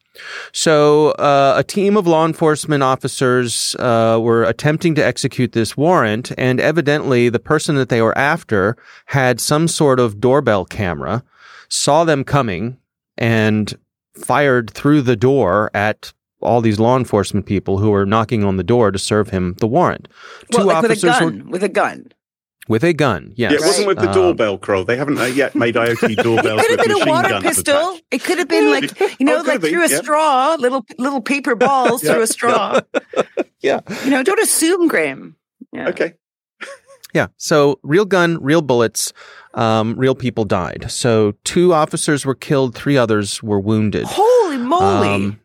So, 0.52 1.10
uh, 1.12 1.56
a 1.58 1.64
team 1.64 1.96
of 1.96 2.06
law 2.06 2.24
enforcement 2.24 2.82
officers 2.82 3.76
uh, 3.78 4.18
were 4.22 4.44
attempting 4.44 4.94
to 4.94 5.04
execute 5.04 5.52
this 5.52 5.76
warrant, 5.76 6.32
and 6.38 6.58
evidently, 6.58 7.28
the 7.28 7.38
person 7.38 7.76
that 7.76 7.90
they 7.90 8.00
were 8.00 8.16
after 8.16 8.78
had 9.06 9.40
some 9.40 9.68
sort 9.68 10.00
of 10.00 10.18
doorbell 10.18 10.64
camera, 10.64 11.22
saw 11.68 12.04
them 12.04 12.24
coming, 12.24 12.78
and 13.18 13.74
fired 14.14 14.70
through 14.70 15.02
the 15.02 15.16
door 15.16 15.70
at 15.74 16.12
all 16.40 16.60
these 16.60 16.78
law 16.78 16.96
enforcement 16.96 17.46
people 17.46 17.78
who 17.78 17.90
were 17.90 18.06
knocking 18.06 18.44
on 18.44 18.56
the 18.56 18.64
door 18.64 18.90
to 18.90 18.98
serve 18.98 19.30
him 19.30 19.54
the 19.58 19.66
warrant. 19.66 20.08
Well, 20.52 20.66
like 20.66 20.82
with 20.82 20.90
a 20.90 20.94
officers 20.94 21.18
gun. 21.18 21.44
were 21.46 21.50
With 21.50 21.62
a 21.64 21.68
gun. 21.68 22.12
with 22.68 22.84
a 22.84 22.92
gun. 22.92 23.32
Yes, 23.36 23.52
Yeah, 23.52 23.58
it 23.58 23.60
wasn't 23.62 23.86
with 23.88 23.98
the 23.98 24.08
Um, 24.08 24.14
doorbell 24.14 24.58
crow. 24.58 24.84
They 24.84 24.96
haven't 24.96 25.18
uh, 25.18 25.24
yet 25.24 25.54
made 25.54 25.74
IoT 25.84 26.16
doorbells 26.22 26.60
It 26.62 26.68
could 26.68 26.78
with 26.78 26.86
have 26.88 26.98
been 26.98 27.08
a 27.08 27.10
water 27.10 27.40
pistol. 27.40 27.74
attached. 27.90 28.02
It 28.10 28.22
could 28.24 28.38
have 28.38 28.48
been 28.48 28.70
like 28.70 29.00
you 29.20 29.26
know, 29.26 29.36
Oh, 29.38 29.42
like 29.42 29.52
have 29.52 29.60
been, 29.62 29.70
through 29.72 29.84
a 29.86 29.88
yeah. 29.90 30.00
straw, 30.00 30.56
little 30.58 30.84
little 30.98 31.20
paper 31.22 31.54
balls 31.66 32.02
through 32.02 32.22
a 32.22 32.26
straw. 32.26 32.80
Yeah. 33.62 33.80
You 34.04 34.10
know, 34.10 34.22
don't 34.22 34.38
assume, 34.40 34.86
Graham. 34.86 35.34
Yeah. 35.72 35.88
Okay. 35.88 36.12
Yeah. 37.14 37.28
So 37.38 37.80
real 37.82 38.04
gun, 38.04 38.38
real 38.42 38.62
bullets, 38.62 39.12
um, 39.56 39.94
real 39.96 40.14
people 40.14 40.44
died. 40.44 40.86
So 40.88 41.34
two 41.44 41.74
officers 41.74 42.24
were 42.24 42.34
killed, 42.34 42.74
three 42.74 42.96
others 42.96 43.42
were 43.42 43.58
wounded. 43.58 44.04
Holy 44.06 44.58
moly! 44.58 45.08
Um, 45.08 45.40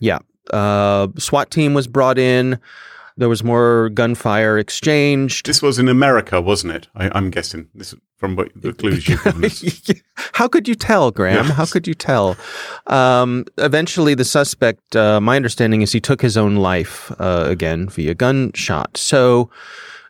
yeah. 0.00 0.18
Uh, 0.50 1.08
SWAT 1.18 1.50
team 1.50 1.74
was 1.74 1.86
brought 1.86 2.18
in. 2.18 2.58
There 3.16 3.28
was 3.28 3.44
more 3.44 3.90
gunfire 3.90 4.58
exchanged. 4.58 5.46
This 5.46 5.62
was 5.62 5.78
in 5.78 5.88
America, 5.88 6.40
wasn't 6.40 6.72
it? 6.72 6.88
I, 6.94 7.10
I'm 7.14 7.30
guessing. 7.30 7.68
This 7.74 7.94
from 8.16 8.36
what 8.36 8.50
the 8.54 8.72
clues 8.72 9.08
you've 9.08 9.22
given 9.24 9.44
us. 9.44 9.90
How 10.14 10.46
could 10.46 10.68
you 10.68 10.76
tell, 10.76 11.10
Graham? 11.10 11.46
How 11.46 11.66
could 11.66 11.88
you 11.88 11.94
tell? 11.94 12.36
Um, 12.86 13.44
eventually, 13.58 14.14
the 14.14 14.24
suspect, 14.24 14.94
uh, 14.94 15.20
my 15.20 15.34
understanding 15.34 15.82
is 15.82 15.90
he 15.90 16.00
took 16.00 16.22
his 16.22 16.36
own 16.36 16.54
life 16.54 17.10
uh, 17.18 17.46
again 17.48 17.88
via 17.88 18.14
gunshot. 18.14 18.96
So 18.96 19.50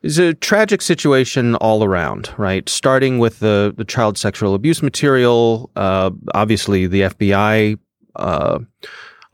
it's 0.02 0.18
a 0.18 0.34
tragic 0.34 0.82
situation 0.82 1.54
all 1.56 1.84
around, 1.84 2.32
right? 2.36 2.68
Starting 2.68 3.18
with 3.18 3.38
the, 3.38 3.72
the 3.76 3.84
child 3.84 4.18
sexual 4.18 4.54
abuse 4.54 4.82
material. 4.82 5.70
Uh, 5.76 6.10
obviously, 6.34 6.86
the 6.86 7.02
FBI 7.02 7.78
uh, 8.16 8.58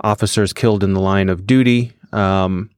officers 0.01 0.53
killed 0.53 0.85
in 0.85 0.93
the 0.93 1.01
line 1.01 1.29
of 1.29 1.47
duty. 1.47 1.93
Um, 2.13 2.71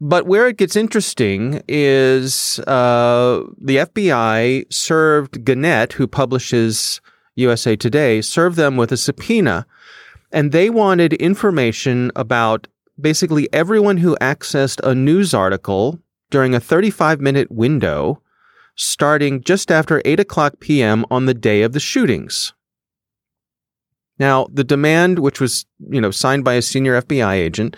but 0.00 0.26
where 0.26 0.48
it 0.48 0.56
gets 0.56 0.76
interesting 0.76 1.62
is 1.68 2.58
uh, 2.60 3.44
the 3.58 3.76
FBI 3.76 4.72
served 4.72 5.44
Gannett, 5.44 5.92
who 5.92 6.06
publishes 6.06 7.00
USA 7.36 7.76
Today, 7.76 8.22
served 8.22 8.56
them 8.56 8.76
with 8.76 8.90
a 8.92 8.96
subpoena, 8.96 9.66
and 10.32 10.52
they 10.52 10.70
wanted 10.70 11.12
information 11.14 12.10
about 12.16 12.66
basically 13.00 13.48
everyone 13.52 13.98
who 13.98 14.16
accessed 14.20 14.80
a 14.82 14.94
news 14.94 15.32
article 15.34 16.00
during 16.30 16.54
a 16.54 16.60
35 16.60 17.20
minute 17.20 17.50
window 17.50 18.22
starting 18.76 19.42
just 19.42 19.70
after 19.70 20.00
8 20.04 20.20
o'clock 20.20 20.60
p.m. 20.60 21.04
on 21.10 21.26
the 21.26 21.34
day 21.34 21.62
of 21.62 21.72
the 21.72 21.80
shootings. 21.80 22.52
Now, 24.18 24.48
the 24.52 24.64
demand, 24.64 25.18
which 25.18 25.40
was, 25.40 25.64
you 25.88 25.98
know, 26.00 26.10
signed 26.10 26.44
by 26.44 26.54
a 26.54 26.62
senior 26.62 27.00
FBI 27.00 27.32
agent, 27.34 27.74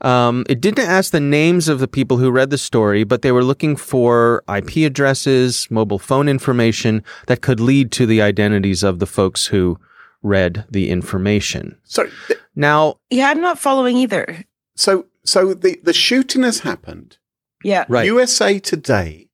um, 0.00 0.44
it 0.48 0.60
didn't 0.60 0.86
ask 0.86 1.12
the 1.12 1.20
names 1.20 1.68
of 1.68 1.80
the 1.80 1.88
people 1.88 2.16
who 2.16 2.30
read 2.30 2.48
the 2.48 2.56
story, 2.58 3.04
but 3.04 3.20
they 3.20 3.30
were 3.30 3.44
looking 3.44 3.76
for 3.76 4.42
IP 4.54 4.78
addresses, 4.78 5.68
mobile 5.70 5.98
phone 5.98 6.28
information 6.30 7.04
that 7.26 7.42
could 7.42 7.60
lead 7.60 7.92
to 7.92 8.06
the 8.06 8.22
identities 8.22 8.82
of 8.82 9.00
the 9.00 9.06
folks 9.06 9.46
who 9.46 9.78
read 10.22 10.64
the 10.70 10.88
information. 10.88 11.76
So, 11.84 12.08
th- 12.26 12.40
Now, 12.56 12.96
Yeah, 13.10 13.28
I'm 13.28 13.40
not 13.42 13.58
following 13.58 13.98
either. 13.98 14.44
so, 14.74 15.06
so 15.24 15.52
the, 15.52 15.78
the 15.82 15.92
shooting 15.92 16.42
has 16.42 16.60
happened. 16.60 17.18
Yeah. 17.64 17.84
right. 17.88 18.06
USA 18.06 18.58
Today 18.58 19.28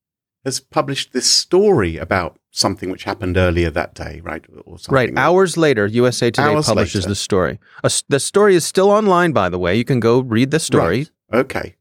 has 0.45 0.61
published 0.61 1.13
this 1.13 1.31
story 1.31 1.97
about 1.97 2.39
something 2.51 2.91
which 2.91 3.05
happened 3.05 3.37
earlier 3.37 3.71
that 3.71 3.95
day, 3.95 4.21
right? 4.25 4.45
Or 4.65 4.79
something. 4.79 4.95
Right. 4.95 5.17
Hours 5.17 5.57
later, 5.57 5.87
USA 5.87 6.31
Today 6.31 6.49
Hours 6.49 6.67
publishes 6.67 7.03
later. 7.03 7.09
the 7.11 7.15
story. 7.15 7.59
A 7.83 7.87
s 7.87 8.03
the 8.09 8.21
story 8.21 8.55
is 8.55 8.65
still 8.65 8.91
online, 8.91 9.33
by 9.33 9.49
the 9.49 9.59
way. 9.59 9.77
You 9.77 9.85
can 9.85 10.01
go 10.01 10.21
read 10.21 10.51
the 10.51 10.61
story. 10.61 11.09
Right. 11.31 11.39
Okay. 11.41 11.77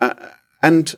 Uh, 0.00 0.14
and 0.62 0.94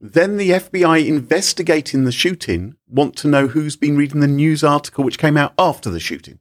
then 0.00 0.36
the 0.36 0.50
FBI 0.50 1.06
investigating 1.06 2.04
the 2.04 2.12
shooting 2.12 2.76
want 2.88 3.16
to 3.16 3.28
know 3.28 3.48
who's 3.48 3.76
been 3.76 3.96
reading 3.96 4.20
the 4.20 4.26
news 4.26 4.64
article 4.64 5.04
which 5.04 5.18
came 5.18 5.36
out 5.36 5.52
after 5.58 5.90
the 5.90 6.00
shooting. 6.00 6.38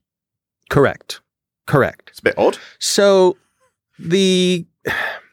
Correct. 0.69 1.21
Correct. 1.65 2.09
It's 2.09 2.19
a 2.19 2.23
bit 2.23 2.37
odd. 2.37 2.57
So 2.79 3.37
the 3.97 4.65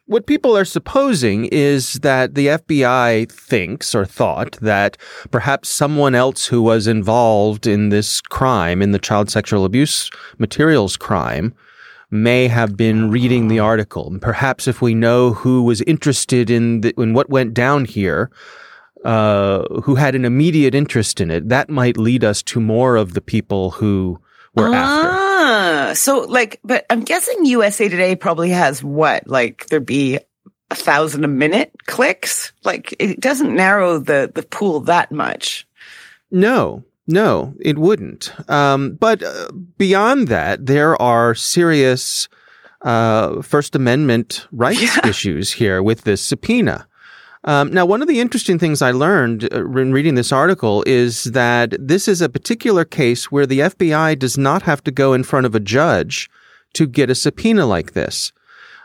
what 0.07 0.27
people 0.27 0.57
are 0.57 0.65
supposing 0.65 1.47
is 1.47 1.95
that 1.95 2.35
the 2.35 2.47
FBI 2.47 3.31
thinks 3.31 3.95
or 3.95 4.05
thought 4.05 4.53
that 4.61 4.97
perhaps 5.31 5.69
someone 5.69 6.15
else 6.15 6.47
who 6.47 6.63
was 6.63 6.87
involved 6.87 7.67
in 7.67 7.89
this 7.89 8.21
crime, 8.21 8.83
in 8.83 8.93
the 8.93 9.01
child 9.01 9.31
sexual 9.31 9.65
abuse 9.65 10.11
materials 10.39 10.97
crime, 10.97 11.53
may 12.11 12.47
have 12.47 12.77
been 12.77 13.11
reading 13.11 13.49
the 13.49 13.59
article. 13.59 14.07
And 14.09 14.23
perhaps 14.23 14.69
if 14.69 14.81
we 14.81 14.95
know 14.95 15.33
who 15.33 15.65
was 15.65 15.81
interested 15.83 16.51
in 16.51 16.83
the, 16.83 16.95
in 17.01 17.13
what 17.13 17.29
went 17.29 17.53
down 17.53 17.85
here, 17.85 18.31
uh, 19.05 19.65
who 19.83 19.97
had 19.97 20.15
an 20.15 20.25
immediate 20.25 20.75
interest 20.75 21.21
in 21.21 21.33
it, 21.33 21.49
that 21.49 21.69
might 21.69 21.97
lead 21.97 22.23
us 22.23 22.43
to 22.45 22.61
more 22.61 22.95
of 22.95 23.15
the 23.15 23.21
people 23.21 23.73
who 23.73 24.21
were 24.55 24.73
after. 24.73 25.26
So 25.95 26.21
like, 26.21 26.61
but 26.65 26.87
I'm 26.91 27.03
guessing 27.03 27.45
USA 27.45 27.89
Today 27.89 28.17
probably 28.17 28.51
has 28.51 28.83
what? 28.83 29.27
Like 29.29 29.67
there'd 29.67 29.87
be 29.87 30.19
a 30.71 30.75
thousand 30.75 31.25
a 31.25 31.29
minute 31.29 31.73
clicks. 31.87 32.53
Like 32.65 32.95
it 32.99 33.21
doesn't 33.21 33.55
narrow 33.55 33.99
the 33.99 34.31
the 34.35 34.43
pool 34.43 34.81
that 34.81 35.13
much. 35.13 35.67
No, 36.31 36.85
no, 37.07 37.55
it 37.61 37.79
wouldn't. 37.79 38.33
Um, 38.51 38.95
but 38.95 39.23
uh, 39.23 39.49
beyond 39.79 40.29
that, 40.29 40.67
there 40.67 41.01
are 41.01 41.35
serious 41.35 42.29
uh, 42.83 43.43
First 43.43 43.75
Amendment 43.77 44.47
rights 44.53 44.81
Yeah. 44.97 45.07
issues 45.09 45.53
here 45.53 45.83
with 45.83 46.03
this 46.03 46.21
subpoena. 46.21 46.87
Um, 47.47 47.73
now, 47.73 47.87
one 47.87 48.03
of 48.03 48.09
the 48.09 48.21
interesting 48.21 48.59
things 48.59 48.83
I 48.83 48.91
learned 48.91 49.49
uh, 49.53 49.65
in 49.65 49.93
reading 49.93 50.17
this 50.17 50.33
article 50.33 50.83
is 50.85 51.25
that 51.25 51.75
this 51.79 52.09
is 52.09 52.21
a 52.21 52.29
particular 52.29 52.85
case 52.85 53.31
where 53.31 53.47
the 53.47 53.61
FBI 53.61 54.19
does 54.19 54.37
not 54.37 54.63
have 54.63 54.83
to 54.85 54.91
go 54.91 55.13
in 55.13 55.23
front 55.23 55.47
of 55.47 55.55
a 55.55 55.61
judge 55.61 56.29
to 56.75 56.87
get 56.89 57.09
a 57.09 57.15
subpoena 57.15 57.65
like 57.65 57.93
this. 57.93 58.33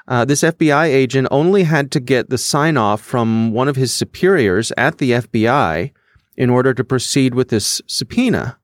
Uh, 0.07 0.25
this 0.25 0.41
FBI 0.41 0.85
agent 0.85 1.27
only 1.31 1.63
had 1.63 1.91
to 1.91 1.99
get 1.99 2.29
the 2.29 2.37
sign 2.37 2.77
off 2.77 3.01
from 3.01 3.51
one 3.51 3.67
of 3.67 3.75
his 3.75 3.91
superiors 3.91 4.71
at 4.77 4.99
the 4.99 5.11
FBI 5.11 5.91
in 6.37 6.49
order 6.49 6.73
to 6.73 6.83
proceed 6.83 7.33
with 7.33 7.49
this 7.49 7.81
subpoena. 7.87 8.57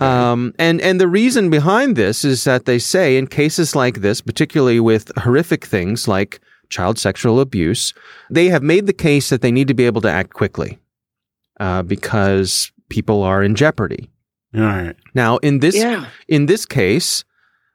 Um, 0.00 0.54
and 0.58 0.80
and 0.80 1.00
the 1.00 1.08
reason 1.08 1.50
behind 1.50 1.96
this 1.96 2.24
is 2.24 2.44
that 2.44 2.64
they 2.64 2.78
say 2.78 3.16
in 3.16 3.26
cases 3.26 3.76
like 3.76 4.00
this, 4.00 4.20
particularly 4.20 4.80
with 4.80 5.12
horrific 5.18 5.64
things 5.64 6.08
like 6.08 6.40
child 6.68 6.98
sexual 6.98 7.40
abuse, 7.40 7.94
they 8.30 8.46
have 8.48 8.62
made 8.62 8.86
the 8.86 8.92
case 8.92 9.28
that 9.30 9.40
they 9.42 9.52
need 9.52 9.68
to 9.68 9.74
be 9.74 9.86
able 9.86 10.00
to 10.02 10.10
act 10.10 10.32
quickly 10.34 10.78
uh, 11.60 11.82
because 11.82 12.70
people 12.88 13.22
are 13.22 13.42
in 13.42 13.54
jeopardy. 13.54 14.10
All 14.54 14.62
right. 14.62 14.96
Now, 15.14 15.36
in 15.38 15.58
this 15.60 15.76
Yeah. 15.76 16.06
in 16.28 16.46
this 16.46 16.64
case, 16.66 17.24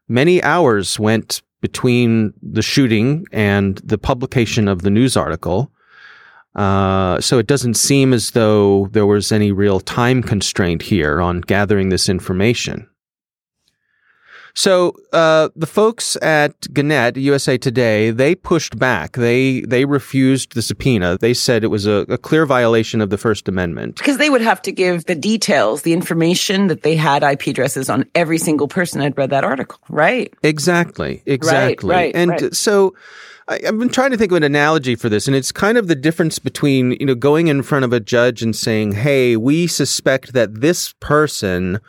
many 0.07 0.41
hours 0.43 0.99
went 0.99 1.41
between 1.61 2.33
the 2.41 2.61
shooting 2.63 3.25
and 3.31 3.77
the 3.83 3.97
publication 3.97 4.67
of 4.67 4.81
the 4.81 4.89
news 4.89 5.15
article. 5.15 5.71
Uh, 6.55 7.21
so 7.21 7.37
it 7.37 7.47
doesn't 7.47 7.75
seem 7.75 8.11
as 8.13 8.31
though 8.31 8.87
there 8.91 9.05
was 9.05 9.31
any 9.31 9.51
real 9.51 9.79
time 9.79 10.21
constraint 10.21 10.81
here 10.81 11.21
on 11.21 11.39
gathering 11.41 11.89
this 11.89 12.09
information. 12.09 12.87
So 14.53 14.95
uh, 15.13 15.49
the 15.55 15.67
folks 15.67 16.17
at 16.21 16.73
Gannett, 16.73 17.17
USA 17.17 17.57
Today, 17.57 18.11
they 18.11 18.35
pushed 18.35 18.77
back. 18.77 19.13
They 19.13 19.61
they 19.61 19.85
refused 19.85 20.53
the 20.53 20.61
subpoena. 20.61 21.17
They 21.17 21.33
said 21.33 21.63
it 21.63 21.67
was 21.67 21.85
a, 21.85 22.05
a 22.09 22.17
clear 22.17 22.45
violation 22.45 23.01
of 23.01 23.09
the 23.09 23.17
First 23.17 23.47
Amendment. 23.47 23.97
Because 23.97 24.17
they 24.17 24.29
would 24.29 24.41
have 24.41 24.61
to 24.63 24.71
give 24.71 25.05
the 25.05 25.15
details, 25.15 25.83
the 25.83 25.93
information 25.93 26.67
that 26.67 26.83
they 26.83 26.95
had 26.95 27.23
IP 27.23 27.47
addresses 27.47 27.89
on 27.89 28.05
every 28.15 28.37
single 28.37 28.67
person 28.67 28.99
that 28.99 29.17
read 29.17 29.29
that 29.29 29.43
article, 29.43 29.79
right? 29.89 30.33
Exactly. 30.43 31.23
Exactly. 31.25 31.89
right, 31.89 32.15
and 32.15 32.31
right. 32.31 32.55
so 32.55 32.93
I, 33.47 33.59
I've 33.67 33.77
been 33.77 33.89
trying 33.89 34.11
to 34.11 34.17
think 34.17 34.31
of 34.31 34.37
an 34.37 34.43
analogy 34.43 34.95
for 34.95 35.09
this, 35.09 35.27
and 35.27 35.35
it's 35.35 35.51
kind 35.51 35.77
of 35.77 35.87
the 35.87 35.95
difference 35.95 36.39
between, 36.39 36.91
you 36.99 37.05
know, 37.05 37.15
going 37.15 37.47
in 37.47 37.63
front 37.63 37.85
of 37.85 37.93
a 37.93 37.99
judge 37.99 38.41
and 38.41 38.55
saying, 38.55 38.93
Hey, 38.93 39.35
we 39.35 39.67
suspect 39.67 40.33
that 40.33 40.61
this 40.61 40.93
person 40.99 41.79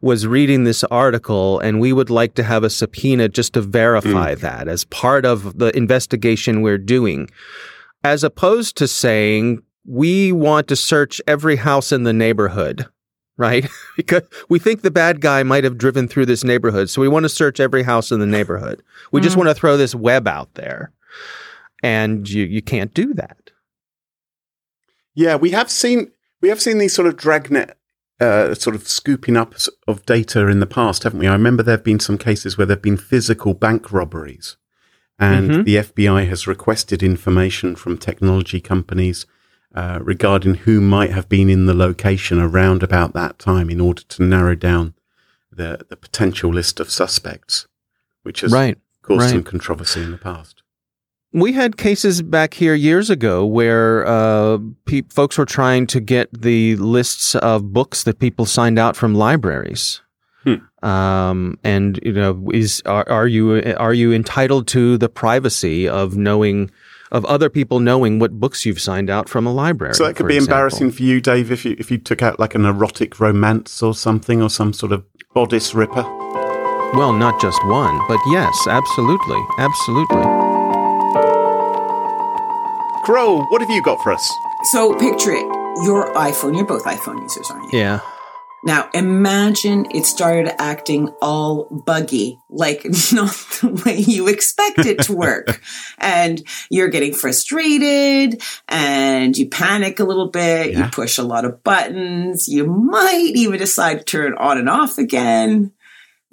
was 0.00 0.26
reading 0.26 0.64
this 0.64 0.84
article 0.84 1.58
and 1.60 1.80
we 1.80 1.92
would 1.92 2.10
like 2.10 2.34
to 2.34 2.42
have 2.42 2.64
a 2.64 2.70
subpoena 2.70 3.28
just 3.28 3.54
to 3.54 3.60
verify 3.60 4.34
mm. 4.34 4.40
that 4.40 4.68
as 4.68 4.84
part 4.84 5.24
of 5.24 5.58
the 5.58 5.76
investigation 5.76 6.62
we're 6.62 6.78
doing. 6.78 7.28
As 8.04 8.22
opposed 8.22 8.76
to 8.76 8.88
saying, 8.88 9.62
we 9.84 10.32
want 10.32 10.68
to 10.68 10.76
search 10.76 11.20
every 11.26 11.56
house 11.56 11.92
in 11.92 12.02
the 12.02 12.12
neighborhood 12.12 12.86
right? 13.36 13.66
because 13.96 14.22
we 14.48 14.58
think 14.58 14.82
the 14.82 14.90
bad 14.90 15.20
guy 15.20 15.42
might 15.42 15.64
have 15.64 15.78
driven 15.78 16.08
through 16.08 16.26
this 16.26 16.44
neighborhood. 16.44 16.90
So 16.90 17.00
we 17.00 17.08
want 17.08 17.24
to 17.24 17.28
search 17.28 17.60
every 17.60 17.82
house 17.82 18.10
in 18.10 18.20
the 18.20 18.26
neighborhood. 18.26 18.82
We 19.12 19.20
just 19.20 19.34
mm. 19.34 19.38
want 19.38 19.48
to 19.50 19.54
throw 19.54 19.76
this 19.76 19.94
web 19.94 20.26
out 20.26 20.54
there. 20.54 20.92
And 21.82 22.28
you, 22.28 22.44
you 22.44 22.62
can't 22.62 22.94
do 22.94 23.14
that. 23.14 23.50
Yeah, 25.14 25.36
we 25.36 25.50
have 25.50 25.70
seen 25.70 26.10
we 26.40 26.50
have 26.50 26.60
seen 26.60 26.78
these 26.78 26.92
sort 26.92 27.08
of 27.08 27.16
dragnet 27.16 27.76
uh, 28.20 28.54
sort 28.54 28.74
of 28.76 28.88
scooping 28.88 29.36
up 29.36 29.54
of 29.86 30.04
data 30.06 30.46
in 30.48 30.60
the 30.60 30.66
past, 30.66 31.02
haven't 31.02 31.18
we? 31.20 31.26
I 31.26 31.32
remember 31.32 31.62
there 31.62 31.76
have 31.76 31.84
been 31.84 32.00
some 32.00 32.18
cases 32.18 32.56
where 32.56 32.66
there 32.66 32.76
have 32.76 32.82
been 32.82 32.96
physical 32.96 33.54
bank 33.54 33.92
robberies, 33.92 34.56
and 35.18 35.50
Mhm. 35.50 35.64
the 35.64 35.76
FBI 35.78 36.24
has 36.26 36.46
requested 36.46 37.02
information 37.02 37.76
from 37.76 37.98
technology 37.98 38.60
companies 38.60 39.26
uh, 39.74 39.98
regarding 40.00 40.54
who 40.54 40.80
might 40.80 41.10
have 41.10 41.28
been 41.28 41.50
in 41.50 41.66
the 41.66 41.74
location 41.74 42.40
around 42.40 42.82
about 42.82 43.12
that 43.12 43.38
time 43.38 43.68
in 43.68 43.78
order 43.80 44.00
to 44.08 44.22
narrow 44.22 44.54
down 44.54 44.94
the 45.52 45.84
the 45.90 45.96
potential 45.96 46.50
list 46.50 46.80
of 46.80 46.90
suspects, 46.90 47.66
which 48.22 48.40
has 48.40 48.52
Right. 48.52 48.78
caused 49.02 49.20
right. 49.22 49.30
some 49.30 49.42
controversy 49.42 50.02
in 50.02 50.12
the 50.12 50.16
past. 50.18 50.55
We 51.36 51.52
had 51.52 51.76
cases 51.76 52.22
back 52.22 52.54
here 52.54 52.74
years 52.74 53.10
ago 53.10 53.44
where 53.44 54.06
uh, 54.06 54.56
pe- 54.86 55.02
folks 55.10 55.36
were 55.36 55.44
trying 55.44 55.86
to 55.88 56.00
get 56.00 56.32
the 56.32 56.76
lists 56.76 57.34
of 57.34 57.74
books 57.74 58.04
that 58.04 58.20
people 58.20 58.46
signed 58.46 58.78
out 58.78 58.96
from 58.96 59.14
libraries. 59.14 60.00
Hmm. 60.44 60.88
Um, 60.88 61.58
and 61.62 62.00
you 62.02 62.14
know, 62.14 62.50
is 62.54 62.82
are, 62.86 63.06
are 63.10 63.26
you 63.26 63.62
are 63.76 63.92
you 63.92 64.14
entitled 64.14 64.66
to 64.68 64.96
the 64.96 65.10
privacy 65.10 65.86
of 65.86 66.16
knowing 66.16 66.70
of 67.12 67.26
other 67.26 67.50
people 67.50 67.80
knowing 67.80 68.18
what 68.18 68.40
books 68.40 68.64
you've 68.64 68.80
signed 68.80 69.10
out 69.10 69.28
from 69.28 69.46
a 69.46 69.52
library? 69.52 69.94
So 69.94 70.06
that 70.06 70.16
could 70.16 70.28
be 70.28 70.36
example? 70.36 70.54
embarrassing 70.54 70.90
for 70.92 71.02
you, 71.02 71.20
Dave, 71.20 71.52
if 71.52 71.66
you 71.66 71.76
if 71.78 71.90
you 71.90 71.98
took 71.98 72.22
out 72.22 72.40
like 72.40 72.54
an 72.54 72.64
erotic 72.64 73.20
romance 73.20 73.82
or 73.82 73.94
something, 73.94 74.40
or 74.40 74.48
some 74.48 74.72
sort 74.72 74.92
of 74.92 75.04
bodice 75.34 75.74
ripper. 75.74 76.04
Well, 76.94 77.12
not 77.12 77.38
just 77.42 77.62
one, 77.66 78.00
but 78.08 78.20
yes, 78.30 78.56
absolutely, 78.68 79.44
absolutely. 79.58 80.45
Carole, 83.06 83.44
what 83.50 83.60
have 83.60 83.70
you 83.70 83.80
got 83.84 84.02
for 84.02 84.12
us? 84.12 84.32
So 84.72 84.92
picture 84.98 85.30
it. 85.30 85.44
Your 85.84 86.12
iPhone, 86.14 86.56
you're 86.56 86.66
both 86.66 86.82
iPhone 86.84 87.20
users, 87.22 87.48
aren't 87.48 87.72
you? 87.72 87.78
Yeah. 87.78 88.00
Now 88.64 88.90
imagine 88.94 89.86
it 89.94 90.06
started 90.06 90.60
acting 90.60 91.10
all 91.22 91.66
buggy, 91.86 92.36
like 92.50 92.84
not 93.12 93.30
the 93.60 93.80
way 93.86 93.98
you 93.98 94.26
expect 94.26 94.80
it 94.80 95.02
to 95.02 95.12
work. 95.12 95.62
and 95.98 96.42
you're 96.68 96.88
getting 96.88 97.14
frustrated 97.14 98.42
and 98.66 99.36
you 99.36 99.48
panic 99.50 100.00
a 100.00 100.04
little 100.04 100.28
bit. 100.28 100.74
You 100.74 100.86
push 100.86 101.16
a 101.16 101.22
lot 101.22 101.44
of 101.44 101.62
buttons. 101.62 102.48
You 102.48 102.66
might 102.66 103.32
even 103.36 103.58
decide 103.60 103.98
to 103.98 104.04
turn 104.04 104.32
it 104.32 104.38
on 104.38 104.58
and 104.58 104.68
off 104.68 104.98
again, 104.98 105.70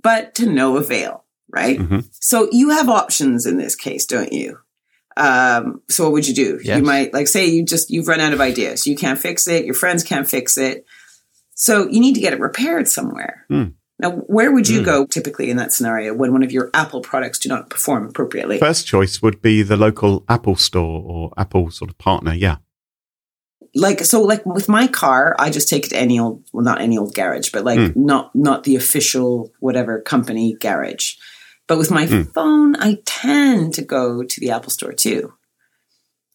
but 0.02 0.34
to 0.36 0.48
no 0.48 0.78
avail, 0.78 1.24
right? 1.50 1.78
Mhm. 1.78 2.08
So 2.20 2.50
you 2.52 2.72
have 2.72 2.90
options 2.90 3.46
in 3.46 3.58
this 3.58 3.76
case, 3.76 4.08
don't 4.08 4.34
you? 4.34 4.58
Um, 5.17 5.82
so 5.89 6.04
what 6.06 6.13
would 6.13 6.28
you 6.28 6.34
do? 6.34 6.60
Yes. 6.63 6.78
You 6.78 6.84
might 6.84 7.13
like 7.13 7.28
say 7.28 7.45
you 7.47 7.63
just 7.65 7.89
you've 7.91 8.08
run 8.08 8.19
out 8.19 8.34
of 8.34 8.41
ideas. 8.41 8.88
You 8.88 8.95
can't 8.95 9.19
fix 9.19 9.47
it. 9.47 9.65
Your 9.65 9.76
friends 9.76 10.04
can't 10.04 10.28
fix 10.28 10.58
it. 10.58 10.86
So 11.56 11.88
you 11.88 11.99
need 11.99 12.15
to 12.15 12.21
get 12.21 12.34
it 12.34 12.39
repaired 12.39 12.88
somewhere. 12.88 13.45
Hmm. 13.49 13.63
Now, 13.99 14.12
where 14.12 14.52
would 14.52 14.67
you 14.67 14.80
Hmm. 14.80 14.86
go 14.86 15.06
typically 15.06 15.49
in 15.52 15.58
that 15.58 15.71
scenario 15.71 16.13
when 16.15 16.32
one 16.34 16.41
of 16.43 16.52
your 16.52 16.69
Apple 16.73 17.02
products 17.02 17.38
do 17.39 17.47
not 17.47 17.69
perform 17.69 18.08
appropriately? 18.08 18.58
First 18.58 18.88
choice 18.88 19.21
would 19.21 19.41
be 19.41 19.62
the 19.62 19.78
local 19.78 20.26
Apple 20.28 20.56
store 20.56 21.02
or 21.06 21.32
Apple 21.38 21.69
sort 21.71 21.91
of 21.91 21.97
partner. 21.99 22.34
Yeah. 22.34 22.58
like 23.76 24.02
so 24.06 24.21
like 24.21 24.45
with 24.45 24.69
my 24.69 24.86
car 24.86 25.36
i 25.39 25.49
just 25.49 25.67
take 25.67 25.84
it 25.86 25.89
to 25.89 25.97
any 25.97 26.19
old 26.19 26.43
well 26.54 26.63
not 26.63 26.80
any 26.80 26.95
old 26.95 27.15
garage 27.15 27.49
but 27.52 27.63
like 27.65 27.80
Hmm. 27.80 28.06
not 28.06 28.30
not 28.36 28.65
the 28.65 28.76
official 28.76 29.52
whatever 29.62 29.99
company 29.99 30.56
garage 30.60 31.15
but 31.74 31.80
with 31.80 31.90
my 31.90 32.06
Hmm. 32.06 32.22
phone 32.36 32.76
i 32.76 33.00
tend 33.06 33.74
to 33.74 33.82
go 33.82 34.22
to 34.22 34.40
the 34.40 34.52
apple 34.52 34.70
store 34.70 34.94
too 34.94 35.34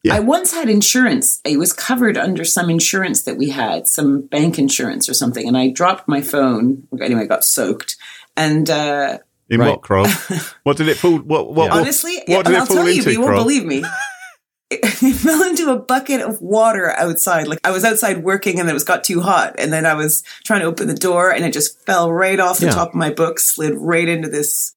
Yeah. 0.02 0.16
i 0.16 0.20
once 0.20 0.52
had 0.52 0.68
insurance 0.68 1.40
it 1.44 1.58
was 1.58 1.72
covered 1.72 2.16
under 2.16 2.44
some 2.44 2.68
insurance 2.70 3.22
that 3.22 3.36
we 3.36 3.50
had 3.50 3.86
some 3.86 4.22
bank 4.22 4.58
insurance 4.58 5.08
or 5.08 5.14
something 5.14 5.46
and 5.46 5.56
i 5.56 5.68
dropped 5.68 6.08
my 6.08 6.22
phone 6.22 6.88
anyway 7.00 7.22
it 7.24 7.28
got 7.28 7.44
soaked 7.44 7.96
and 8.36 8.68
uh 8.68 9.18
In 9.50 9.60
Right. 9.60 9.70
what, 9.70 9.82
Carole? 9.84 10.08
what 10.64 10.76
did 10.76 10.88
it 10.88 10.96
fall? 10.96 11.18
What? 11.18 11.54
What? 11.54 11.66
Yeah. 11.66 11.78
honestly 11.78 12.16
what 12.26 12.44
did 12.46 12.56
i'll 12.56 12.64
it 12.64 12.66
fall 12.66 12.76
tell 12.78 12.88
you 12.88 12.94
into, 12.98 13.04
but 13.04 13.12
you 13.12 13.20
won't 13.22 13.36
believe 13.44 13.64
me 13.64 13.78
it 14.70 14.80
it 15.02 15.14
fell 15.14 15.42
into 15.44 15.70
a 15.70 15.78
bucket 15.78 16.20
of 16.20 16.42
water 16.42 16.90
outside. 16.90 17.48
Like 17.48 17.60
I 17.64 17.70
was 17.70 17.84
outside 17.84 18.22
working 18.22 18.60
and 18.60 18.68
it 18.68 18.74
was 18.74 18.84
got 18.84 19.02
too 19.04 19.20
hot. 19.22 19.54
And 19.58 19.72
then 19.72 19.86
I 19.86 19.94
was 19.94 20.22
trying 20.44 20.60
to 20.60 20.66
open 20.66 20.88
the 20.88 20.94
door 21.08 21.30
and 21.32 21.42
it 21.46 21.54
just 21.54 21.70
fell 21.86 22.12
right 22.12 22.38
off 22.38 22.58
the 22.58 22.66
Yeah. 22.66 22.72
top 22.72 22.88
of 22.90 22.94
my 22.94 23.10
book, 23.10 23.38
slid 23.40 23.74
right 23.92 24.06
into 24.08 24.28
this. 24.28 24.74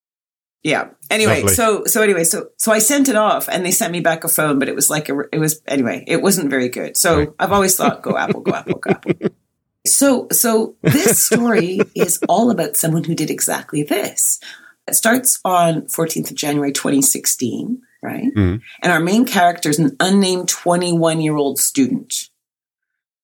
Yeah. 0.64 0.90
Anyway, 1.10 1.42
Lovely. 1.42 1.56
so, 1.56 1.86
so 1.86 2.02
anyway, 2.04 2.24
so, 2.24 2.50
so 2.58 2.72
I 2.72 2.80
sent 2.80 3.10
it 3.10 3.16
off 3.16 3.50
and 3.50 3.66
they 3.66 3.72
sent 3.72 3.92
me 3.92 4.00
back 4.00 4.24
a 4.24 4.28
phone, 4.30 4.60
but 4.60 4.70
it 4.70 4.76
was 4.76 4.90
like, 4.90 5.10
a, 5.10 5.20
it 5.32 5.40
was, 5.40 5.62
anyway, 5.68 6.04
it 6.08 6.22
wasn't 6.22 6.50
very 6.52 6.70
good. 6.70 6.98
So 6.98 7.18
Right. 7.18 7.30
I've 7.40 7.52
always 7.52 7.76
thought, 7.76 8.04
go 8.04 8.16
Apple, 8.18 8.42
go 8.42 8.54
Apple, 8.54 8.80
go 8.80 8.92
Apple. 8.92 9.14
So, 9.88 10.28
so 10.32 10.76
this 10.84 11.26
story 11.26 11.80
is 11.96 12.20
all 12.30 12.52
about 12.52 12.78
someone 12.78 13.04
who 13.04 13.16
did 13.16 13.32
exactly 13.32 13.82
this. 13.82 14.40
It 14.88 14.94
starts 14.94 15.40
on 15.44 15.88
14th 15.88 16.30
of 16.30 16.38
January, 16.38 16.72
2016, 16.72 17.82
right? 18.04 18.32
Mhm. 18.38 18.62
And 18.84 18.94
our 18.94 19.00
main 19.00 19.26
character 19.26 19.70
is 19.72 19.80
an 19.80 19.96
unnamed 20.00 20.50
21 20.50 21.20
year 21.22 21.36
old 21.36 21.60
student. 21.60 22.30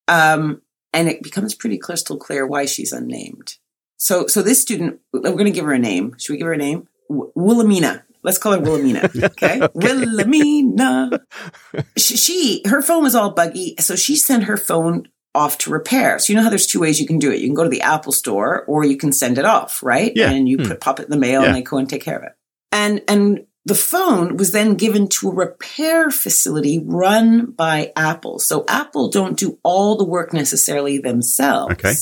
Um, 0.07 0.63
and 0.93 1.07
it 1.07 1.21
becomes 1.21 1.53
pretty 1.53 1.77
crystal 1.77 2.17
clear 2.17 2.47
why 2.47 2.65
she's 2.65 2.91
unnamed. 2.91 3.57
So, 3.97 4.25
so 4.25 4.41
this 4.41 4.59
student, 4.59 4.99
we're 5.13 5.21
going 5.21 5.45
to 5.45 5.51
give 5.51 5.65
her 5.65 5.73
a 5.73 5.79
name. 5.79 6.15
Should 6.17 6.33
we 6.33 6.37
give 6.39 6.47
her 6.47 6.53
a 6.53 6.57
name? 6.57 6.87
W- 7.09 7.31
Wilhelmina. 7.35 8.03
Let's 8.23 8.37
call 8.37 8.53
her 8.53 8.59
Wilhelmina. 8.59 9.09
Okay. 9.23 9.61
Wilhelmina. 9.73 11.19
She, 11.97 12.17
she, 12.17 12.61
her 12.65 12.81
phone 12.81 13.03
was 13.03 13.15
all 13.15 13.31
buggy. 13.31 13.75
So 13.79 13.95
she 13.95 14.15
sent 14.15 14.45
her 14.45 14.57
phone 14.57 15.07
off 15.35 15.57
to 15.59 15.69
repair. 15.69 16.17
So 16.19 16.33
you 16.33 16.37
know 16.37 16.43
how 16.43 16.49
there's 16.49 16.65
two 16.67 16.79
ways 16.79 16.99
you 16.99 17.05
can 17.07 17.19
do 17.19 17.31
it. 17.31 17.39
You 17.39 17.47
can 17.47 17.53
go 17.55 17.63
to 17.63 17.69
the 17.69 17.81
Apple 17.81 18.11
store 18.11 18.63
or 18.65 18.83
you 18.83 18.97
can 18.97 19.13
send 19.13 19.37
it 19.37 19.45
off, 19.45 19.83
right? 19.83 20.11
Yeah. 20.15 20.31
And 20.31 20.49
you 20.49 20.57
Hmm. 20.57 20.67
put, 20.69 20.81
pop 20.81 20.99
it 20.99 21.03
in 21.03 21.11
the 21.11 21.17
mail 21.17 21.41
Yeah. 21.41 21.47
and 21.47 21.55
they 21.55 21.61
go 21.61 21.77
and 21.77 21.87
take 21.89 22.03
care 22.03 22.17
of 22.17 22.23
it. 22.23 22.31
And, 22.71 23.01
and 23.07 23.45
the 23.65 23.75
phone 23.75 24.37
was 24.37 24.51
then 24.51 24.75
given 24.75 25.07
to 25.09 25.29
a 25.29 25.33
repair 25.33 26.09
facility 26.09 26.81
run 26.83 27.51
by 27.51 27.91
Apple. 27.95 28.39
So 28.39 28.63
Apple 28.67 29.09
don't 29.09 29.37
do 29.37 29.59
all 29.63 29.95
the 29.97 30.05
work 30.05 30.33
necessarily 30.33 30.97
themselves. 30.97 31.73
Okay. 31.73 31.93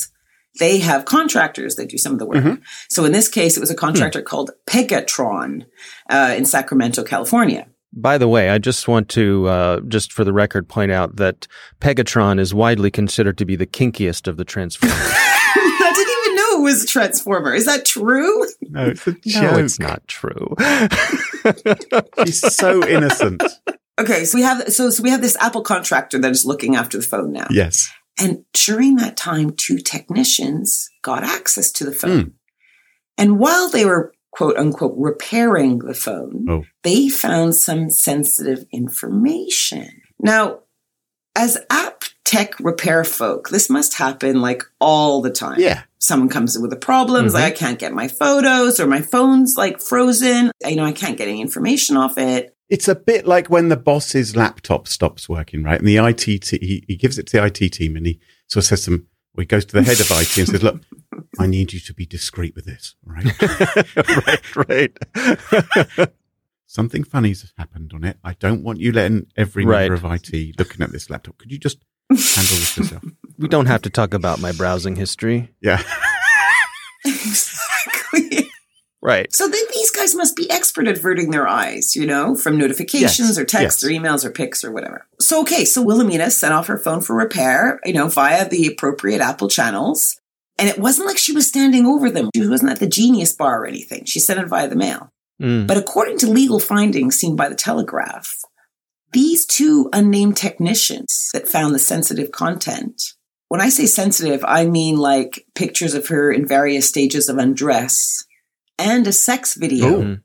They 0.59 0.79
have 0.79 1.05
contractors 1.05 1.75
that 1.75 1.89
do 1.89 1.97
some 1.97 2.13
of 2.13 2.19
the 2.19 2.25
work. 2.25 2.37
Mhm. 2.43 2.61
So 2.89 3.05
in 3.05 3.11
this 3.11 3.27
case, 3.27 3.57
it 3.57 3.59
was 3.59 3.69
a 3.71 3.75
contractor 3.75 4.21
called 4.21 4.51
Pegatron 4.67 5.65
uh, 6.09 6.33
in 6.37 6.45
Sacramento, 6.45 7.03
California. 7.03 7.67
By 7.97 8.17
the 8.17 8.27
way, 8.27 8.49
I 8.49 8.57
just 8.57 8.87
want 8.89 9.07
to, 9.09 9.47
uh, 9.47 9.79
just 9.87 10.11
for 10.11 10.23
the 10.25 10.33
record, 10.33 10.67
point 10.67 10.91
out 10.91 11.15
that 11.15 11.47
Pegatron 11.79 12.39
is 12.39 12.53
widely 12.53 12.91
considered 12.91 13.37
to 13.37 13.45
be 13.45 13.55
the 13.55 13.65
kinkiest 13.65 14.27
of 14.27 14.35
the 14.37 14.43
Transformers. 14.43 14.97
I 15.01 15.91
didn't 15.95 16.25
even 16.25 16.35
know 16.35 16.59
it 16.59 16.63
was 16.73 16.83
a 16.83 16.87
transformer. 16.87 17.53
Is 17.53 17.65
that 17.67 17.85
true? 17.85 18.45
No, 18.61 18.87
it's 18.87 19.07
a 19.07 19.13
joke. 19.13 19.43
no, 19.43 19.57
it's 19.59 19.79
not 19.79 20.05
true. 20.07 20.55
She's 22.25 22.41
so 22.55 22.85
innocent. 22.87 23.43
Okay, 23.99 24.25
so 24.25 24.37
we 24.37 24.41
have 24.43 24.71
so 24.73 24.89
so 24.89 25.01
we 25.03 25.09
have 25.09 25.21
this 25.21 25.37
Apple 25.39 25.61
contractor 25.61 26.19
that 26.19 26.31
is 26.31 26.45
looking 26.45 26.75
after 26.75 26.97
the 26.97 27.03
phone 27.03 27.31
now. 27.31 27.47
Yes. 27.49 27.89
And 28.17 28.45
during 28.53 28.95
that 28.97 29.17
time, 29.17 29.51
two 29.51 29.77
technicians 29.79 30.89
got 31.01 31.23
access 31.23 31.71
to 31.73 31.83
the 31.85 31.91
phone. 31.91 32.21
Hmm. 32.21 32.29
And 33.17 33.39
while 33.39 33.69
they 33.69 33.85
were 33.85 34.13
quote 34.31 34.57
unquote 34.57 34.93
repairing 34.97 35.79
the 35.79 35.93
phone, 35.93 36.45
Oh. 36.49 36.63
they 36.83 37.09
found 37.09 37.55
some 37.55 37.89
sensitive 37.89 38.65
information. 38.71 40.01
Now, 40.19 40.59
as 41.35 41.57
app 41.69 42.03
tech 42.23 42.57
repair 42.59 43.03
folk, 43.03 43.49
this 43.49 43.69
must 43.69 43.95
happen 43.95 44.41
like 44.41 44.63
all 44.79 45.21
the 45.21 45.29
time. 45.29 45.59
Yeah. 45.59 45.83
Someone 45.99 46.29
comes 46.29 46.55
in 46.55 46.61
with 46.61 46.71
a 46.73 46.77
problem, 46.77 47.25
it's 47.25 47.33
like 47.33 47.43
I 47.43 47.51
can't 47.51 47.79
get 47.79 47.93
my 47.93 48.07
photos 48.07 48.79
or 48.79 48.87
my 48.87 49.01
phone's 49.01 49.55
like 49.57 49.81
frozen. 49.81 50.51
You 50.65 50.75
know, 50.75 50.85
I 50.85 50.91
can't 50.91 51.17
get 51.17 51.27
any 51.27 51.41
information 51.41 51.97
off 51.97 52.17
it. 52.17 52.54
It's 52.69 52.87
a 52.87 52.95
bit 52.95 53.27
like 53.27 53.47
when 53.49 53.69
the 53.69 53.77
boss's 53.77 54.35
laptop 54.35 54.87
stops 54.87 55.29
working, 55.29 55.63
right? 55.63 55.79
And 55.79 55.87
the 55.87 55.97
IT, 55.97 56.17
te- 56.17 56.57
he, 56.65 56.83
he 56.87 56.95
gives 56.95 57.19
it 57.19 57.27
to 57.27 57.37
the 57.37 57.45
IT 57.45 57.69
team 57.73 57.95
and 57.95 58.05
he 58.07 58.19
sort 58.47 58.63
of 58.63 58.67
says 58.67 58.85
to 58.85 58.89
them, 58.91 59.07
well, 59.35 59.41
he 59.43 59.45
goes 59.45 59.65
to 59.65 59.73
the 59.73 59.83
head 59.83 59.99
of 59.99 60.09
IT 60.09 60.37
and 60.37 60.47
says, 60.47 60.63
look, 60.63 60.81
I 61.39 61.45
need 61.45 61.73
you 61.73 61.79
to 61.81 61.93
be 61.93 62.05
discreet 62.05 62.55
with 62.55 62.65
this, 62.65 62.95
all 63.05 63.13
right? 64.57 64.67
right, 64.67 64.97
right. 65.97 66.09
Something 66.65 67.03
funny's 67.03 67.53
happened 67.57 67.91
on 67.93 68.03
it. 68.03 68.17
I 68.23 68.33
don't 68.33 68.63
want 68.63 68.79
you 68.79 68.91
letting 68.91 69.27
every 69.37 69.63
Right. 69.65 69.89
member 69.91 69.93
of 70.07 70.11
IT 70.13 70.57
looking 70.57 70.81
at 70.81 70.91
this 70.91 71.09
laptop. 71.09 71.37
Could 71.37 71.51
you 71.51 71.59
just 71.59 71.77
handle 72.09 72.55
this 72.57 72.77
yourself? 72.77 73.03
we 73.37 73.47
don't 73.47 73.67
have 73.67 73.81
to 73.83 73.89
talk 73.89 74.13
about 74.13 74.39
my 74.41 74.51
browsing 74.51 74.95
history. 74.95 75.51
Yeah. 75.61 75.81
exactly. 77.05 78.44
Right. 79.05 79.33
So 79.35 79.47
then 79.47 79.63
these 79.71 79.91
guys 79.91 80.15
must 80.15 80.35
be 80.35 80.49
expert 80.49 80.87
at 80.87 80.97
averting 80.97 81.29
their 81.29 81.47
eyes, 81.47 81.95
you 81.95 82.07
know, 82.07 82.35
from 82.35 82.57
notifications 82.57 83.29
Yes, 83.29 83.37
or 83.37 83.45
texts 83.45 83.83
yes. 83.83 83.89
or 83.89 83.93
emails 83.93 84.25
or 84.25 84.31
pics 84.31 84.63
or 84.63 84.71
whatever. 84.71 85.05
So, 85.19 85.41
okay, 85.41 85.63
so 85.63 85.83
Wilhelmina 85.83 86.31
sent 86.31 86.55
off 86.55 86.65
her 86.65 86.79
phone 86.79 87.01
for 87.01 87.15
repair, 87.15 87.79
you 87.85 87.93
know, 87.93 88.07
via 88.07 88.49
the 88.49 88.65
appropriate 88.65 89.21
Apple 89.21 89.47
channels. 89.47 90.19
And 90.57 90.67
it 90.67 90.79
wasn't 90.79 91.07
like 91.07 91.19
she 91.19 91.33
was 91.33 91.47
standing 91.47 91.85
over 91.85 92.09
them. 92.09 92.29
She 92.35 92.47
wasn't 92.47 92.71
at 92.71 92.79
the 92.79 92.87
Genius 92.87 93.31
bar 93.31 93.61
or 93.61 93.67
anything. 93.67 94.05
She 94.05 94.19
sent 94.19 94.39
it 94.39 94.47
via 94.47 94.67
the 94.67 94.75
mail. 94.75 95.09
Mm. 95.39 95.67
But 95.67 95.77
according 95.77 96.17
to 96.19 96.27
legal 96.27 96.59
findings 96.59 97.17
seen 97.17 97.35
by 97.35 97.47
the 97.47 97.55
Telegraph, 97.55 98.39
these 99.11 99.45
two 99.45 99.87
unnamed 99.93 100.35
technicians 100.37 101.29
that 101.33 101.47
found 101.47 101.75
the 101.75 101.79
sensitive 101.79 102.31
content, 102.31 103.13
when 103.49 103.61
I 103.61 103.69
say 103.69 103.85
sensitive, 103.85 104.43
I 104.47 104.65
mean 104.65 104.97
like 104.97 105.45
pictures 105.53 105.93
of 105.93 106.07
her 106.07 106.31
in 106.31 106.47
various 106.47 106.89
stages 106.89 107.29
of 107.29 107.37
undress 107.37 108.25
and 108.77 109.07
a 109.07 109.11
sex 109.13 109.55
video. 109.55 109.85
Oh. 109.87 110.01
Mm. 110.01 110.21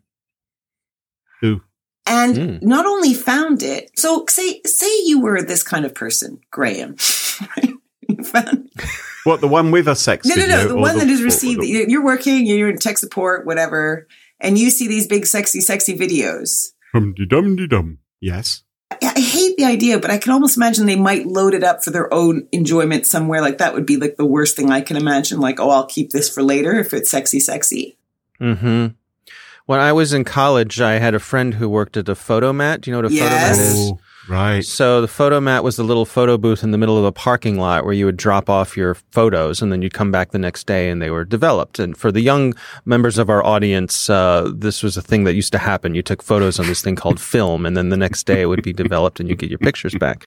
Who? 1.40 1.60
And 2.06 2.36
Mm. 2.36 2.62
not 2.62 2.86
only 2.86 3.14
found 3.14 3.62
it, 3.62 3.90
so 3.96 4.24
say 4.28 4.60
say 4.66 5.02
you 5.04 5.20
were 5.20 5.42
this 5.42 5.62
kind 5.62 5.84
of 5.84 5.94
person, 5.94 6.40
Graham. 6.50 6.96
found 8.24 8.70
What, 9.24 9.40
the 9.42 9.48
one 9.48 9.70
with 9.70 9.86
a 9.86 9.94
sex 9.94 10.26
no, 10.26 10.34
no, 10.34 10.46
no. 10.46 10.66
The 10.68 10.76
one 10.76 10.98
that 10.98 11.08
is 11.08 11.22
received. 11.22 11.62
You're 11.62 12.02
working, 12.04 12.46
you're 12.46 12.70
in 12.70 12.78
tech 12.78 12.96
support, 12.96 13.44
whatever, 13.44 14.08
and 14.40 14.56
you 14.56 14.70
see 14.70 14.88
these 14.88 15.06
big, 15.06 15.26
sexy, 15.26 15.60
sexy 15.60 15.96
videos. 15.96 16.70
Hum-de-dum-de-dum. 16.94 17.98
Yes. 18.20 18.62
I 18.90 18.96
I 19.02 19.20
hate 19.20 19.56
the 19.58 19.66
idea, 19.66 19.98
but 20.00 20.10
I 20.10 20.16
can 20.18 20.32
almost 20.32 20.56
imagine 20.56 20.86
they 20.86 20.96
might 20.96 21.26
load 21.26 21.52
it 21.54 21.62
up 21.62 21.84
for 21.84 21.90
their 21.90 22.12
own 22.12 22.48
enjoyment 22.50 23.06
somewhere. 23.06 23.40
Like 23.42 23.58
that 23.58 23.74
would 23.74 23.84
be 23.86 23.98
like 23.98 24.16
the 24.16 24.24
worst 24.26 24.56
thing 24.56 24.70
I 24.72 24.80
can 24.80 24.96
imagine. 24.96 25.38
Like, 25.38 25.60
oh, 25.60 25.68
I'll 25.70 25.86
keep 25.86 26.10
this 26.10 26.28
for 26.32 26.42
later 26.42 26.72
if 26.80 26.92
it's 26.94 27.10
sexy, 27.10 27.40
sexy. 27.40 27.98
Hmm 28.40 28.86
When 29.66 29.78
I 29.78 29.92
was 29.92 30.12
in 30.12 30.24
college, 30.24 30.80
I 30.80 30.98
had 30.98 31.14
a 31.14 31.20
friend 31.20 31.54
who 31.54 31.68
worked 31.68 31.96
at 31.96 32.08
a 32.08 32.14
Fotomat. 32.14 32.80
Do 32.80 32.90
you 32.90 32.96
know 32.96 33.02
what 33.02 33.12
a 33.12 33.14
Yes. 33.14 33.58
Fotomat 33.58 33.60
is? 33.60 33.78
Oh, 33.92 33.98
right. 34.28 34.64
So 34.64 35.00
the 35.00 35.06
Fotomat 35.06 35.62
was 35.62 35.76
the 35.76 35.84
little 35.84 36.06
photo 36.06 36.36
booth 36.38 36.64
in 36.64 36.72
the 36.72 36.78
middle 36.78 36.98
of 36.98 37.04
a 37.04 37.12
parking 37.12 37.56
lot 37.56 37.84
where 37.84 37.92
you 37.94 38.06
would 38.06 38.16
drop 38.16 38.50
off 38.50 38.76
your 38.76 38.94
photos 39.12 39.62
and 39.62 39.70
then 39.70 39.82
you'd 39.82 39.94
come 39.94 40.10
back 40.10 40.32
the 40.32 40.38
next 40.40 40.66
day 40.66 40.90
and 40.90 41.00
they 41.00 41.10
were 41.10 41.24
developed. 41.24 41.78
And 41.78 41.96
for 41.96 42.10
the 42.10 42.20
young 42.20 42.54
members 42.84 43.16
of 43.18 43.30
our 43.30 43.44
audience, 43.44 44.10
uh, 44.10 44.50
this 44.52 44.82
was 44.82 44.96
a 44.96 45.02
thing 45.02 45.22
that 45.24 45.34
used 45.34 45.52
to 45.52 45.58
happen. 45.58 45.94
You 45.94 46.02
took 46.02 46.22
photos 46.22 46.58
on 46.58 46.66
this 46.66 46.82
thing 46.82 46.96
called 46.96 47.20
film 47.20 47.64
and 47.64 47.76
then 47.76 47.90
the 47.90 47.96
next 47.96 48.24
day 48.26 48.40
it 48.40 48.46
would 48.46 48.62
be 48.62 48.72
developed 48.72 49.20
and 49.20 49.28
you 49.28 49.36
get 49.36 49.50
your 49.50 49.58
pictures 49.60 49.94
back. 49.94 50.24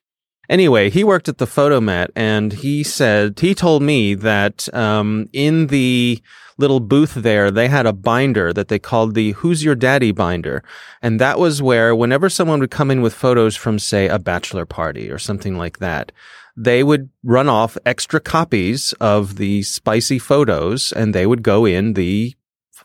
Anyway, 0.50 0.90
he 0.90 1.04
worked 1.04 1.30
at 1.30 1.38
the 1.38 1.46
Fotomat 1.48 2.10
and 2.16 2.52
he 2.54 2.84
said, 2.84 3.40
he 3.40 3.56
told 3.56 3.82
me 3.82 4.14
that 4.14 4.74
um, 4.74 5.30
in 5.32 5.68
the 5.68 6.22
little 6.58 6.80
booth 6.82 7.14
there, 7.16 7.50
they 7.50 7.68
had 7.68 7.86
a 7.86 7.94
binder 7.94 8.52
that 8.54 8.68
they 8.68 8.78
called 8.78 9.16
the 9.16 9.32
Who's 9.32 9.64
Your 9.64 9.74
Daddy 9.76 10.12
binder. 10.12 10.64
And 11.02 11.20
that 11.20 11.40
was 11.40 11.62
where 11.62 11.96
whenever 11.96 12.30
someone 12.30 12.60
would 12.60 12.72
come 12.72 12.92
in 12.92 13.02
with 13.02 13.14
photos 13.14 13.56
from, 13.56 13.80
say, 13.80 14.08
a 14.08 14.20
bachelor 14.20 14.66
party 14.66 15.10
or 15.10 15.18
something 15.18 15.58
like 15.58 15.80
that, 15.80 16.12
they 16.56 16.84
would 16.84 17.10
run 17.24 17.50
off 17.50 17.78
extra 17.86 18.20
copies 18.20 18.94
of 19.00 19.38
the 19.38 19.64
spicy 19.64 20.20
photos 20.20 20.92
and 20.92 21.16
they 21.16 21.26
would 21.26 21.42
go 21.42 21.66
in 21.66 21.94
the 21.94 22.36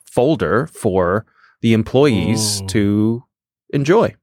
folder 0.05 0.67
for 0.69 1.27
the 1.61 1.75
employees 1.75 2.63
Oh. 2.63 2.67
to 2.69 3.25
enjoy. 3.71 4.15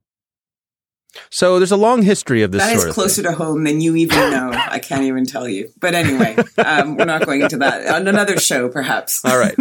So 1.30 1.60
there's 1.60 1.72
a 1.72 1.78
long 1.78 2.02
history 2.02 2.42
of 2.44 2.52
this 2.52 2.62
That 2.64 2.76
is 2.76 2.94
closer 2.94 3.24
to 3.24 3.32
home 3.32 3.64
than 3.64 3.82
you 3.82 3.96
even 3.96 4.18
know. 4.32 4.52
I 4.68 4.80
can't 4.80 5.04
even 5.04 5.26
tell 5.26 5.48
you. 5.48 5.70
But 5.80 5.96
anyway, 5.96 6.38
um, 6.58 6.98
we're 6.98 7.06
not 7.06 7.26
going 7.26 7.42
into 7.42 7.58
that 7.58 7.88
on 7.88 8.08
another 8.08 8.38
show, 8.38 8.70
perhaps. 8.70 9.24
All 9.24 9.38
right. 9.38 9.56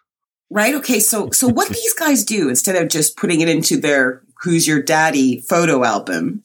right? 0.50 0.74
Okay. 0.76 1.00
So, 1.00 1.30
so 1.30 1.48
what 1.48 1.68
these 1.68 1.94
guys 1.94 2.24
do 2.24 2.48
instead 2.48 2.76
of 2.80 2.88
just 2.88 3.16
putting 3.16 3.40
it 3.40 3.48
into 3.48 3.80
their 3.80 4.22
"Who's 4.42 4.66
Your 4.66 4.82
Daddy" 4.82 5.40
photo 5.40 5.84
album, 5.84 6.42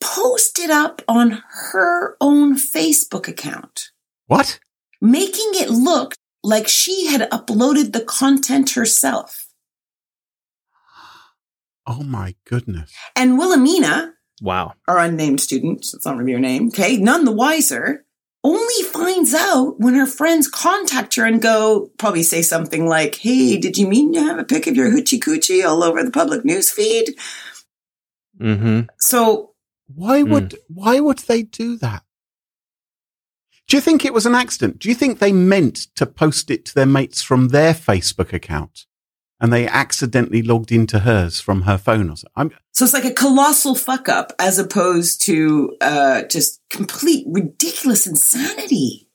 post 0.00 0.58
it 0.58 0.70
up 0.70 1.02
on 1.08 1.42
her 1.72 2.16
own 2.20 2.56
Facebook 2.56 3.28
account, 3.28 3.90
What? 4.26 4.58
making 5.00 5.50
it 5.54 5.70
look 5.70 6.14
like 6.42 6.66
she 6.66 7.06
had 7.06 7.30
uploaded 7.30 7.92
the 7.92 8.00
content 8.04 8.70
herself. 8.70 9.46
Oh 11.86 12.02
my 12.02 12.34
goodness. 12.46 12.92
And 13.16 13.38
Wilhelmina, 13.38 14.12
Wow. 14.40 14.74
our 14.88 14.98
unnamed 14.98 15.40
student, 15.40 15.84
so 15.84 15.96
it's 15.96 16.06
not 16.06 16.16
really 16.16 16.32
her 16.32 16.38
name, 16.40 16.68
okay, 16.68 16.96
none 16.96 17.24
the 17.24 17.32
wiser, 17.32 18.04
only 18.44 18.82
finds 18.84 19.34
out 19.34 19.78
when 19.78 19.94
her 19.94 20.06
friends 20.06 20.48
contact 20.48 21.14
her 21.14 21.24
and 21.24 21.40
go, 21.40 21.90
probably 21.98 22.22
say 22.24 22.42
something 22.42 22.86
like, 22.86 23.16
Hey, 23.16 23.56
did 23.58 23.78
you 23.78 23.86
mean 23.88 24.12
to 24.14 24.20
have 24.20 24.38
a 24.38 24.44
pic 24.44 24.66
of 24.66 24.74
your 24.76 24.90
hoochie 24.90 25.20
coochie 25.20 25.64
all 25.64 25.82
over 25.84 26.02
the 26.02 26.10
public 26.10 26.44
news 26.44 26.70
feed? 26.70 27.14
Mm-hmm. 28.40 28.80
So, 28.98 29.52
Why 29.94 30.22
would 30.22 30.56
why 30.68 30.98
would 31.00 31.18
they 31.20 31.42
do 31.42 31.76
that? 31.78 32.02
Do 33.68 33.76
you 33.76 33.80
think 33.80 34.04
it 34.04 34.12
was 34.14 34.26
an 34.26 34.34
accident? 34.34 34.80
Do 34.80 34.88
you 34.88 34.94
think 34.94 35.18
they 35.18 35.32
meant 35.32 35.76
to 35.96 36.04
post 36.04 36.50
it 36.50 36.64
to 36.66 36.74
their 36.74 36.86
mates 36.86 37.22
from 37.22 37.48
their 37.48 37.72
Facebook 37.74 38.32
account 38.32 38.86
and 39.42 39.52
they 39.52 39.66
accidentally 39.66 40.40
logged 40.40 40.72
into 40.72 41.00
hers 41.00 41.40
from 41.40 41.62
her 41.62 41.76
phone 41.76 42.08
or 42.08 42.16
something? 42.16 42.32
I'm, 42.36 42.50
so 42.72 42.84
it's 42.84 42.94
like 42.94 43.04
a 43.04 43.12
colossal 43.12 43.74
fuck 43.74 44.08
up 44.08 44.32
as 44.38 44.58
opposed 44.58 45.20
to 45.26 45.76
uh, 45.82 46.22
just 46.22 46.60
complete 46.70 47.26
ridiculous 47.28 48.06
insanity. 48.06 49.08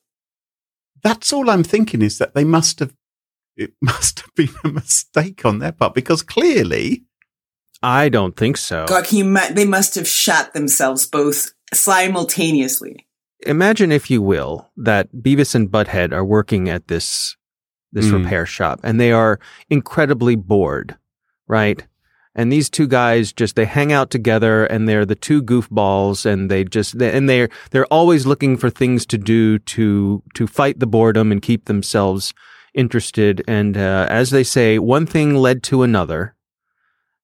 that's 1.01 1.33
all 1.33 1.49
I'm 1.49 1.63
thinking 1.63 2.03
is 2.03 2.19
that 2.19 2.35
they 2.35 2.43
must 2.43 2.79
have 2.79 2.93
it 3.55 3.73
must 3.81 4.19
have 4.19 4.35
been 4.35 4.53
a 4.63 4.69
mistake 4.69 5.43
on 5.45 5.57
their 5.57 5.71
part 5.71 5.95
because 5.95 6.21
clearly 6.21 7.05
I 7.81 8.09
don't 8.09 8.35
think 8.35 8.57
so. 8.57 8.85
God, 8.87 9.05
can 9.05 9.17
you 9.19 9.25
ma- 9.25 9.51
they 9.51 9.65
must 9.65 9.95
have 9.95 10.07
shot 10.07 10.53
themselves 10.53 11.05
both 11.05 11.51
simultaneously. 11.73 13.07
Imagine, 13.45 13.91
if 13.91 14.09
you 14.09 14.21
will, 14.21 14.71
that 14.77 15.13
Beavis 15.13 15.53
and 15.53 15.69
Butthead 15.69 16.11
are 16.11 16.25
working 16.25 16.69
at 16.69 16.87
this 16.87 17.36
this 17.97 18.05
Mm. 18.11 18.23
repair 18.23 18.45
shop 18.45 18.79
and 18.83 18.99
they 18.99 19.11
are 19.11 19.39
incredibly 19.69 20.35
bored, 20.35 20.95
right? 21.47 21.85
And 22.39 22.51
these 22.51 22.69
two 22.69 22.87
guys 22.87 23.33
just 23.33 23.55
they 23.55 23.65
hang 23.65 23.91
out 23.91 24.09
together 24.11 24.65
and 24.65 24.87
they're 24.87 25.07
the 25.07 25.15
two 25.27 25.41
goofballs 25.41 26.23
and 26.25 26.51
they 26.51 26.63
just 26.63 26.99
they, 26.99 27.11
and 27.17 27.27
they're 27.27 27.49
they're 27.71 27.91
always 27.99 28.25
looking 28.27 28.57
for 28.57 28.69
things 28.69 29.05
to 29.07 29.17
do 29.17 29.57
to 29.75 30.21
to 30.35 30.45
fight 30.45 30.79
the 30.79 30.85
boredom 30.95 31.31
and 31.31 31.41
keep 31.41 31.65
themselves 31.65 32.33
interested 32.75 33.43
and 33.47 33.75
uh, 33.75 34.05
as 34.21 34.29
they 34.29 34.43
say 34.43 34.77
one 34.77 35.07
thing 35.07 35.33
led 35.35 35.63
to 35.63 35.81
another 35.81 36.35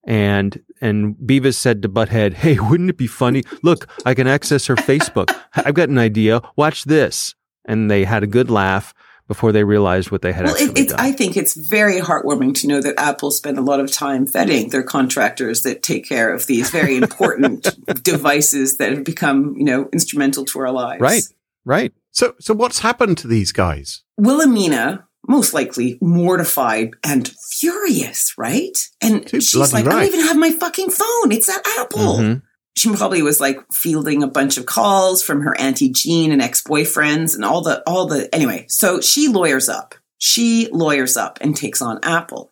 and 0.05 0.59
and 0.81 1.15
Beavis 1.15 1.55
said 1.55 1.81
to 1.81 1.89
Butthead, 1.89 2.33
"Hey, 2.33 2.57
wouldn't 2.69 2.89
it 2.89 2.97
be 2.97 3.07
funny? 3.07 3.43
Look, 3.61 3.87
I 4.05 4.13
can 4.13 4.27
access 4.27 4.65
her 4.67 4.75
Facebook. 4.75 5.33
I've 5.55 5.75
got 5.75 5.89
an 5.89 5.97
idea. 5.97 6.41
Watch 6.57 6.83
this." 6.85 7.35
And 7.65 7.89
they 7.89 8.03
had 8.03 8.23
a 8.23 8.27
good 8.27 8.49
laugh 8.51 8.93
before 9.27 9.51
they 9.51 9.63
realized 9.63 10.11
what 10.11 10.21
they 10.21 10.31
had 10.33 10.45
Well, 10.45 10.53
actually 10.53 10.71
it, 10.71 10.77
it's, 10.79 10.91
done. 10.93 10.99
I 10.99 11.11
think 11.11 11.37
it's 11.37 11.55
very 11.55 11.99
heartwarming 11.99 12.55
to 12.61 12.67
know 12.67 12.81
that 12.81 12.95
Apple 12.99 13.31
spent 13.31 13.57
a 13.57 13.61
lot 13.61 13.79
of 13.79 13.91
time 13.91 14.25
vetting 14.27 14.69
their 14.71 14.83
contractors 14.83 15.63
that 15.63 15.81
take 15.81 16.07
care 16.07 16.33
of 16.33 16.45
these 16.47 16.69
very 16.69 16.97
important 17.03 17.67
devices 18.03 18.77
that 18.77 18.91
have 18.91 19.03
become, 19.03 19.55
you 19.57 19.63
know, 19.63 19.89
instrumental 19.93 20.45
to 20.45 20.59
our 20.59 20.71
lives. 20.71 21.01
right, 21.01 21.23
right. 21.65 21.93
so 22.11 22.35
so 22.39 22.53
what's 22.53 22.79
happened 22.79 23.17
to 23.19 23.27
these 23.27 23.51
guys? 23.51 24.03
Wilhelmina, 24.17 25.07
most 25.27 25.53
likely 25.53 25.97
mortified 26.01 26.91
and 27.03 27.31
furious, 27.51 28.33
right? 28.37 28.77
And 29.01 29.25
Too 29.25 29.39
she's 29.39 29.53
bloody 29.53 29.73
like, 29.73 29.85
I 29.87 29.89
don't 29.89 30.03
even 30.07 30.19
have 30.27 30.37
my 30.37 30.51
fucking 30.51 30.89
phone. 30.89 31.31
It's 31.31 31.49
at 31.49 31.65
Apple. 31.79 32.17
Mhm. 32.17 32.41
She 32.75 32.93
probably 32.95 33.21
was 33.21 33.39
like 33.39 33.59
fielding 33.71 34.23
a 34.23 34.27
bunch 34.27 34.57
of 34.57 34.65
calls 34.65 35.21
from 35.21 35.41
her 35.41 35.57
auntie 35.59 35.91
Jean 35.91 36.31
and 36.31 36.41
ex-boyfriends 36.41 37.35
and 37.35 37.45
all 37.45 37.61
the 37.61 37.83
all 37.87 38.07
the 38.07 38.33
anyway. 38.33 38.65
So 38.67 38.99
she 38.99 39.27
lawyers 39.27 39.69
up. 39.69 39.95
She 40.17 40.69
lawyers 40.71 41.15
up 41.17 41.37
and 41.41 41.55
takes 41.55 41.81
on 41.81 41.99
Apple. 42.03 42.51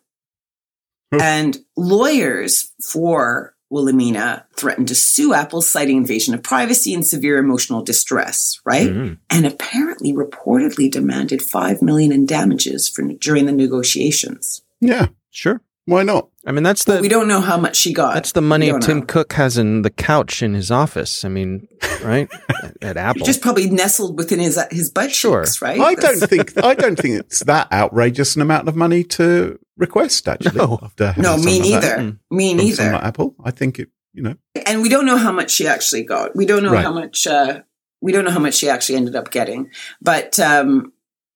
And 1.20 1.58
lawyers 1.76 2.72
for 2.82 3.54
Wilhelmina 3.70 4.46
threatened 4.56 4.88
to 4.88 4.94
sue 4.94 5.34
Apple, 5.34 5.62
citing 5.62 5.96
invasion 5.96 6.34
of 6.34 6.42
privacy 6.42 6.94
and 6.94 7.06
severe 7.06 7.38
emotional 7.38 7.82
distress, 7.82 8.58
right? 8.64 8.88
Mhm. 8.88 9.18
And 9.30 9.46
apparently, 9.46 10.12
reportedly 10.12 10.90
demanded 10.90 11.42
five 11.42 11.82
million 11.82 12.12
in 12.12 12.26
damages 12.26 12.88
for 12.88 13.02
during 13.02 13.46
the 13.46 13.52
negotiations. 13.52 14.62
Yeah, 14.80 15.08
Sure. 15.30 15.62
Why 15.86 16.02
not? 16.02 16.28
I 16.46 16.52
mean, 16.52 16.62
that's 16.62 16.84
But 16.84 16.96
the 16.96 17.00
we 17.02 17.08
don't 17.08 17.28
know 17.28 17.40
how 17.40 17.56
much 17.56 17.76
she 17.76 17.92
got. 17.92 18.14
that's 18.14 18.32
the 18.32 18.40
money 18.42 18.72
Tim 18.80 19.00
know. 19.00 19.04
Cook 19.04 19.32
has 19.34 19.56
in 19.58 19.82
the 19.82 19.90
couch 19.90 20.42
in 20.42 20.54
his 20.54 20.70
office. 20.70 21.24
I 21.24 21.28
mean, 21.28 21.68
right 22.02 22.28
at, 22.62 22.76
at 22.82 22.96
Apple. 23.08 23.24
Just 23.24 23.40
probably 23.40 23.68
nestled 23.70 24.16
within 24.18 24.38
his 24.40 24.58
his 24.70 24.90
butt 24.90 25.12
Sure. 25.12 25.44
cheeks, 25.44 25.60
right? 25.62 25.80
I 25.80 25.94
That's- 25.94 26.20
don't 26.20 26.28
think 26.28 26.64
I 26.64 26.74
don't 26.74 26.98
think 26.98 27.20
it's 27.20 27.40
that 27.44 27.70
outrageous 27.72 28.36
an 28.36 28.42
amount 28.42 28.68
of 28.68 28.76
money 28.76 29.04
to 29.04 29.58
request 29.76 30.28
actually. 30.28 30.56
No. 30.58 30.78
after 30.82 31.14
No, 31.16 31.36
me 31.36 31.42
something 31.42 31.72
like 31.72 31.82
neither. 31.82 31.96
Mm. 31.98 32.18
Me 32.30 32.54
neither. 32.54 32.92
like 32.92 33.04
Apple, 33.04 33.34
I 33.44 33.50
think 33.50 33.78
it. 33.78 33.88
You 34.14 34.22
know, 34.22 34.34
and 34.66 34.82
we 34.82 34.90
don't 34.90 35.06
know 35.06 35.16
how 35.16 35.32
much 35.32 35.50
she 35.50 35.66
actually 35.66 36.02
got. 36.04 36.36
We 36.36 36.44
don't 36.44 36.62
know 36.62 36.72
Right. 36.72 36.84
how 36.84 36.92
much. 36.92 37.26
Uh, 37.26 37.62
we 38.02 38.12
don't 38.12 38.24
know 38.26 38.30
how 38.30 38.40
much 38.40 38.54
she 38.54 38.68
actually 38.68 38.96
ended 38.96 39.16
up 39.16 39.30
getting. 39.30 39.70
But 40.02 40.38
um, 40.38 40.92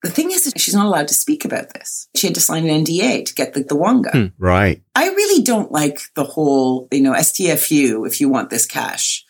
the 0.07 0.13
thing 0.13 0.31
is, 0.31 0.45
that 0.45 0.61
she's 0.61 0.75
not 0.75 0.87
allowed 0.87 1.09
to 1.09 1.15
speak 1.15 1.45
about 1.45 1.75
this. 1.75 2.09
She 2.15 2.27
had 2.29 2.35
to 2.35 2.41
sign 2.41 2.69
an 2.69 2.85
NDA 2.85 3.25
to 3.27 3.35
get 3.35 3.55
the, 3.55 3.63
the 3.65 3.77
Wonga. 3.77 4.11
Hmm. 4.11 4.27
right? 4.39 4.83
I 4.95 5.09
really 5.09 5.43
don't 5.43 5.73
like 5.73 6.01
the 6.15 6.25
whole, 6.25 6.89
you 6.93 7.03
know, 7.03 7.13
STFU. 7.13 8.07
If 8.07 8.21
you 8.21 8.29
want 8.29 8.51
this 8.51 8.67
cash, 8.67 9.25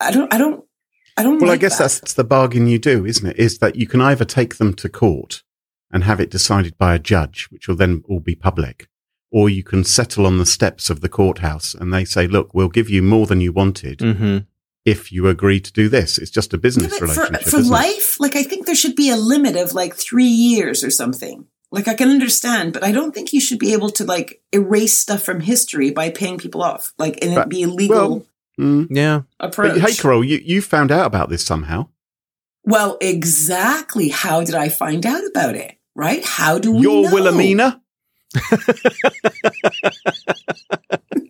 I 0.00 0.10
don't. 0.10 0.32
I 0.32 0.38
don't. 0.38 0.64
I 1.16 1.22
don't. 1.22 1.40
Well, 1.40 1.50
I 1.50 1.56
guess 1.56 1.78
that. 1.78 2.00
that's 2.00 2.14
the 2.14 2.24
bargain 2.24 2.66
you 2.66 2.78
do, 2.78 3.06
isn't 3.06 3.26
it? 3.26 3.38
Is 3.38 3.58
that 3.58 3.76
you 3.76 3.86
can 3.86 4.00
either 4.00 4.24
take 4.24 4.56
them 4.56 4.74
to 4.74 4.88
court 4.88 5.42
and 5.90 6.04
have 6.04 6.20
it 6.20 6.30
decided 6.30 6.76
by 6.76 6.94
a 6.94 6.98
judge, 6.98 7.46
which 7.50 7.68
will 7.68 7.76
then 7.76 8.02
all 8.08 8.20
be 8.20 8.34
public, 8.34 8.88
or 9.30 9.48
you 9.48 9.62
can 9.62 9.84
settle 9.84 10.26
on 10.26 10.38
the 10.38 10.46
steps 10.46 10.90
of 10.90 11.00
the 11.00 11.08
courthouse 11.08 11.74
and 11.74 11.94
they 11.94 12.04
say, 12.04 12.26
"Look, 12.26 12.52
we'll 12.52 12.68
give 12.68 12.90
you 12.90 13.02
more 13.02 13.26
than 13.26 13.40
you 13.40 13.52
wanted 13.52 14.00
hmm 14.00 14.38
if 14.86 15.12
you 15.12 15.28
agree 15.28 15.60
to 15.60 15.72
do 15.72 15.90
this." 15.90 16.16
It's 16.16 16.30
just 16.30 16.54
a 16.54 16.58
business 16.58 16.92
but 16.92 16.98
for, 17.00 17.04
relationship, 17.06 17.42
for 17.42 17.48
isn't 17.58 17.66
it? 17.66 17.70
life, 17.70 18.18
like 18.20 18.36
I 18.36 18.42
think 18.44 18.64
there 18.64 18.74
should 18.74 18.96
be 18.96 19.10
a 19.10 19.16
limit 19.16 19.56
of 19.56 19.74
like 19.74 19.94
three 19.94 20.24
years 20.24 20.82
or 20.82 20.90
something. 20.90 21.46
Like 21.72 21.88
I 21.88 21.94
can 21.94 22.10
understand, 22.10 22.72
but 22.72 22.84
I 22.84 22.92
don't 22.92 23.12
think 23.12 23.32
you 23.32 23.40
should 23.40 23.58
be 23.58 23.72
able 23.74 23.90
to 23.90 24.04
like 24.04 24.40
erase 24.52 24.96
stuff 24.96 25.22
from 25.22 25.40
history 25.40 25.90
by 25.90 26.10
paying 26.10 26.38
people 26.38 26.62
off, 26.62 26.94
like 26.96 27.18
and 27.22 27.32
it 27.32 27.34
But- 27.34 27.48
be 27.50 27.62
illegal. 27.62 27.96
well, 28.08 28.26
Mm. 28.58 28.86
Yeah. 28.88 29.22
approach. 29.38 29.78
But 29.78 29.90
hey, 29.90 29.94
Carole, 29.96 30.24
you, 30.24 30.40
you 30.42 30.62
found 30.62 30.90
out 30.90 31.04
about 31.04 31.28
this 31.28 31.44
somehow. 31.44 31.88
Well, 32.64 32.96
exactly. 33.02 34.08
How 34.08 34.44
did 34.44 34.54
I 34.54 34.70
find 34.70 35.04
out 35.04 35.26
about 35.26 35.56
it? 35.56 35.76
Right? 35.94 36.24
How 36.24 36.58
do 36.58 36.72
we 36.72 36.80
You're 36.80 37.02
know? 37.02 37.12
Wilhelmina. 37.14 37.82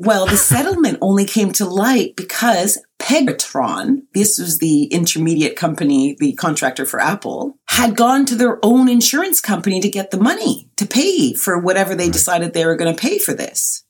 Well, 0.00 0.26
the 0.26 0.36
settlement 0.36 0.98
only 1.00 1.24
came 1.24 1.50
to 1.54 1.64
light 1.64 2.14
because 2.14 2.80
Pegatron, 3.00 4.02
this 4.14 4.38
was 4.38 4.58
the 4.58 4.84
intermediate 4.84 5.56
company, 5.56 6.16
the 6.20 6.34
contractor 6.34 6.86
for 6.86 7.00
Apple, 7.00 7.58
had 7.68 7.96
gone 7.96 8.24
to 8.26 8.36
their 8.36 8.64
own 8.64 8.88
insurance 8.88 9.40
company 9.40 9.80
to 9.80 9.88
get 9.88 10.12
the 10.12 10.20
money 10.20 10.70
to 10.76 10.86
pay 10.86 11.34
for 11.34 11.58
whatever 11.58 11.96
they 11.96 12.10
decided 12.10 12.52
they 12.52 12.64
were 12.64 12.76
going 12.76 12.94
to 12.94 13.00
pay 13.00 13.18
for 13.18 13.34
this. 13.34 13.84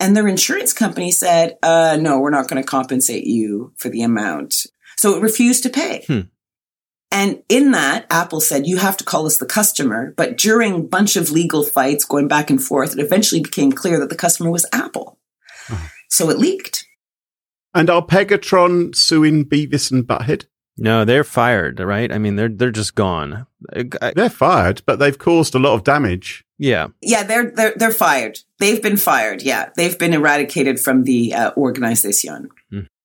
And 0.00 0.16
their 0.16 0.26
insurance 0.26 0.72
company 0.72 1.12
said, 1.12 1.56
uh, 1.62 1.96
no, 2.00 2.18
we're 2.18 2.30
not 2.30 2.48
going 2.48 2.60
to 2.60 2.68
compensate 2.68 3.24
you 3.24 3.72
for 3.76 3.90
the 3.90 4.02
amount. 4.02 4.66
So 4.96 5.16
it 5.16 5.22
refused 5.22 5.62
to 5.62 5.70
pay. 5.70 6.02
Hmm. 6.08 6.20
And 7.12 7.42
in 7.48 7.72
that, 7.72 8.06
Apple 8.10 8.40
said, 8.40 8.66
you 8.66 8.78
have 8.78 8.96
to 8.96 9.04
call 9.04 9.26
us 9.26 9.36
the 9.36 9.46
customer. 9.46 10.14
But 10.16 10.38
during 10.38 10.72
a 10.74 10.78
bunch 10.82 11.14
of 11.16 11.30
legal 11.30 11.62
fights 11.62 12.04
going 12.06 12.26
back 12.26 12.48
and 12.50 12.62
forth, 12.62 12.94
it 12.94 12.98
eventually 13.04 13.42
became 13.42 13.70
clear 13.70 14.00
that 14.00 14.08
the 14.08 14.16
customer 14.16 14.50
was 14.50 14.66
Apple. 14.72 15.18
Oh. 15.70 15.88
So 16.08 16.30
it 16.30 16.38
leaked. 16.38 16.86
And 17.74 17.88
are 17.90 18.04
Pegatron 18.04 18.94
suing 18.94 19.44
Beavis 19.44 19.90
and 19.92 20.04
Butthead? 20.04 20.46
No, 20.78 21.04
they're 21.04 21.22
fired, 21.24 21.80
right? 21.80 22.10
I 22.10 22.16
mean, 22.16 22.36
they're 22.36 22.48
they're 22.48 22.70
just 22.70 22.94
gone. 22.94 23.46
I- 23.76 23.88
I- 24.00 24.12
They're 24.16 24.30
fired, 24.30 24.80
but 24.86 24.98
they've 24.98 25.18
caused 25.18 25.54
a 25.54 25.58
lot 25.58 25.74
of 25.74 25.84
damage. 25.84 26.44
yeah, 26.58 26.88
Yeah, 27.02 27.24
they're 27.24 27.50
they're 27.54 27.74
they're 27.76 27.92
fired. 27.92 28.38
They've 28.58 28.82
been 28.82 28.96
fired. 28.96 29.42
Yeah, 29.42 29.68
they've 29.76 29.98
been 29.98 30.14
eradicated 30.14 30.80
from 30.80 31.04
the 31.04 31.34
uh, 31.34 31.52
organization. 31.58 32.48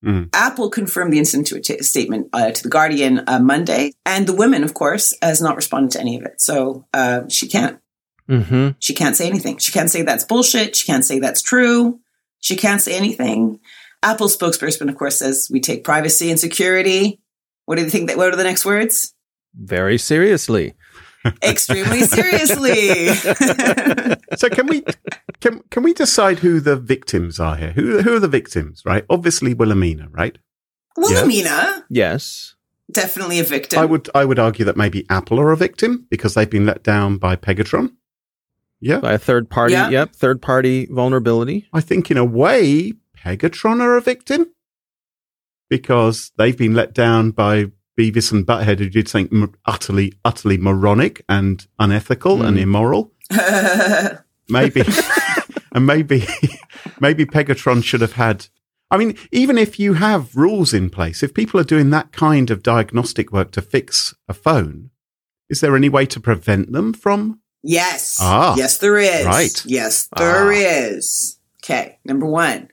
Mhm. 0.06 0.30
Apple 0.34 0.70
confirmed 0.70 1.12
the 1.12 1.18
incident 1.20 1.48
to 1.48 1.56
a 1.58 1.60
t- 1.62 1.82
statement 1.82 2.28
uh, 2.32 2.52
to 2.52 2.64
the 2.64 2.70
Guardian 2.70 3.24
uh, 3.28 3.40
Monday, 3.40 3.94
and 4.06 4.28
the 4.28 4.34
woman, 4.34 4.64
of 4.64 4.74
course, 4.74 5.14
has 5.22 5.42
not 5.42 5.56
responded 5.56 5.92
to 5.92 6.00
any 6.00 6.18
of 6.18 6.24
it. 6.24 6.40
So 6.40 6.86
uh, 6.94 7.22
she 7.30 7.48
can't. 7.48 7.80
hmm 8.30 8.70
She 8.80 8.94
can't 8.94 9.16
say 9.16 9.28
anything. 9.28 9.58
She 9.58 9.72
can't 9.72 9.90
say 9.90 10.04
that's 10.04 10.24
bullshit. 10.24 10.76
She 10.76 10.86
can't 10.86 11.04
say 11.06 11.20
that's 11.20 11.42
true. 11.42 12.00
She 12.40 12.56
can't 12.56 12.82
say 12.82 12.96
anything. 12.96 13.60
Apple 14.04 14.28
spokesperson, 14.28 14.90
of 14.90 14.96
course, 14.98 15.18
says 15.18 15.50
we 15.52 15.60
take 15.60 15.84
privacy 15.84 16.30
and 16.30 16.40
security. 16.40 17.20
What 17.66 17.78
do 17.78 17.84
you 17.84 17.90
think? 17.90 18.08
That 18.08 18.18
what 18.18 18.32
are 18.32 18.36
the 18.36 18.44
next 18.44 18.66
words? 18.66 19.14
very 19.60 19.98
seriously. 19.98 20.76
Extremely 21.44 22.02
seriously. 22.04 23.10
So 24.38 24.50
can 24.50 24.68
we 24.68 24.84
can 25.40 25.62
can 25.72 25.84
we 25.84 25.94
decide 25.94 26.40
who 26.40 26.60
the 26.60 26.76
victims 26.76 27.40
are 27.40 27.56
here? 27.56 27.72
Who 27.72 28.02
who 28.02 28.16
are 28.16 28.20
the 28.20 28.28
victims? 28.28 28.84
Right? 28.86 29.04
Obviously 29.10 29.54
Wilhelmina, 29.54 30.10
right? 30.12 30.38
Wilhelmina, 30.98 31.86
Yes. 31.90 32.56
definitely 32.92 33.40
a 33.40 33.44
victim. 33.44 33.80
I 33.80 33.86
would 33.86 34.10
I 34.14 34.26
would 34.26 34.38
argue 34.40 34.66
that 34.66 34.78
maybe 34.78 35.06
Apple 35.10 35.40
are 35.40 35.52
a 35.52 35.58
victim 35.58 36.06
because 36.10 36.34
they've 36.34 36.50
been 36.50 36.66
let 36.66 36.84
down 36.84 37.18
by 37.18 37.36
Pegatron. 37.36 37.94
Yeah, 38.80 39.00
By 39.00 39.14
a 39.14 39.18
third 39.18 39.50
party. 39.50 39.74
Yeah. 39.74 39.90
Yep. 39.90 40.16
Third 40.16 40.42
party 40.42 40.86
vulnerability. 40.92 41.68
I 41.74 41.82
think 41.82 42.12
in 42.12 42.18
a 42.18 42.26
way 42.26 42.94
Pegatron 43.18 43.82
are 43.82 43.98
a 43.98 44.02
victim 44.02 44.54
because 45.70 46.32
they've 46.38 46.58
been 46.58 46.74
let 46.76 46.94
down 46.94 47.32
by 47.32 47.72
Beavis 47.98 48.32
and 48.32 48.46
Butthead, 48.46 48.80
who 48.80 48.90
did 48.90 49.08
something 49.08 49.54
utterly 49.66 50.14
utterly 50.24 50.58
moronic 50.58 51.24
and 51.28 51.66
unethical 51.80 52.44
and 52.44 52.58
Mm. 52.58 52.62
immoral. 52.62 53.12
maybe 54.50 54.82
and 55.74 55.86
maybe 55.86 56.26
maybe 57.02 57.26
pegatron 57.26 57.84
should 57.84 58.00
have 58.00 58.14
had 58.14 58.48
i 58.90 58.96
mean 58.96 59.18
even 59.34 59.58
if 59.58 59.78
you 59.78 59.96
have 59.96 60.34
rules 60.36 60.74
in 60.74 60.90
place 60.90 61.22
if 61.22 61.34
people 61.34 61.60
are 61.60 61.66
doing 61.66 61.90
that 61.90 62.14
kind 62.14 62.50
of 62.50 62.64
diagnostic 62.64 63.32
work 63.34 63.52
to 63.52 63.62
fix 63.62 64.16
a 64.30 64.34
phone 64.34 64.90
is 65.50 65.60
there 65.60 65.76
any 65.76 65.90
way 65.90 66.06
to 66.06 66.20
prevent 66.20 66.72
them 66.72 66.94
from 66.94 67.42
Yes. 67.64 68.18
Ah. 68.22 68.56
yes, 68.56 68.78
there 68.78 68.98
is. 68.98 69.26
Right. 69.26 69.66
Yes, 69.66 70.08
there 70.16 70.54
Ah. 70.54 70.92
is. 70.96 71.38
Okay. 71.62 71.98
Number 72.06 72.26
one. 72.28 72.70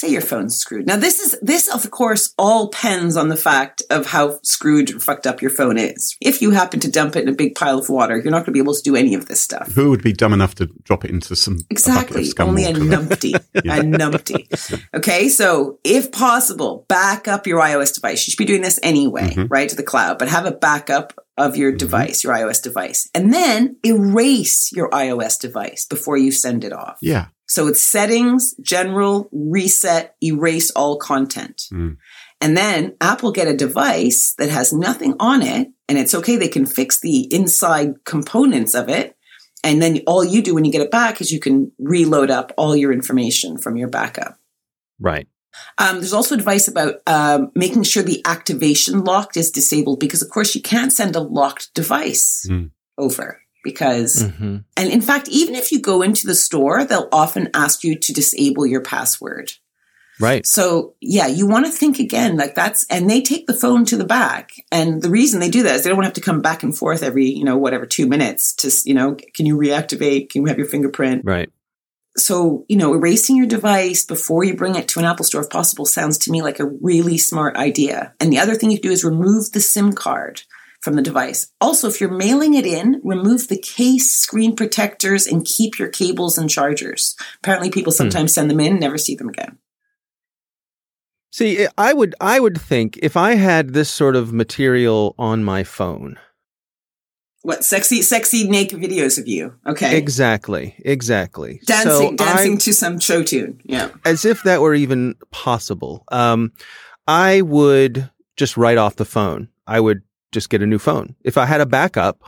Say 0.00 0.08
your 0.08 0.22
phone's 0.22 0.56
screwed. 0.56 0.86
Now 0.86 0.96
this 0.96 1.20
is 1.20 1.36
this 1.42 1.68
of 1.68 1.90
course 1.90 2.32
all 2.38 2.68
depends 2.70 3.18
on 3.18 3.28
the 3.28 3.36
fact 3.36 3.82
of 3.90 4.06
how 4.06 4.38
screwed 4.42 4.90
or 4.94 4.98
fucked 4.98 5.26
up 5.26 5.42
your 5.42 5.50
phone 5.50 5.76
is. 5.76 6.16
If 6.22 6.40
you 6.40 6.52
happen 6.52 6.80
to 6.80 6.90
dump 6.90 7.16
it 7.16 7.22
in 7.24 7.28
a 7.28 7.34
big 7.34 7.54
pile 7.54 7.78
of 7.78 7.90
water, 7.90 8.16
you're 8.16 8.30
not 8.30 8.38
going 8.38 8.46
to 8.46 8.52
be 8.52 8.60
able 8.60 8.72
to 8.74 8.82
do 8.82 8.96
any 8.96 9.12
of 9.14 9.26
this 9.28 9.42
stuff. 9.42 9.72
who 9.72 9.90
would 9.90 10.02
be 10.02 10.14
dumb 10.14 10.32
enough 10.32 10.54
to 10.54 10.70
drop 10.84 11.04
it 11.04 11.10
into 11.10 11.36
some 11.36 11.56
a 11.56 11.64
Exactly. 11.70 12.24
scum 12.24 12.48
Only 12.48 12.64
a 12.64 12.72
numpty. 12.72 13.34
A 13.54 13.82
numpty. 13.82 14.46
Okay. 14.94 15.28
So 15.28 15.78
if 15.84 16.10
possible, 16.12 16.86
back 16.88 17.28
up 17.28 17.46
your 17.46 17.60
iOS 17.60 17.92
device. 17.94 18.26
You 18.26 18.30
should 18.30 18.38
be 18.38 18.46
doing 18.46 18.62
this 18.62 18.80
anyway, 18.82 19.34
Mhm. 19.34 19.48
right? 19.50 19.68
To 19.68 19.76
the 19.76 19.82
cloud, 19.82 20.18
but 20.18 20.28
have 20.28 20.46
a 20.46 20.50
backup 20.52 21.12
of 21.36 21.56
your 21.56 21.72
Mhm. 21.72 21.78
device, 21.78 22.24
your 22.24 22.32
iOS 22.32 22.60
device, 22.62 23.08
and 23.14 23.32
then 23.34 23.76
erase 23.84 24.70
your 24.72 24.88
iOS 24.90 25.38
device 25.38 25.84
before 25.86 26.16
you 26.16 26.32
send 26.32 26.64
it 26.64 26.72
off. 26.72 26.96
yeah 27.02 27.26
So 27.50 27.66
it's 27.66 27.80
settings, 27.80 28.54
general, 28.62 29.28
reset, 29.32 30.14
erase 30.22 30.70
all 30.70 30.98
content. 30.98 31.64
Mm. 31.72 31.96
And 32.40 32.56
then 32.56 32.96
Apple 33.00 33.32
get 33.32 33.48
a 33.48 33.56
device 33.56 34.34
that 34.38 34.50
has 34.50 34.72
nothing 34.72 35.16
on 35.18 35.42
it, 35.42 35.66
and 35.88 35.98
it's 35.98 36.14
okay. 36.14 36.36
They 36.36 36.46
can 36.46 36.64
fix 36.64 37.00
the 37.00 37.28
inside 37.34 38.04
components 38.04 38.72
of 38.74 38.88
it. 38.88 39.16
And 39.64 39.82
then 39.82 40.00
all 40.06 40.24
you 40.24 40.42
do 40.42 40.54
when 40.54 40.64
you 40.64 40.70
get 40.70 40.80
it 40.80 40.92
back 40.92 41.20
is 41.20 41.32
you 41.32 41.40
can 41.40 41.72
reload 41.80 42.30
up 42.30 42.52
all 42.56 42.76
your 42.76 42.92
information 42.92 43.58
from 43.58 43.76
your 43.76 43.88
backup. 43.88 44.38
Right. 45.00 45.26
Um, 45.76 45.96
there's 45.96 46.12
also 46.12 46.36
advice 46.36 46.68
about 46.68 47.00
um, 47.08 47.50
making 47.56 47.82
sure 47.82 48.04
the 48.04 48.22
activation 48.26 49.02
locked 49.02 49.36
is 49.36 49.50
disabled 49.50 49.98
because, 49.98 50.22
of 50.22 50.30
course, 50.30 50.54
you 50.54 50.62
can't 50.62 50.92
send 50.92 51.16
a 51.16 51.20
locked 51.20 51.74
device 51.74 52.46
Mm. 52.48 52.70
over 52.96 53.40
because 53.62 54.22
hmm 54.22 54.58
and 54.76 54.90
in 54.90 55.02
fact, 55.02 55.28
even 55.28 55.54
if 55.54 55.72
you 55.72 55.80
go 55.80 56.00
into 56.00 56.26
the 56.26 56.34
store, 56.34 56.84
they'll 56.84 57.08
often 57.12 57.50
ask 57.52 57.84
you 57.84 57.98
to 57.98 58.12
disable 58.12 58.66
your 58.66 58.80
password. 58.80 59.52
Right. 60.20 60.46
So 60.46 60.94
yeah, 61.00 61.26
you 61.26 61.46
want 61.46 61.66
to 61.66 61.72
think 61.72 61.98
again, 61.98 62.36
like 62.36 62.54
that's, 62.54 62.84
and 62.90 63.08
they 63.08 63.22
take 63.22 63.46
the 63.46 63.54
phone 63.54 63.86
to 63.86 63.96
the 63.96 64.04
back. 64.04 64.52
And 64.70 65.02
the 65.02 65.10
reason 65.10 65.40
they 65.40 65.48
do 65.48 65.62
that 65.62 65.76
is 65.76 65.84
they 65.84 65.90
don't 65.90 66.02
have 66.02 66.12
to 66.14 66.20
come 66.20 66.42
back 66.42 66.62
and 66.62 66.76
forth 66.76 67.02
every, 67.02 67.26
you 67.26 67.44
know, 67.44 67.56
whatever, 67.56 67.86
two 67.86 68.06
minutes 68.06 68.54
to, 68.56 68.70
you 68.88 68.94
know, 68.94 69.16
can 69.34 69.46
you 69.46 69.56
reactivate? 69.56 70.30
Can 70.30 70.42
you 70.42 70.48
have 70.48 70.58
your 70.58 70.68
fingerprint? 70.68 71.22
Right. 71.24 71.50
So, 72.16 72.66
you 72.68 72.76
know, 72.76 72.92
erasing 72.92 73.36
your 73.36 73.46
device 73.46 74.04
before 74.04 74.44
you 74.44 74.54
bring 74.56 74.74
it 74.74 74.88
to 74.88 74.98
an 74.98 75.06
Apple 75.06 75.24
store, 75.24 75.42
if 75.42 75.48
possible, 75.48 75.86
sounds 75.86 76.18
to 76.18 76.30
me 76.30 76.42
like 76.42 76.60
a 76.60 76.66
really 76.66 77.16
smart 77.16 77.56
idea. 77.56 78.14
And 78.20 78.32
the 78.32 78.38
other 78.38 78.54
thing 78.54 78.70
you 78.70 78.78
can 78.78 78.90
do 78.90 78.92
is 78.92 79.04
remove 79.04 79.52
the 79.52 79.60
SIM 79.60 79.92
card 79.92 80.42
from 80.80 80.94
the 80.94 81.02
device. 81.02 81.52
Also, 81.60 81.88
if 81.88 82.00
you're 82.00 82.10
mailing 82.10 82.54
it 82.54 82.66
in, 82.66 83.00
remove 83.04 83.48
the 83.48 83.58
case, 83.58 84.10
screen 84.10 84.56
protectors, 84.56 85.26
and 85.26 85.44
keep 85.44 85.78
your 85.78 85.88
cables 85.88 86.38
and 86.38 86.48
chargers. 86.48 87.16
Apparently, 87.42 87.70
people 87.70 87.92
sometimes 87.92 88.32
send 88.32 88.50
them 88.50 88.60
in 88.60 88.72
and 88.72 88.80
never 88.80 88.98
see 88.98 89.14
them 89.14 89.28
again. 89.28 89.58
See, 91.32 91.66
I 91.78 91.92
would 91.92 92.14
I 92.20 92.40
would 92.40 92.60
think 92.60 92.98
if 93.02 93.16
I 93.16 93.34
had 93.36 93.72
this 93.72 93.88
sort 93.90 94.16
of 94.16 94.32
material 94.32 95.14
on 95.18 95.44
my 95.44 95.62
phone. 95.62 96.18
What 97.42 97.64
sexy, 97.64 98.02
sexy 98.02 98.46
naked 98.46 98.80
videos 98.80 99.18
of 99.18 99.26
you? 99.26 99.54
Okay, 99.66 99.96
Exactly. 99.96 100.74
Exactly. 100.84 101.60
dancing, 101.64 101.90
So 101.92 102.08
I- 102.08 102.16
dancing 102.16 102.58
to 102.58 102.72
some 102.74 102.98
show 102.98 103.22
tune. 103.22 103.60
Yeah, 103.64 103.90
as 104.04 104.24
if 104.24 104.42
that 104.42 104.60
were 104.60 104.74
even 104.74 105.14
possible. 105.30 106.04
Um, 106.12 106.52
I 107.06 107.40
would 107.42 108.10
just 108.36 108.56
write 108.56 108.76
off 108.78 108.96
the 108.96 109.04
phone. 109.06 109.48
I 109.66 109.80
would 109.80 110.02
just 110.32 110.50
get 110.50 110.62
a 110.62 110.66
new 110.66 110.78
phone. 110.78 111.14
If 111.24 111.36
I 111.36 111.46
had 111.46 111.60
a 111.60 111.66
backup, 111.66 112.22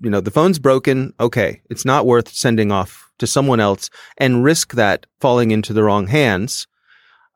you 0.00 0.10
know, 0.10 0.20
the 0.20 0.30
phone's 0.30 0.58
broken. 0.58 1.12
Okay. 1.18 1.60
It's 1.70 1.84
not 1.84 2.06
worth 2.06 2.28
sending 2.28 2.72
off 2.72 3.10
to 3.18 3.26
someone 3.26 3.60
else 3.60 3.90
and 4.18 4.44
risk 4.44 4.72
that 4.74 5.06
falling 5.20 5.50
into 5.50 5.72
the 5.72 5.82
wrong 5.82 6.06
hands. 6.06 6.66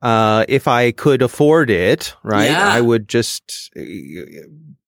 Uh, 0.00 0.44
if 0.48 0.68
I 0.68 0.92
could 0.92 1.22
afford 1.22 1.70
it, 1.70 2.14
right, 2.22 2.50
Yeah. 2.50 2.68
I 2.68 2.80
would 2.80 3.09
just 3.09 3.70
uh, 3.76 3.82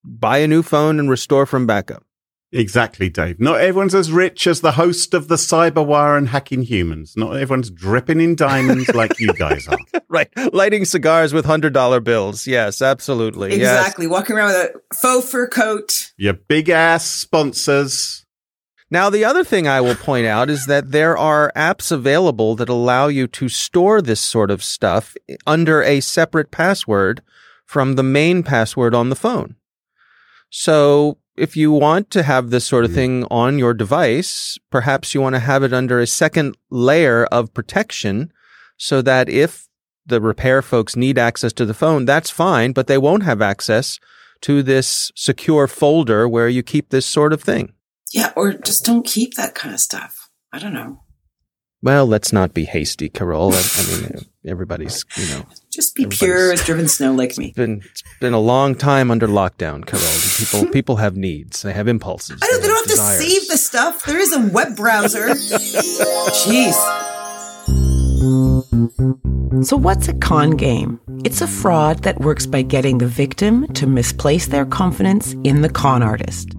buy 0.05 0.39
a 0.39 0.47
new 0.49 0.63
phone 0.63 0.99
and 1.01 1.11
restore 1.11 1.47
from 1.47 1.67
backup. 1.67 2.05
Exactly 2.53 3.09
dave 3.09 3.39
not 3.39 3.61
everyone's 3.61 3.95
as 3.95 4.11
rich 4.11 4.47
as 4.47 4.61
the 4.61 4.73
host 4.73 5.15
of 5.15 5.29
the 5.29 5.37
cyberwire 5.37 6.19
and 6.19 6.29
hacking 6.31 6.63
humans 6.63 7.15
not 7.17 7.37
everyone's 7.37 7.71
dripping 7.71 8.21
in 8.21 8.35
diamonds 8.35 8.89
like 8.95 9.19
you 9.21 9.33
guys 9.35 9.69
are 9.69 9.79
Right. 10.11 10.29
Lighting 10.53 10.85
cigars 10.85 11.33
with 11.33 11.45
hundred 11.45 11.73
dollar 11.73 12.01
bills. 12.01 12.45
Yes, 12.45 12.83
absolutely. 12.83 13.51
Yes. 13.51 13.79
exactly. 13.79 14.09
Walking 14.09 14.37
around 14.37 14.49
with 14.49 14.57
a 14.57 14.95
faux 14.97 15.31
fur 15.31 15.47
coat. 15.47 16.13
your 16.17 16.33
big 16.33 16.69
ass 16.69 17.07
sponsors 17.07 18.27
Now, 18.91 19.09
the 19.09 19.25
other 19.25 19.45
thing 19.45 19.69
I 19.69 19.81
will 19.81 19.95
point 19.95 20.27
out 20.27 20.51
is 20.51 20.67
that 20.67 20.91
there 20.91 21.17
are 21.17 21.53
apps 21.55 21.93
available 21.93 22.57
that 22.57 22.69
allow 22.69 23.07
you 23.07 23.29
to 23.29 23.49
store 23.49 24.03
this 24.03 24.21
sort 24.21 24.51
of 24.51 24.65
stuff 24.65 25.15
under 25.47 25.81
a 25.81 26.01
separate 26.01 26.51
password 26.51 27.23
from 27.65 27.95
the 27.95 28.03
main 28.03 28.43
password 28.43 28.97
on 28.97 29.11
the 29.11 29.17
phone. 29.17 29.55
So 30.51 31.19
if 31.37 31.57
you 31.57 31.73
want 31.73 32.11
to 32.11 32.23
have 32.23 32.51
this 32.51 32.65
sort 32.67 32.85
of 32.85 32.91
Mm. 32.91 32.95
thing 32.95 33.25
on 33.31 33.59
your 33.59 33.75
device, 33.75 34.59
perhaps 34.71 35.15
you 35.15 35.21
want 35.21 35.35
to 35.35 35.41
have 35.41 35.63
it 35.63 35.73
under 35.73 35.99
a 36.01 36.07
second 36.07 36.57
layer 36.71 37.25
of 37.27 37.55
protection 37.55 38.33
so 38.77 39.01
that 39.03 39.29
if 39.29 39.67
the 40.07 40.21
repair 40.21 40.61
folks 40.63 40.97
need 40.97 41.19
access 41.19 41.53
to 41.53 41.65
the 41.67 41.75
phone, 41.75 42.05
that's 42.05 42.31
fine, 42.31 42.73
but 42.73 42.87
they 42.87 42.99
won't 42.99 43.23
have 43.23 43.41
access 43.43 43.99
to 44.43 44.63
this 44.63 45.13
secure 45.15 45.67
folder 45.67 46.29
where 46.29 46.49
you 46.49 46.63
keep 46.63 46.89
this 46.91 47.07
sort 47.07 47.33
of 47.33 47.43
thing. 47.43 47.75
Yeah, 48.13 48.33
or 48.37 48.55
just 48.55 48.85
don't 48.85 49.05
keep 49.07 49.35
that 49.35 49.55
kind 49.55 49.73
of 49.75 49.81
stuff. 49.81 50.29
I 50.53 50.59
don't 50.59 50.73
know. 50.75 51.03
Well, 51.83 52.07
let's 52.07 52.33
not 52.33 52.53
be 52.53 52.65
hasty, 52.65 53.09
Carole. 53.09 53.53
I, 53.55 53.63
I 53.77 53.87
mean, 54.01 54.27
everybody's, 54.47 55.05
you 55.17 55.27
know, 55.35 55.47
Just 55.71 55.95
be 55.95 56.05
pure 56.07 56.53
as 56.53 56.63
driven 56.65 56.89
snow 56.89 57.13
like 57.15 57.39
me. 57.39 57.53
been 57.57 57.81
it's 57.91 58.03
been 58.21 58.35
a 58.35 58.39
long 58.41 58.75
time 58.75 59.11
under 59.11 59.27
lockdown, 59.27 59.87
Carole. 59.87 60.07
People 60.37 60.73
people 60.73 60.97
have 60.97 61.17
needs. 61.17 61.63
They 61.63 61.73
have 61.73 61.89
impulses. 61.89 62.39
I 62.43 62.47
don't. 62.49 62.61
They 62.61 62.69
don't 62.69 62.77
have 62.77 62.87
desires. 62.87 63.25
to 63.25 63.31
save 63.31 63.49
the 63.49 63.57
stuff. 63.57 64.05
There 64.05 64.19
is 64.19 64.33
a 64.35 64.41
web 64.53 64.77
browser. 64.77 65.29
Jeez. 65.29 66.77
So, 69.65 69.77
what's 69.77 70.09
a 70.09 70.15
con 70.15 70.51
game? 70.51 71.01
It's 71.25 71.41
a 71.41 71.47
fraud 71.47 72.03
that 72.03 72.21
works 72.21 72.47
by 72.47 72.61
getting 72.63 72.99
the 72.99 73.07
victim 73.07 73.67
to 73.75 73.87
misplace 73.87 74.49
their 74.49 74.67
confidence 74.67 75.33
in 75.45 75.63
the 75.63 75.71
con 75.71 76.03
artist. 76.03 76.51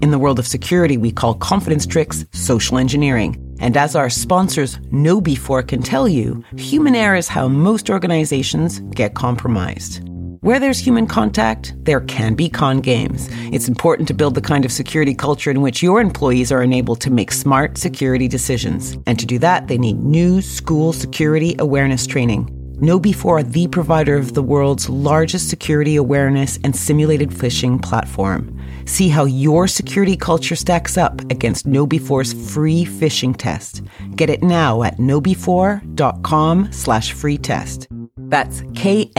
In 0.00 0.10
the 0.10 0.18
world 0.18 0.38
of 0.38 0.46
security, 0.46 0.96
we 0.96 1.12
call 1.12 1.34
confidence 1.34 1.86
tricks 1.86 2.24
social 2.32 2.78
engineering. 2.78 3.36
And 3.62 3.76
as 3.76 3.94
our 3.94 4.10
sponsors 4.10 4.80
know 4.90 5.20
before 5.20 5.62
can 5.62 5.82
tell 5.82 6.08
you, 6.08 6.42
human 6.56 6.96
error 6.96 7.14
is 7.14 7.28
how 7.28 7.46
most 7.46 7.90
organizations 7.90 8.80
get 8.90 9.14
compromised. 9.14 10.00
Where 10.40 10.58
there's 10.58 10.80
human 10.80 11.06
contact, 11.06 11.72
there 11.84 12.00
can 12.00 12.34
be 12.34 12.48
con 12.48 12.80
games. 12.80 13.28
It's 13.52 13.68
important 13.68 14.08
to 14.08 14.14
build 14.14 14.34
the 14.34 14.40
kind 14.40 14.64
of 14.64 14.72
security 14.72 15.14
culture 15.14 15.52
in 15.52 15.60
which 15.60 15.80
your 15.80 16.00
employees 16.00 16.50
are 16.50 16.64
enabled 16.64 17.00
to 17.02 17.10
make 17.12 17.30
smart 17.30 17.78
security 17.78 18.26
decisions. 18.26 18.98
And 19.06 19.16
to 19.20 19.26
do 19.26 19.38
that, 19.38 19.68
they 19.68 19.78
need 19.78 20.00
new 20.00 20.42
school 20.42 20.92
security 20.92 21.54
awareness 21.60 22.04
training. 22.04 22.48
KnowBe4, 22.80 23.52
the 23.52 23.68
provider 23.68 24.16
of 24.16 24.34
the 24.34 24.42
world's 24.42 24.88
largest 24.88 25.48
security 25.48 25.94
awareness 25.94 26.58
and 26.64 26.74
simulated 26.74 27.30
phishing 27.30 27.80
platform. 27.80 28.60
See 28.86 29.08
how 29.08 29.24
your 29.24 29.66
security 29.66 30.16
culture 30.16 30.56
stacks 30.56 30.96
up 30.96 31.20
against 31.30 31.66
KnowBe4's 31.66 32.52
free 32.52 32.84
phishing 32.84 33.36
test. 33.36 33.82
Get 34.16 34.30
it 34.30 34.42
now 34.42 34.82
at 34.82 34.98
knowbe4.com 34.98 36.72
slash 36.72 37.12
free 37.12 37.38
test. 37.38 37.88
That's 38.16 38.62
K-N-O-W-B-E 38.74 39.12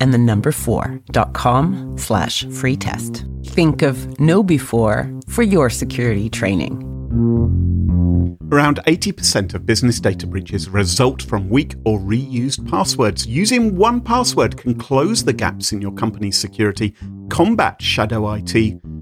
and 0.00 0.14
the 0.14 0.18
number 0.18 0.52
four 0.52 1.00
dot 1.10 1.32
com 1.32 1.98
slash 1.98 2.44
free 2.46 2.76
test. 2.76 3.24
Think 3.44 3.82
of 3.82 3.96
KnowBe4 3.96 5.28
for 5.28 5.42
your 5.42 5.70
security 5.70 6.28
training. 6.30 6.84
Around 8.50 8.80
80% 8.86 9.54
of 9.54 9.66
business 9.66 10.00
data 10.00 10.26
breaches 10.26 10.68
result 10.68 11.22
from 11.22 11.48
weak 11.48 11.74
or 11.84 11.98
reused 11.98 12.68
passwords. 12.68 13.26
Using 13.26 13.76
1Password 13.76 14.56
can 14.56 14.74
close 14.74 15.24
the 15.24 15.32
gaps 15.32 15.72
in 15.72 15.80
your 15.80 15.92
company's 15.92 16.38
security, 16.38 16.94
combat 17.30 17.80
shadow 17.80 18.32
IT, 18.32 18.54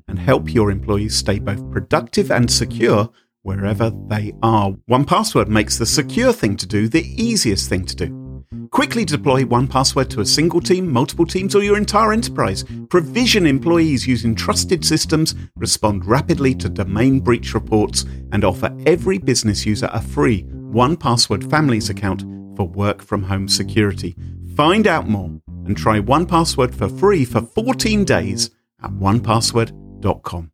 and 0.08 0.18
help 0.18 0.52
your 0.52 0.70
employees 0.70 1.16
stay 1.16 1.38
both 1.38 1.70
productive 1.70 2.30
and 2.30 2.50
secure 2.50 3.08
wherever 3.42 3.90
they 4.08 4.32
are. 4.42 4.72
1Password 4.90 5.48
makes 5.48 5.78
the 5.78 5.86
secure 5.86 6.32
thing 6.32 6.56
to 6.56 6.66
do 6.66 6.88
the 6.88 7.04
easiest 7.22 7.68
thing 7.68 7.84
to 7.86 7.94
do. 7.94 8.25
Quickly 8.70 9.04
deploy 9.04 9.44
1Password 9.44 10.08
to 10.10 10.20
a 10.20 10.26
single 10.26 10.60
team, 10.60 10.90
multiple 10.90 11.26
teams, 11.26 11.54
or 11.54 11.62
your 11.62 11.76
entire 11.76 12.12
enterprise. 12.12 12.64
Provision 12.88 13.46
employees 13.46 14.06
using 14.06 14.34
trusted 14.34 14.84
systems, 14.84 15.34
respond 15.56 16.06
rapidly 16.06 16.54
to 16.54 16.68
domain 16.68 17.20
breach 17.20 17.54
reports, 17.54 18.04
and 18.32 18.44
offer 18.44 18.74
every 18.86 19.18
business 19.18 19.66
user 19.66 19.90
a 19.92 20.00
free 20.00 20.44
1Password 20.44 21.48
families 21.50 21.90
account 21.90 22.22
for 22.56 22.66
work 22.66 23.02
from 23.02 23.22
home 23.22 23.48
security. 23.48 24.16
Find 24.56 24.86
out 24.86 25.08
more 25.08 25.38
and 25.66 25.76
try 25.76 26.00
1Password 26.00 26.74
for 26.74 26.88
free 26.88 27.24
for 27.24 27.42
14 27.42 28.04
days 28.04 28.50
at 28.82 28.90
onepassword.com. 28.90 30.50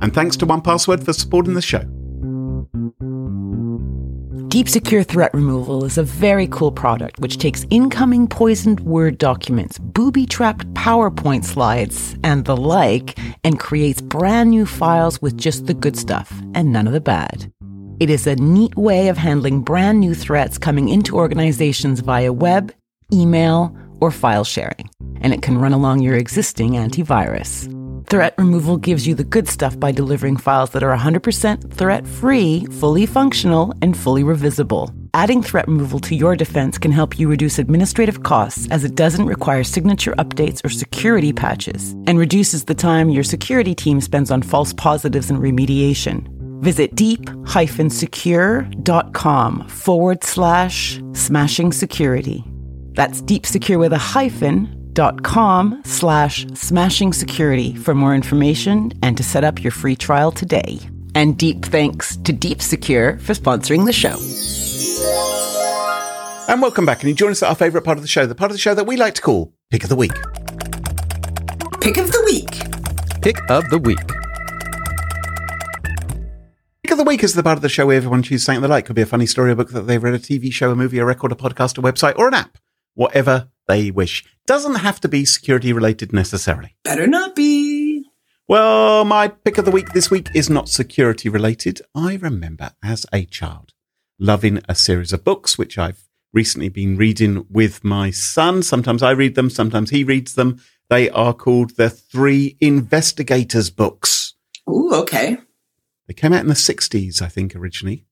And 0.00 0.14
thanks 0.14 0.36
to 0.36 0.46
1Password 0.46 1.04
for 1.04 1.12
supporting 1.12 1.54
the 1.54 1.62
show. 1.62 2.01
Deep 4.52 4.68
Secure 4.68 5.02
Threat 5.02 5.32
Removal 5.32 5.86
is 5.86 5.96
a 5.96 6.02
very 6.02 6.46
cool 6.48 6.70
product 6.70 7.18
which 7.20 7.38
takes 7.38 7.64
incoming 7.70 8.28
poisoned 8.28 8.80
Word 8.80 9.16
documents, 9.16 9.78
booby 9.78 10.26
trapped 10.26 10.70
PowerPoint 10.74 11.46
slides, 11.46 12.18
and 12.22 12.44
the 12.44 12.54
like, 12.54 13.18
and 13.44 13.58
creates 13.58 14.02
brand 14.02 14.50
new 14.50 14.66
files 14.66 15.22
with 15.22 15.38
just 15.38 15.64
the 15.64 15.72
good 15.72 15.96
stuff 15.96 16.30
and 16.54 16.70
none 16.70 16.86
of 16.86 16.92
the 16.92 17.00
bad. 17.00 17.50
It 17.98 18.10
is 18.10 18.26
a 18.26 18.36
neat 18.36 18.76
way 18.76 19.08
of 19.08 19.16
handling 19.16 19.62
brand 19.62 20.00
new 20.00 20.14
threats 20.14 20.58
coming 20.58 20.90
into 20.90 21.16
organizations 21.16 22.00
via 22.00 22.30
web, 22.30 22.74
email, 23.10 23.74
or 24.02 24.10
file 24.10 24.44
sharing, 24.44 24.90
and 25.22 25.32
it 25.32 25.40
can 25.40 25.56
run 25.56 25.72
along 25.72 26.00
your 26.00 26.16
existing 26.16 26.72
antivirus. 26.72 27.70
Threat 28.12 28.36
removal 28.36 28.76
gives 28.76 29.06
you 29.06 29.14
the 29.14 29.24
good 29.24 29.48
stuff 29.48 29.80
by 29.80 29.90
delivering 29.90 30.36
files 30.36 30.72
that 30.72 30.82
are 30.82 30.94
100% 30.94 31.72
threat 31.72 32.06
free, 32.06 32.66
fully 32.66 33.06
functional, 33.06 33.72
and 33.80 33.96
fully 33.96 34.22
revisible. 34.22 34.94
Adding 35.14 35.42
threat 35.42 35.66
removal 35.66 35.98
to 36.00 36.14
your 36.14 36.36
defense 36.36 36.76
can 36.76 36.92
help 36.92 37.18
you 37.18 37.26
reduce 37.26 37.58
administrative 37.58 38.22
costs 38.22 38.68
as 38.70 38.84
it 38.84 38.96
doesn't 38.96 39.24
require 39.24 39.64
signature 39.64 40.12
updates 40.16 40.62
or 40.62 40.68
security 40.68 41.32
patches, 41.32 41.92
and 42.06 42.18
reduces 42.18 42.66
the 42.66 42.74
time 42.74 43.08
your 43.08 43.24
security 43.24 43.74
team 43.74 43.98
spends 43.98 44.30
on 44.30 44.42
false 44.42 44.74
positives 44.74 45.30
and 45.30 45.38
remediation. 45.38 46.28
Visit 46.60 46.94
deep-secure.com 46.94 49.68
forward 49.68 50.22
slash 50.22 51.00
smashing 51.14 51.72
security. 51.72 52.44
That's 52.92 53.22
deep 53.22 53.46
secure 53.46 53.78
with 53.78 53.94
a 53.94 54.04
hyphen 54.12 54.81
dot 54.92 55.22
com 55.22 55.80
slash 55.84 56.46
smashing 56.54 57.12
security 57.12 57.74
for 57.74 57.94
more 57.94 58.14
information 58.14 58.92
and 59.02 59.16
to 59.16 59.22
set 59.22 59.44
up 59.44 59.62
your 59.62 59.70
free 59.70 59.96
trial 59.96 60.32
today. 60.32 60.78
And 61.14 61.38
deep 61.38 61.64
thanks 61.64 62.16
to 62.18 62.32
Deep 62.32 62.62
Secure 62.62 63.18
for 63.18 63.34
sponsoring 63.34 63.84
the 63.86 63.92
show. 63.92 64.16
And 66.48 66.60
welcome 66.60 66.84
back. 66.86 67.00
And 67.00 67.08
you 67.08 67.14
join 67.14 67.30
us 67.30 67.42
at 67.42 67.48
our 67.48 67.54
favourite 67.54 67.84
part 67.84 67.98
of 67.98 68.02
the 68.02 68.08
show, 68.08 68.26
the 68.26 68.34
part 68.34 68.50
of 68.50 68.54
the 68.54 68.60
show 68.60 68.74
that 68.74 68.86
we 68.86 68.96
like 68.96 69.14
to 69.14 69.22
call 69.22 69.52
Pick 69.70 69.82
of 69.84 69.88
the 69.88 69.96
Week. 69.96 70.12
Pick 71.80 71.96
of 71.96 72.12
the 72.12 72.22
week. 72.24 72.50
Pick 73.22 73.38
of 73.50 73.68
the 73.70 73.78
week. 73.78 73.98
Pick 76.82 76.92
of 76.92 76.98
the 76.98 77.04
Week 77.04 77.22
is 77.22 77.34
the 77.34 77.42
part 77.42 77.58
of 77.58 77.62
the 77.62 77.68
show 77.68 77.86
where 77.86 77.96
everyone 77.96 78.22
chooses 78.22 78.44
something 78.44 78.62
they 78.62 78.68
like. 78.68 78.86
Could 78.86 78.96
be 78.96 79.02
a 79.02 79.06
funny 79.06 79.26
story, 79.26 79.52
a 79.52 79.56
book 79.56 79.70
that 79.70 79.82
they've 79.82 80.02
read, 80.02 80.14
a 80.14 80.18
TV 80.18 80.52
show, 80.52 80.70
a 80.70 80.76
movie, 80.76 80.98
a 80.98 81.04
record, 81.04 81.32
a 81.32 81.34
podcast, 81.34 81.78
a 81.78 81.82
website, 81.82 82.16
or 82.16 82.28
an 82.28 82.34
app. 82.34 82.58
Whatever 82.94 83.48
they 83.68 83.90
wish. 83.90 84.24
Doesn't 84.46 84.76
have 84.76 85.00
to 85.00 85.08
be 85.08 85.24
security 85.24 85.72
related 85.72 86.12
necessarily. 86.12 86.76
Better 86.84 87.06
not 87.06 87.34
be. 87.34 88.04
Well, 88.48 89.04
my 89.04 89.28
pick 89.28 89.56
of 89.58 89.64
the 89.64 89.70
week 89.70 89.92
this 89.92 90.10
week 90.10 90.28
is 90.34 90.50
not 90.50 90.68
security 90.68 91.28
related. 91.28 91.80
I 91.94 92.16
remember 92.16 92.72
as 92.82 93.06
a 93.12 93.24
child 93.24 93.72
loving 94.18 94.60
a 94.68 94.74
series 94.74 95.12
of 95.12 95.24
books, 95.24 95.56
which 95.56 95.78
I've 95.78 96.08
recently 96.32 96.68
been 96.68 96.96
reading 96.96 97.46
with 97.48 97.84
my 97.84 98.10
son. 98.10 98.62
Sometimes 98.62 99.02
I 99.02 99.10
read 99.10 99.34
them, 99.34 99.50
sometimes 99.50 99.90
he 99.90 100.04
reads 100.04 100.34
them. 100.34 100.60
They 100.90 101.08
are 101.10 101.32
called 101.32 101.76
the 101.76 101.88
Three 101.88 102.56
Investigators 102.60 103.70
books. 103.70 104.34
Ooh, 104.68 104.92
okay. 104.92 105.38
They 106.06 106.14
came 106.14 106.32
out 106.32 106.42
in 106.42 106.48
the 106.48 106.54
60s, 106.54 107.22
I 107.22 107.28
think, 107.28 107.56
originally. 107.56 108.04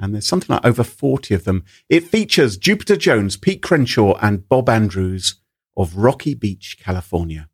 And 0.00 0.14
there's 0.14 0.26
something 0.26 0.54
like 0.54 0.64
over 0.64 0.82
40 0.82 1.34
of 1.34 1.44
them. 1.44 1.64
It 1.90 2.08
features 2.08 2.56
Jupiter 2.56 2.96
Jones, 2.96 3.36
Pete 3.36 3.62
Crenshaw, 3.62 4.14
and 4.20 4.48
Bob 4.48 4.70
Andrews 4.70 5.34
of 5.76 5.96
Rocky 5.96 6.34
Beach, 6.34 6.78
California. 6.82 7.48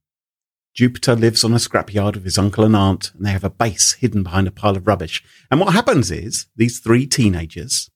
Jupiter 0.73 1.17
lives 1.17 1.43
on 1.43 1.53
a 1.53 1.57
scrapyard 1.57 2.15
with 2.15 2.25
his 2.25 2.39
uncle 2.39 2.63
and 2.63 2.77
aunt, 2.77 3.13
and 3.15 3.27
they 3.27 3.33
have 3.33 3.45
a 3.45 3.51
base 3.51 3.95
hidden 3.95 4.23
behind 4.23 4.47
a 4.47 4.53
pile 4.53 4.77
of 4.77 4.87
rubbish. 4.87 5.25
And 5.51 5.59
what 5.59 5.75
happens 5.75 6.11
is 6.11 6.47
these 6.55 6.79
three 6.79 7.07
teenagers, 7.07 7.91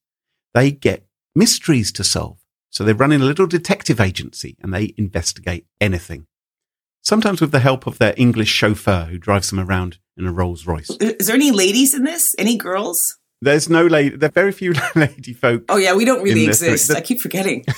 they 0.53 0.73
get 0.73 1.07
mysteries 1.35 1.93
to 1.93 2.03
solve. 2.03 2.39
So 2.71 2.83
they 2.83 2.93
run 2.93 3.13
in 3.13 3.21
a 3.21 3.27
little 3.27 3.47
detective 3.47 4.01
agency 4.01 4.57
and 4.61 4.73
they 4.73 4.95
investigate 4.97 5.67
anything. 5.81 6.27
Sometimes 7.03 7.41
with 7.41 7.53
the 7.53 7.61
help 7.61 7.87
of 7.87 7.99
their 7.99 8.15
English 8.17 8.49
chauffeur 8.49 9.07
who 9.11 9.19
drives 9.19 9.51
them 9.51 9.61
around 9.61 9.99
in 10.17 10.27
a 10.27 10.33
Rolls 10.33 10.67
Royce. 10.67 10.91
Is 11.01 11.27
there 11.27 11.37
any 11.37 11.51
ladies 11.51 11.95
in 11.95 12.05
this? 12.05 12.35
Any 12.39 12.57
girls? 12.57 13.19
There's 13.43 13.69
no 13.71 13.87
lady, 13.87 14.17
there 14.17 14.29
are 14.29 14.33
very 14.33 14.53
few 14.53 14.75
lady 14.95 15.33
folk. 15.33 15.65
Oh 15.69 15.77
yeah, 15.77 15.95
we 15.95 16.05
don't 16.05 16.23
really 16.23 16.47
exist. 16.47 16.89
the- 16.89 16.97
I 16.97 17.01
keep 17.01 17.21
forgetting. 17.21 17.65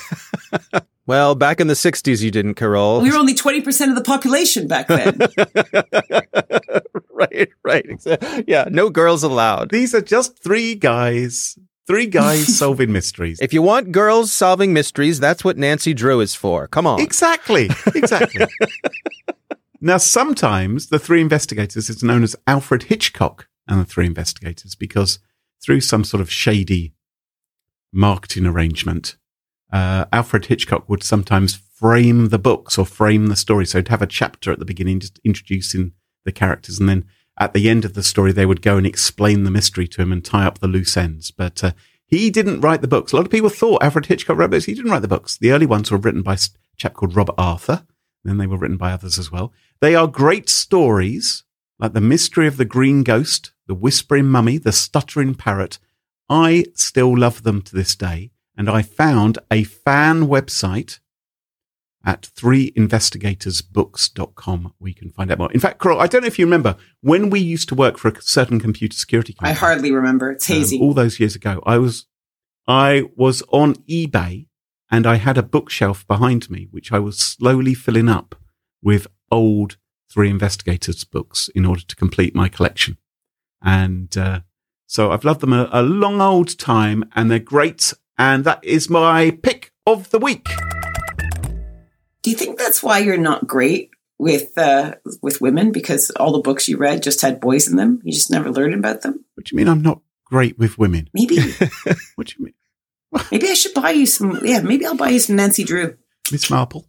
Well, 1.05 1.35
back 1.35 1.59
in 1.59 1.67
the 1.67 1.73
60s, 1.73 2.21
you 2.23 2.31
didn't, 2.31 2.53
Carole. 2.53 3.01
We 3.01 3.11
were 3.11 3.17
only 3.17 3.35
20% 3.35 3.89
of 3.89 3.95
the 3.95 4.01
population 4.01 4.69
back 4.69 4.87
then. 4.87 5.17
right, 7.11 7.49
right. 7.65 7.85
exa- 7.85 8.45
Yeah, 8.47 8.69
no 8.71 8.89
girls 8.89 9.21
allowed. 9.21 9.69
These 9.69 9.93
are 9.93 9.99
just 10.01 10.41
three 10.41 10.75
guys, 10.75 11.57
three 11.87 12.05
guys 12.05 12.57
solving 12.57 12.93
mysteries. 12.93 13.39
If 13.41 13.51
you 13.53 13.61
want 13.61 13.91
girls 13.91 14.31
solving 14.31 14.71
mysteries, 14.71 15.19
that's 15.19 15.43
what 15.43 15.57
Nancy 15.57 15.93
Drew 15.93 16.21
is 16.21 16.35
for. 16.35 16.67
Come 16.69 16.87
on. 16.87 17.01
Exactly. 17.01 17.69
Exactly. 17.93 18.45
now, 19.81 19.97
sometimes 19.97 20.87
the 20.87 20.99
three 20.99 21.19
investigators 21.19 21.89
is 21.89 22.01
known 22.01 22.23
as 22.23 22.33
Alfred 22.47 22.83
Hitchcock 22.83 23.49
and 23.67 23.81
the 23.81 23.85
three 23.85 24.05
investigators 24.05 24.73
because 24.75 25.19
through 25.63 25.81
some 25.81 26.03
sort 26.03 26.21
of 26.21 26.31
shady 26.31 26.93
marketing 27.91 28.45
arrangement, 28.45 29.17
uh, 29.71 30.05
Alfred 30.11 30.45
Hitchcock 30.45 30.87
would 30.89 31.03
sometimes 31.03 31.55
frame 31.55 32.29
the 32.29 32.39
books 32.39 32.77
or 32.77 32.85
frame 32.85 33.27
the 33.27 33.35
story. 33.35 33.65
So 33.65 33.81
to 33.81 33.91
have 33.91 34.01
a 34.01 34.07
chapter 34.07 34.51
at 34.51 34.59
the 34.59 34.65
beginning, 34.65 34.99
just 34.99 35.19
introducing 35.23 35.93
the 36.25 36.31
characters, 36.31 36.79
and 36.79 36.87
then 36.87 37.05
at 37.39 37.53
the 37.53 37.69
end 37.69 37.83
of 37.83 37.93
the 37.93 38.03
story, 38.03 38.31
they 38.31 38.45
would 38.45 38.61
go 38.61 38.77
and 38.77 38.85
explain 38.85 39.43
the 39.43 39.51
mystery 39.51 39.87
to 39.87 40.01
him 40.01 40.11
and 40.11 40.23
tie 40.23 40.45
up 40.45 40.59
the 40.59 40.67
loose 40.67 40.95
ends. 40.95 41.31
But 41.31 41.63
uh, 41.63 41.71
he 42.05 42.29
didn't 42.29 42.61
write 42.61 42.81
the 42.81 42.87
books. 42.87 43.11
A 43.11 43.15
lot 43.15 43.25
of 43.25 43.31
people 43.31 43.49
thought 43.49 43.81
Alfred 43.81 44.05
Hitchcock 44.05 44.37
wrote 44.37 44.51
books. 44.51 44.65
He 44.65 44.75
didn't 44.75 44.91
write 44.91 45.01
the 45.01 45.07
books. 45.07 45.37
The 45.37 45.51
early 45.51 45.65
ones 45.65 45.89
were 45.89 45.97
written 45.97 46.21
by 46.21 46.35
a 46.35 46.39
chap 46.77 46.93
called 46.93 47.15
Robert 47.15 47.35
Arthur. 47.37 47.85
Then 48.23 48.37
they 48.37 48.47
were 48.47 48.57
written 48.57 48.77
by 48.77 48.91
others 48.91 49.17
as 49.17 49.31
well. 49.31 49.51
They 49.81 49.95
are 49.95 50.07
great 50.07 50.47
stories, 50.47 51.43
like 51.79 51.93
The 51.93 52.01
Mystery 52.01 52.47
of 52.47 52.57
the 52.57 52.65
Green 52.65 53.03
Ghost, 53.03 53.51
The 53.67 53.75
Whispering 53.75 54.27
Mummy, 54.27 54.57
The 54.57 54.71
Stuttering 54.71 55.35
Parrot. 55.35 55.79
I 56.29 56.65
still 56.73 57.17
love 57.17 57.43
them 57.43 57.61
to 57.61 57.75
this 57.75 57.95
day. 57.95 58.31
And 58.55 58.69
I 58.69 58.81
found 58.81 59.39
a 59.49 59.63
fan 59.63 60.27
website 60.27 60.99
at 62.05 62.29
threeinvestigatorsbooks.com 62.35 64.73
where 64.77 64.89
you 64.89 64.95
can 64.95 65.09
find 65.09 65.31
out 65.31 65.37
more. 65.37 65.51
In 65.51 65.59
fact, 65.59 65.79
Carole, 65.79 66.01
I 66.01 66.07
don't 66.07 66.21
know 66.21 66.27
if 66.27 66.37
you 66.37 66.45
remember 66.45 66.75
when 67.01 67.29
we 67.29 67.39
used 67.39 67.69
to 67.69 67.75
work 67.75 67.97
for 67.97 68.09
a 68.09 68.21
certain 68.21 68.59
computer 68.59 68.95
security 68.95 69.33
company. 69.33 69.51
I 69.51 69.53
hardly 69.53 69.91
remember. 69.91 70.31
It's 70.31 70.49
um, 70.49 70.57
hazy. 70.57 70.79
all 70.79 70.93
those 70.93 71.19
years 71.19 71.35
ago, 71.35 71.61
I 71.65 71.77
was, 71.77 72.05
I 72.67 73.05
was 73.15 73.41
on 73.49 73.75
eBay 73.89 74.47
and 74.91 75.07
I 75.07 75.15
had 75.15 75.37
a 75.37 75.43
bookshelf 75.43 76.05
behind 76.07 76.49
me, 76.49 76.67
which 76.71 76.91
I 76.91 76.99
was 76.99 77.17
slowly 77.17 77.73
filling 77.73 78.09
up 78.09 78.35
with 78.81 79.07
old 79.31 79.77
Three 80.11 80.29
Investigators 80.29 81.05
books 81.05 81.49
in 81.55 81.65
order 81.65 81.81
to 81.81 81.95
complete 81.95 82.35
my 82.35 82.49
collection. 82.49 82.97
And, 83.63 84.15
uh, 84.17 84.41
so 84.87 85.11
I've 85.11 85.23
loved 85.23 85.39
them 85.41 85.53
a, 85.53 85.69
a 85.71 85.81
long 85.81 86.21
old 86.21 86.57
time 86.59 87.09
and 87.15 87.31
they're 87.31 87.39
great. 87.39 87.93
And 88.17 88.43
that 88.43 88.63
is 88.63 88.89
my 88.89 89.31
pick 89.41 89.71
of 89.87 90.09
the 90.11 90.19
week. 90.19 90.47
Do 92.21 92.29
you 92.29 92.37
think 92.37 92.57
that's 92.57 92.83
why 92.83 92.99
you're 92.99 93.17
not 93.17 93.47
great 93.47 93.89
with 94.17 94.57
uh, 94.57 94.95
with 95.21 95.41
women? 95.41 95.71
Because 95.71 96.09
all 96.11 96.31
the 96.31 96.39
books 96.41 96.69
you 96.69 96.77
read 96.77 97.03
just 97.03 97.21
had 97.21 97.41
boys 97.41 97.67
in 97.67 97.75
them. 97.75 98.01
You 98.03 98.13
just 98.13 98.31
never 98.31 98.51
learned 98.51 98.75
about 98.75 99.01
them. 99.01 99.25
What 99.35 99.45
do 99.45 99.53
you 99.53 99.57
mean 99.57 99.67
I'm 99.67 99.81
not 99.81 100.01
great 100.25 100.57
with 100.57 100.77
women? 100.77 101.09
Maybe 101.13 101.37
What 102.15 102.27
do 102.27 102.33
you 102.37 102.45
mean? 102.45 102.53
maybe 103.31 103.49
I 103.49 103.53
should 103.53 103.73
buy 103.73 103.91
you 103.91 104.05
some. 104.05 104.39
Yeah, 104.43 104.61
maybe 104.61 104.85
I'll 104.85 104.95
buy 104.95 105.09
you 105.09 105.19
some 105.19 105.35
Nancy 105.35 105.63
Drew. 105.63 105.97
Miss 106.31 106.49
Marple? 106.49 106.87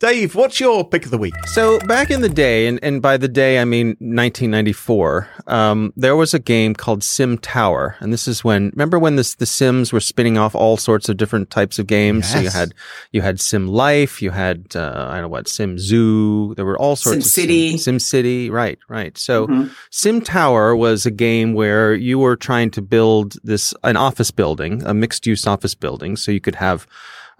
Dave, 0.00 0.36
what's 0.36 0.60
your 0.60 0.88
pick 0.88 1.04
of 1.04 1.10
the 1.10 1.18
week? 1.18 1.34
So 1.46 1.80
back 1.80 2.08
in 2.08 2.20
the 2.20 2.28
day, 2.28 2.68
and, 2.68 2.78
and 2.84 3.02
by 3.02 3.16
the 3.16 3.26
day 3.26 3.58
I 3.58 3.64
mean 3.64 3.88
1994, 3.98 5.28
um, 5.48 5.92
there 5.96 6.14
was 6.14 6.32
a 6.32 6.38
game 6.38 6.72
called 6.74 7.02
Sim 7.02 7.36
Tower, 7.38 7.96
and 7.98 8.12
this 8.12 8.28
is 8.28 8.44
when 8.44 8.70
remember 8.76 8.96
when 9.00 9.16
this 9.16 9.34
the 9.34 9.44
Sims 9.44 9.92
were 9.92 9.98
spinning 9.98 10.38
off 10.38 10.54
all 10.54 10.76
sorts 10.76 11.08
of 11.08 11.16
different 11.16 11.50
types 11.50 11.80
of 11.80 11.88
games. 11.88 12.30
So 12.30 12.38
you 12.38 12.50
had 12.50 12.74
you 13.10 13.22
had 13.22 13.40
Sim 13.40 13.66
Life, 13.66 14.22
you 14.22 14.30
had 14.30 14.66
uh, 14.76 15.08
I 15.10 15.14
don't 15.14 15.22
know 15.22 15.28
what 15.28 15.48
Sim 15.48 15.78
Zoo. 15.80 16.54
There 16.54 16.64
were 16.64 16.78
all 16.78 16.94
sorts 16.94 17.26
of 17.26 17.32
SimCity. 17.32 17.70
Sim, 17.70 17.78
Sim 17.78 17.98
City, 17.98 18.50
right, 18.50 18.78
right. 18.88 19.18
So 19.18 19.48
Mhm. 19.48 19.70
Sim 19.90 20.20
Tower 20.20 20.76
was 20.76 21.06
a 21.06 21.10
game 21.10 21.54
where 21.54 21.92
you 21.92 22.20
were 22.20 22.36
trying 22.36 22.70
to 22.70 22.82
build 22.82 23.34
this 23.42 23.74
an 23.82 23.96
office 23.96 24.30
building, 24.30 24.80
a 24.86 24.94
mixed 24.94 25.26
use 25.26 25.44
office 25.44 25.74
building, 25.74 26.14
so 26.16 26.30
you 26.30 26.40
could 26.40 26.54
have 26.54 26.86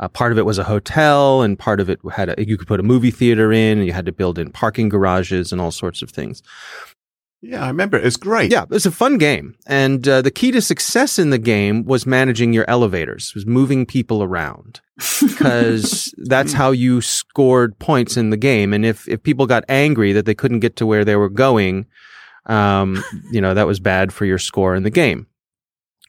uh, 0.00 0.08
part 0.08 0.32
of 0.32 0.38
it 0.38 0.46
was 0.46 0.58
a 0.58 0.64
hotel, 0.64 1.42
and 1.42 1.58
part 1.58 1.80
of 1.80 1.90
it 1.90 1.98
had 2.12 2.38
a, 2.38 2.46
you 2.46 2.56
could 2.56 2.68
put 2.68 2.80
a 2.80 2.84
movie 2.84 3.10
theater 3.10 3.52
in, 3.52 3.78
and 3.78 3.86
you 3.86 3.92
had 3.92 4.06
to 4.06 4.12
build 4.12 4.38
in 4.38 4.50
parking 4.50 4.88
garages 4.88 5.52
and 5.52 5.60
all 5.60 5.70
sorts 5.72 6.02
of 6.02 6.10
things. 6.10 6.42
Yeah, 7.40 7.64
I 7.64 7.68
remember 7.68 7.96
it. 7.96 8.04
Was 8.04 8.16
great. 8.16 8.50
Yeah, 8.50 8.64
it 8.64 8.70
was 8.70 8.86
a 8.86 8.90
fun 8.90 9.16
game, 9.16 9.56
and 9.66 10.06
uh, 10.08 10.22
the 10.22 10.30
key 10.30 10.50
to 10.52 10.60
success 10.60 11.18
in 11.18 11.30
the 11.30 11.38
game 11.38 11.84
was 11.84 12.04
managing 12.04 12.52
your 12.52 12.64
elevators, 12.68 13.32
was 13.34 13.46
moving 13.46 13.86
people 13.86 14.24
around, 14.24 14.80
because 15.20 16.12
that's 16.24 16.52
how 16.52 16.72
you 16.72 17.00
scored 17.00 17.78
points 17.78 18.16
in 18.16 18.30
the 18.30 18.36
game. 18.36 18.72
And 18.72 18.84
if 18.84 19.06
if 19.08 19.22
people 19.22 19.46
got 19.46 19.64
angry 19.68 20.12
that 20.12 20.26
they 20.26 20.34
couldn't 20.34 20.60
get 20.60 20.74
to 20.76 20.86
where 20.86 21.04
they 21.04 21.14
were 21.14 21.28
going, 21.28 21.86
um, 22.46 23.02
you 23.30 23.40
know 23.40 23.54
that 23.54 23.68
was 23.68 23.78
bad 23.78 24.12
for 24.12 24.24
your 24.24 24.38
score 24.38 24.74
in 24.74 24.82
the 24.82 24.90
game. 24.90 25.28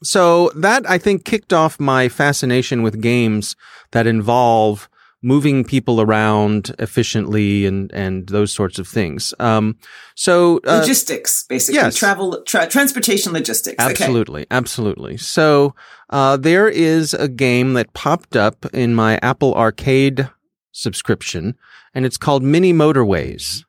So 0.03 0.51
that 0.55 0.89
I 0.89 0.97
think 0.97 1.25
kicked 1.25 1.53
off 1.53 1.79
my 1.79 2.09
fascination 2.09 2.81
with 2.83 3.01
games 3.01 3.55
that 3.91 4.07
involve 4.07 4.89
moving 5.21 5.65
people 5.65 5.99
around 5.99 6.73
efficiently 6.79 7.65
and 7.65 7.91
and 7.91 8.27
those 8.29 8.53
sorts 8.53 8.79
of 8.79 8.87
things. 8.87 9.33
Um, 9.39 9.77
so 10.15 10.59
uh, 10.65 10.79
logistics, 10.79 11.45
basically 11.47 11.81
yes. 11.81 11.95
travel, 11.95 12.41
tra- 12.43 12.67
transportation 12.67 13.33
logistics. 13.33 13.83
Okay. 13.83 13.91
Absolutely, 13.91 14.47
absolutely. 14.51 15.17
So 15.17 15.75
uh, 16.09 16.37
there 16.37 16.69
is 16.69 17.13
a 17.13 17.27
game 17.27 17.73
that 17.73 17.93
popped 17.93 18.35
up 18.35 18.65
in 18.73 18.95
my 18.95 19.19
Apple 19.21 19.53
Arcade 19.55 20.29
subscription, 20.71 21.55
and 21.93 22.05
it's 22.05 22.17
called 22.17 22.43
Mini 22.43 22.73
Motorways. 22.73 23.65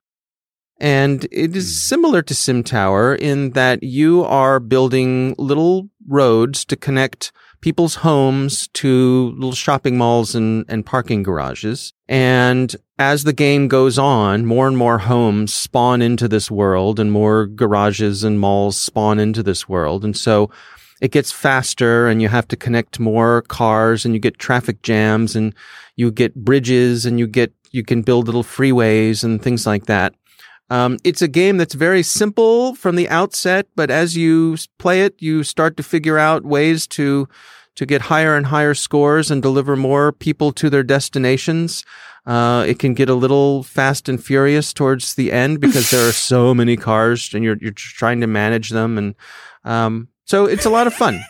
And 0.81 1.25
it 1.31 1.55
is 1.55 1.67
hmm. 1.67 1.89
similar 1.89 2.23
to 2.23 2.35
Sim 2.35 2.65
Tower 2.65 3.15
in 3.15 3.51
that 3.51 3.83
you 3.83 4.25
are 4.25 4.59
building 4.59 5.35
little 5.39 5.91
roads 6.09 6.65
to 6.65 6.77
connect 6.77 7.33
people's 7.61 7.97
homes 7.97 8.69
to 8.69 9.33
little 9.37 9.53
shopping 9.53 9.99
malls 9.99 10.35
and, 10.35 10.65
and 10.69 10.87
parking 10.87 11.23
garages. 11.23 11.93
And 12.09 12.75
as 12.99 13.25
the 13.25 13.35
game 13.35 13.69
goes 13.69 13.99
on, 13.99 14.47
more 14.47 14.67
and 14.67 14.79
more 14.79 14.99
homes 14.99 15.53
spawn 15.53 16.01
into 16.01 16.27
this 16.27 16.51
world 16.51 16.99
and 16.99 17.13
more 17.13 17.47
garages 17.47 18.25
and 18.25 18.41
malls 18.41 18.79
spawn 18.79 19.19
into 19.19 19.43
this 19.43 19.69
world. 19.69 20.05
And 20.05 20.17
so 20.17 20.51
it 21.01 21.11
gets 21.11 21.33
faster 21.33 22.09
and 22.09 22.21
you 22.23 22.29
have 22.29 22.49
to 22.49 22.57
connect 22.57 22.99
more 22.99 23.43
cars 23.43 24.05
and 24.05 24.15
you 24.15 24.21
get 24.21 24.39
traffic 24.39 24.83
jams 24.83 25.37
and 25.37 25.55
you 25.97 26.11
get 26.11 26.35
bridges 26.35 27.05
and 27.05 27.19
you 27.19 27.27
get, 27.27 27.53
you 27.73 27.85
can 27.85 28.03
build 28.03 28.27
little 28.27 28.45
freeways 28.45 29.23
and 29.23 29.43
things 29.43 29.67
like 29.67 29.87
that. 29.87 30.15
Um, 30.71 30.99
it's 31.05 31.21
a 31.23 31.29
game 31.29 31.57
that's 31.57 31.75
very 31.75 32.03
simple 32.03 32.75
from 32.77 32.95
the 32.97 33.09
outset, 33.09 33.67
but 33.75 33.91
as 33.91 34.17
you 34.17 34.57
play 34.79 35.03
it, 35.03 35.15
you 35.19 35.43
start 35.43 35.77
to 35.77 35.83
figure 35.83 36.19
out 36.19 36.45
ways 36.45 36.87
to 36.89 37.29
to 37.77 37.87
get 37.87 38.03
higher 38.03 38.37
and 38.37 38.47
higher 38.47 38.75
scores 38.75 39.31
and 39.31 39.43
deliver 39.43 39.75
more 39.77 40.13
people 40.13 40.53
to 40.53 40.69
their 40.69 40.83
destinations. 40.83 41.85
Uh, 42.27 42.65
it 42.69 42.79
can 42.79 42.95
get 42.95 43.09
a 43.09 43.15
little 43.15 43.63
fast 43.63 44.09
and 44.09 44.23
furious 44.23 44.73
towards 44.75 45.15
the 45.15 45.33
end 45.33 45.61
because 45.61 45.91
there 45.91 46.07
are 46.09 46.13
so 46.13 46.53
many 46.61 46.77
cars 46.77 47.33
and 47.35 47.43
you're 47.43 47.57
you're 47.61 47.73
trying 47.73 48.21
to 48.21 48.27
manage 48.27 48.71
them, 48.71 48.99
and 48.99 49.15
um, 49.65 50.09
so 50.25 50.45
it's 50.47 50.67
a 50.67 50.71
lot 50.71 50.87
of 50.87 50.95
fun. 50.95 51.21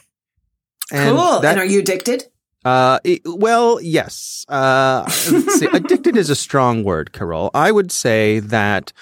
And 0.93 1.16
cool. 1.16 1.41
that- 1.41 1.53
and 1.53 1.61
are 1.61 1.64
you 1.72 1.78
addicted? 1.80 2.24
uh, 2.64 2.99
it- 3.05 3.22
well, 3.24 3.80
yes. 3.80 4.45
Uh, 4.49 5.05
let's 5.30 5.55
see. 5.61 5.66
Addicted 5.72 6.16
is 6.16 6.28
a 6.28 6.34
strong 6.34 6.84
word, 6.84 7.12
Carole. 7.12 7.51
I 7.55 7.70
would 7.72 7.91
say 7.93 8.41
that 8.41 8.93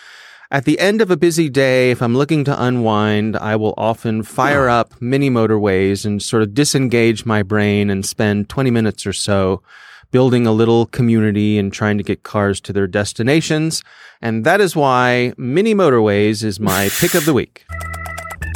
at 0.51 0.65
the 0.65 0.79
end 0.79 1.03
of 1.03 1.11
a 1.11 1.17
busy 1.17 1.51
day, 1.51 1.91
if 1.91 2.01
I'm 2.01 2.17
looking 2.17 2.43
to 2.45 2.63
unwind, 2.63 3.37
I 3.37 3.57
will 3.57 3.75
often 3.77 4.23
fire 4.23 4.69
up 4.69 5.01
mini 5.01 5.29
motorways 5.29 6.07
and 6.07 6.23
sort 6.23 6.43
of 6.43 6.55
disengage 6.55 7.27
my 7.27 7.43
brain 7.43 7.91
and 7.91 8.05
spend 8.05 8.49
20 8.49 8.71
minutes 8.71 9.07
or 9.07 9.13
so 9.13 9.63
building 10.11 10.47
a 10.47 10.53
little 10.53 10.87
community 10.87 11.59
and 11.59 11.71
trying 11.71 11.99
to 11.99 12.03
get 12.05 12.23
cars 12.23 12.63
to 12.63 12.73
their 12.73 12.87
destinations. 12.87 13.85
And 14.23 14.47
that 14.47 14.63
is 14.63 14.75
why 14.75 15.35
mini 15.37 15.75
motorways 15.75 16.43
is 16.43 16.59
my 16.59 16.89
pick 16.99 17.15
of 17.15 17.27
the 17.27 17.35
week. 17.35 17.67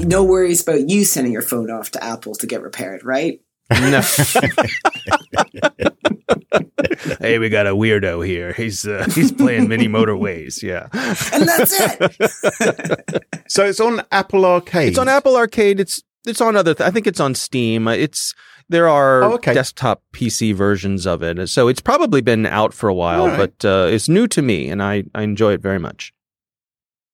No 0.01 0.25
worries 0.25 0.63
about 0.63 0.89
you 0.91 1.05
sending 1.05 1.33
your 1.33 1.43
phone 1.43 1.71
off 1.71 1.93
to 1.93 2.03
Apple 2.03 2.35
to 2.37 2.47
get 2.49 2.61
repaired, 2.61 3.05
right? 3.05 3.41
No. 3.71 4.01
hey, 7.21 7.39
we 7.39 7.49
got 7.49 7.67
a 7.67 7.71
weirdo 7.75 8.27
here. 8.27 8.53
He's 8.53 8.87
uh, 8.87 9.07
he's 9.15 9.33
playing 9.33 9.69
mini 9.69 9.89
motorways. 9.89 10.63
Yeah, 10.63 10.89
And 11.33 11.49
that's 11.49 11.73
it. 11.81 13.25
So 13.49 13.65
it's 13.65 13.81
on 13.81 14.03
Apple 14.11 14.45
Arcade. 14.45 14.89
it's 14.89 14.99
on 14.99 15.09
Apple 15.09 15.37
Arcade. 15.37 15.81
It's 15.81 16.03
it's 16.27 16.41
on 16.41 16.57
other. 16.57 16.75
Th- 16.75 16.87
I 16.87 16.91
think 16.91 17.07
it's 17.07 17.21
on 17.21 17.35
Steam. 17.35 17.89
Uh, 17.89 17.93
It's 17.93 18.35
there 18.69 18.89
are 18.89 19.23
Oh, 19.25 19.33
okay. 19.35 19.55
desktop 19.55 20.03
PC 20.13 20.55
versions 20.55 21.07
of 21.07 21.23
it, 21.23 21.49
so 21.49 21.69
it's 21.69 21.81
probably 21.81 22.21
been 22.21 22.47
out 22.47 22.73
for 22.75 22.89
a 22.89 22.95
while. 22.95 23.23
All 23.23 23.29
right. 23.29 23.53
But 23.59 23.65
uh, 23.69 23.87
it's 23.91 24.09
new 24.09 24.27
to 24.29 24.43
me, 24.43 24.69
and 24.69 24.83
I 24.83 25.05
I 25.15 25.23
enjoy 25.23 25.53
it 25.55 25.61
very 25.63 25.79
much. 25.79 26.13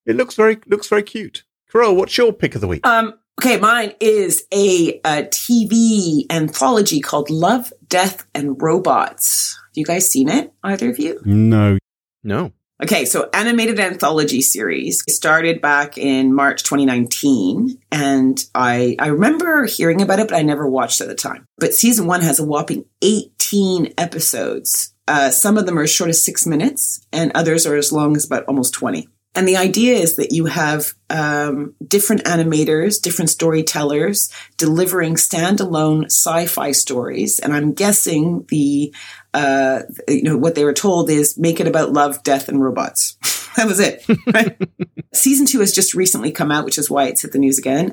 It 0.06 0.16
looks 0.16 0.34
very 0.34 0.58
looks 0.66 0.88
very 0.88 1.02
cute. 1.02 1.44
Carole, 1.70 1.94
what's 1.96 2.16
your 2.16 2.32
pick 2.32 2.54
of 2.54 2.60
the 2.62 2.68
week? 2.68 2.86
Um, 2.86 3.14
okay, 3.38 3.58
mine 3.58 3.94
is 4.00 4.44
a, 4.52 5.00
a 5.04 5.24
TV 5.24 6.24
anthology 6.30 7.00
called 7.00 7.30
Love, 7.30 7.72
Death, 7.88 8.26
and 8.34 8.60
Robots. 8.60 9.58
Have 9.68 9.76
you 9.76 9.84
guys 9.84 10.10
seen 10.10 10.28
it? 10.28 10.52
Either 10.62 10.90
of 10.90 10.98
you? 10.98 11.20
no. 11.24 11.78
No, 12.24 12.52
Okay, 12.80 13.04
so 13.04 13.28
animated 13.34 13.80
anthology 13.80 14.40
series 14.40 15.02
It 15.08 15.12
started 15.12 15.60
back 15.60 15.98
in 15.98 16.32
March 16.32 16.62
2019, 16.62 17.76
and 17.90 18.44
I 18.54 18.94
I 19.00 19.08
remember 19.08 19.66
hearing 19.66 20.00
about 20.00 20.20
it, 20.20 20.28
but 20.28 20.36
I 20.36 20.42
never 20.42 20.68
watched 20.68 21.00
at 21.00 21.08
the 21.08 21.14
time. 21.16 21.44
But 21.58 21.74
season 21.74 22.06
one 22.06 22.22
has 22.22 22.38
a 22.38 22.44
whopping 22.44 22.84
18 23.02 23.94
episodes. 23.98 24.94
Uh, 25.08 25.30
some 25.30 25.58
of 25.58 25.66
them 25.66 25.78
are 25.78 25.82
as 25.82 25.92
short 25.92 26.10
as 26.10 26.24
six 26.24 26.46
minutes, 26.46 27.04
and 27.12 27.32
others 27.34 27.66
are 27.66 27.74
as 27.74 27.92
long 27.92 28.14
as 28.14 28.24
about 28.24 28.44
almost 28.44 28.74
20. 28.74 29.08
And 29.34 29.46
the 29.46 29.56
idea 29.56 29.94
is 29.94 30.16
that 30.16 30.32
you 30.32 30.46
have 30.46 30.94
um, 31.10 31.74
different 31.86 32.24
animators, 32.24 33.00
different 33.00 33.30
storytellers 33.30 34.32
delivering 34.56 35.14
standalone 35.14 36.06
sci-fi 36.06 36.72
stories. 36.72 37.38
And 37.38 37.52
I'm 37.54 37.72
guessing 37.72 38.46
the 38.48 38.92
uh, 39.34 39.82
you 40.08 40.22
know 40.22 40.36
what 40.36 40.54
they 40.54 40.64
were 40.64 40.72
told 40.72 41.10
is 41.10 41.38
make 41.38 41.60
it 41.60 41.68
about 41.68 41.92
love, 41.92 42.22
death, 42.22 42.48
and 42.48 42.62
robots. 42.62 43.16
that 43.56 43.66
was 43.66 43.78
it. 43.78 44.04
Right? 44.32 44.60
Season 45.14 45.46
two 45.46 45.60
has 45.60 45.72
just 45.72 45.94
recently 45.94 46.32
come 46.32 46.50
out, 46.50 46.64
which 46.64 46.78
is 46.78 46.90
why 46.90 47.04
it's 47.04 47.22
hit 47.22 47.32
the 47.32 47.38
news 47.38 47.58
again. 47.58 47.92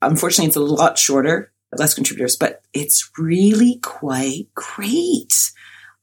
Unfortunately, 0.00 0.46
it's 0.48 0.56
a 0.56 0.60
lot 0.60 0.98
shorter, 0.98 1.52
less 1.76 1.94
contributors, 1.94 2.36
but 2.36 2.62
it's 2.72 3.10
really 3.18 3.80
quite 3.82 4.48
great. 4.54 5.52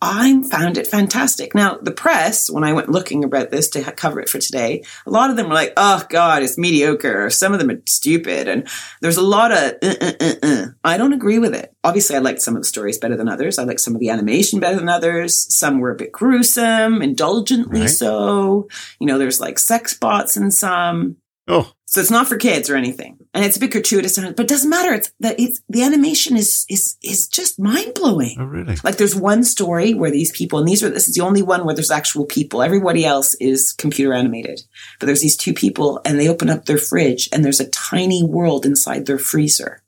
I 0.05 0.43
found 0.49 0.77
it 0.77 0.87
fantastic. 0.87 1.55
Now, 1.55 1.77
the 1.81 1.91
press, 1.91 2.49
when 2.49 2.63
I 2.65 2.73
went 2.73 2.89
looking 2.89 3.23
about 3.23 3.51
this 3.51 3.69
to 3.69 3.83
cover 3.93 4.19
it 4.19 4.27
for 4.27 4.37
today, 4.37 4.83
a 5.05 5.09
lot 5.09 5.29
of 5.29 5.37
them 5.37 5.47
were 5.47 5.53
like, 5.55 5.71
oh 5.77 6.03
God, 6.09 6.43
it's 6.43 6.57
mediocre. 6.57 7.25
Or 7.25 7.29
some 7.29 7.53
of 7.53 7.59
them 7.59 7.69
are 7.69 7.81
stupid. 7.87 8.47
And 8.47 8.67
there's 9.01 9.17
a 9.17 9.21
lot 9.21 9.51
of, 9.51 9.73
uh, 9.81 9.95
uh, 10.01 10.11
uh, 10.19 10.33
uh. 10.43 10.65
I 10.83 10.97
don't 10.97 11.13
agree 11.13 11.39
with 11.39 11.55
it. 11.55 11.73
Obviously, 11.83 12.15
I 12.15 12.19
liked 12.19 12.41
some 12.41 12.55
of 12.55 12.61
the 12.61 12.67
stories 12.67 12.97
better 12.97 13.15
than 13.15 13.29
others. 13.29 13.57
I 13.57 13.63
liked 13.63 13.79
some 13.81 13.95
of 13.95 14.01
the 14.01 14.09
animation 14.09 14.59
better 14.59 14.77
than 14.77 14.89
others. 14.89 15.47
Some 15.55 15.79
were 15.79 15.91
a 15.91 15.95
bit 15.95 16.11
gruesome, 16.11 17.01
indulgently 17.01 17.81
Right. 17.81 17.89
so. 17.89 18.67
You 18.99 19.07
know, 19.07 19.17
there's 19.17 19.39
like 19.39 19.57
sex 19.57 19.93
bots 19.93 20.35
in 20.35 20.51
some. 20.51 21.17
Oh, 21.47 21.73
So 21.85 21.99
it's 21.99 22.09
not 22.11 22.29
for 22.29 22.37
kids 22.37 22.69
or 22.69 22.75
anything. 22.77 23.17
And 23.33 23.43
it's 23.43 23.57
a 23.57 23.59
bit 23.59 23.71
gratuitous, 23.71 24.17
but 24.17 24.39
it 24.39 24.47
doesn't 24.47 24.69
matter. 24.69 24.93
It's 24.93 25.11
that 25.19 25.37
it's 25.39 25.61
the 25.67 25.83
animation 25.83 26.37
is 26.37 26.65
is 26.69 26.95
is 27.03 27.27
just 27.27 27.59
mind 27.59 27.93
blowing. 27.95 28.37
oh 28.39 28.45
really? 28.45 28.77
Like 28.83 28.95
there's 28.95 29.15
one 29.15 29.43
story 29.43 29.93
where 29.93 30.11
these 30.11 30.31
people, 30.31 30.59
and 30.59 30.67
these 30.67 30.83
are 30.83 30.89
this 30.89 31.07
is 31.09 31.15
the 31.15 31.21
only 31.21 31.41
one 31.41 31.65
where 31.65 31.75
there's 31.75 31.91
actual 31.91 32.25
people. 32.25 32.61
Everybody 32.63 33.03
else 33.03 33.33
is 33.35 33.73
computer 33.73 34.13
animated. 34.13 34.61
But 34.99 35.07
there's 35.07 35.21
these 35.21 35.35
two 35.35 35.53
people 35.53 35.99
and 36.05 36.17
they 36.17 36.29
open 36.29 36.49
up 36.49 36.65
their 36.65 36.77
fridge 36.77 37.27
and 37.33 37.43
there's 37.43 37.59
a 37.59 37.69
tiny 37.69 38.23
world 38.23 38.65
inside 38.65 39.05
their 39.05 39.19
freezer. 39.19 39.81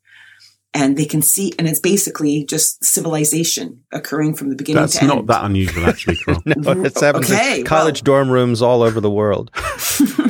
And 0.78 0.98
they 0.98 1.06
can 1.06 1.22
see, 1.22 1.54
and 1.58 1.70
it's 1.70 1.80
basically 1.80 2.44
just 2.44 2.84
civilization 2.84 3.86
occurring 3.94 4.34
from 4.36 4.50
the 4.50 4.58
beginning 4.58 4.82
That's 4.82 5.00
to 5.00 5.06
not 5.08 5.18
end. 5.20 5.30
that 5.30 5.46
unusual, 5.46 5.86
actually, 5.86 6.18
No, 6.46 6.84
it's 6.84 7.00
happens 7.00 7.32
Okay, 7.32 7.60
in 7.62 7.66
college 7.66 8.04
dorm 8.04 8.30
rooms 8.30 8.62
all 8.62 8.82
over 8.82 9.00
the 9.00 9.10
world. 9.10 9.52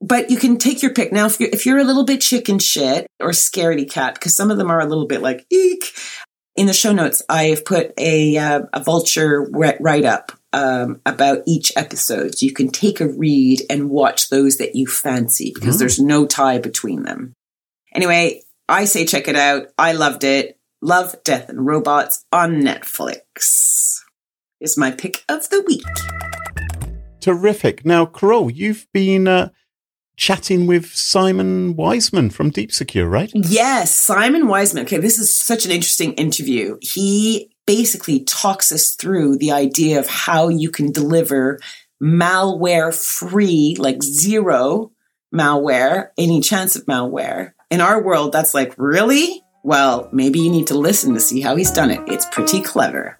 but 0.00 0.30
you 0.30 0.36
can 0.36 0.58
take 0.58 0.82
your 0.82 0.92
pick. 0.92 1.12
Now, 1.12 1.26
if 1.26 1.40
you're, 1.40 1.50
if 1.50 1.66
you're 1.66 1.78
a 1.78 1.84
little 1.84 2.04
bit 2.04 2.20
chicken 2.20 2.58
shit 2.58 3.06
or 3.20 3.30
scaredy 3.30 3.90
cat, 3.90 4.14
because 4.14 4.36
some 4.36 4.50
of 4.50 4.58
them 4.58 4.70
are 4.70 4.80
a 4.80 4.86
little 4.86 5.06
bit 5.06 5.22
like, 5.22 5.46
eek. 5.50 5.84
In 6.56 6.66
the 6.66 6.72
show 6.72 6.92
notes, 6.92 7.20
I 7.28 7.44
have 7.46 7.64
put 7.64 7.92
a, 7.98 8.36
uh, 8.38 8.60
a 8.72 8.80
vulture 8.80 9.42
write 9.50 10.04
up 10.04 10.30
um, 10.52 11.00
about 11.04 11.38
each 11.48 11.72
episode. 11.76 12.40
You 12.40 12.52
can 12.52 12.68
take 12.68 13.00
a 13.00 13.08
read 13.08 13.62
and 13.68 13.90
watch 13.90 14.28
those 14.28 14.58
that 14.58 14.76
you 14.76 14.86
fancy 14.86 15.50
because 15.52 15.76
Mm. 15.76 15.78
there's 15.80 15.98
no 15.98 16.26
tie 16.26 16.58
between 16.58 17.02
them. 17.02 17.32
Anyway, 17.92 18.42
I 18.68 18.84
say 18.84 19.04
check 19.04 19.26
it 19.26 19.34
out. 19.34 19.66
I 19.76 19.92
loved 19.94 20.22
it. 20.22 20.56
Love, 20.80 21.16
Death, 21.24 21.48
and 21.48 21.66
Robots 21.66 22.24
on 22.30 22.62
Netflix 22.62 23.98
is 24.60 24.78
my 24.78 24.92
pick 24.92 25.24
of 25.28 25.48
the 25.48 25.60
week. 25.66 25.82
Terrific. 27.24 27.86
Now, 27.86 28.04
Carole, 28.04 28.50
you've 28.50 28.86
been 28.92 29.26
uh, 29.26 29.48
chatting 30.14 30.66
with 30.66 30.94
Simon 30.94 31.74
Wiseman 31.74 32.28
from 32.28 32.50
Deep 32.50 32.70
Secure, 32.70 33.08
right? 33.08 33.32
Yes, 33.32 33.96
Simon 33.96 34.46
Wiseman. 34.46 34.84
Okay, 34.84 34.98
this 34.98 35.18
is 35.18 35.32
such 35.32 35.64
an 35.64 35.70
interesting 35.70 36.12
interview. 36.16 36.76
He 36.82 37.50
basically 37.66 38.24
talks 38.24 38.70
us 38.70 38.94
through 38.94 39.38
the 39.38 39.52
idea 39.52 39.98
of 39.98 40.06
how 40.06 40.50
you 40.50 40.70
can 40.70 40.92
deliver 40.92 41.60
malware 42.02 42.94
free, 42.94 43.74
like 43.78 44.02
zero 44.02 44.92
malware, 45.34 46.08
any 46.18 46.42
chance 46.42 46.76
of 46.76 46.84
malware. 46.84 47.52
In 47.70 47.80
our 47.80 48.02
world, 48.02 48.32
that's 48.32 48.52
like, 48.52 48.74
really? 48.76 49.42
Well, 49.62 50.10
maybe 50.12 50.40
you 50.40 50.50
need 50.50 50.66
to 50.66 50.76
listen 50.76 51.14
to 51.14 51.20
see 51.20 51.40
how 51.40 51.56
he's 51.56 51.70
done 51.70 51.90
it. 51.90 52.02
It's 52.06 52.26
pretty 52.26 52.60
clever. 52.60 53.18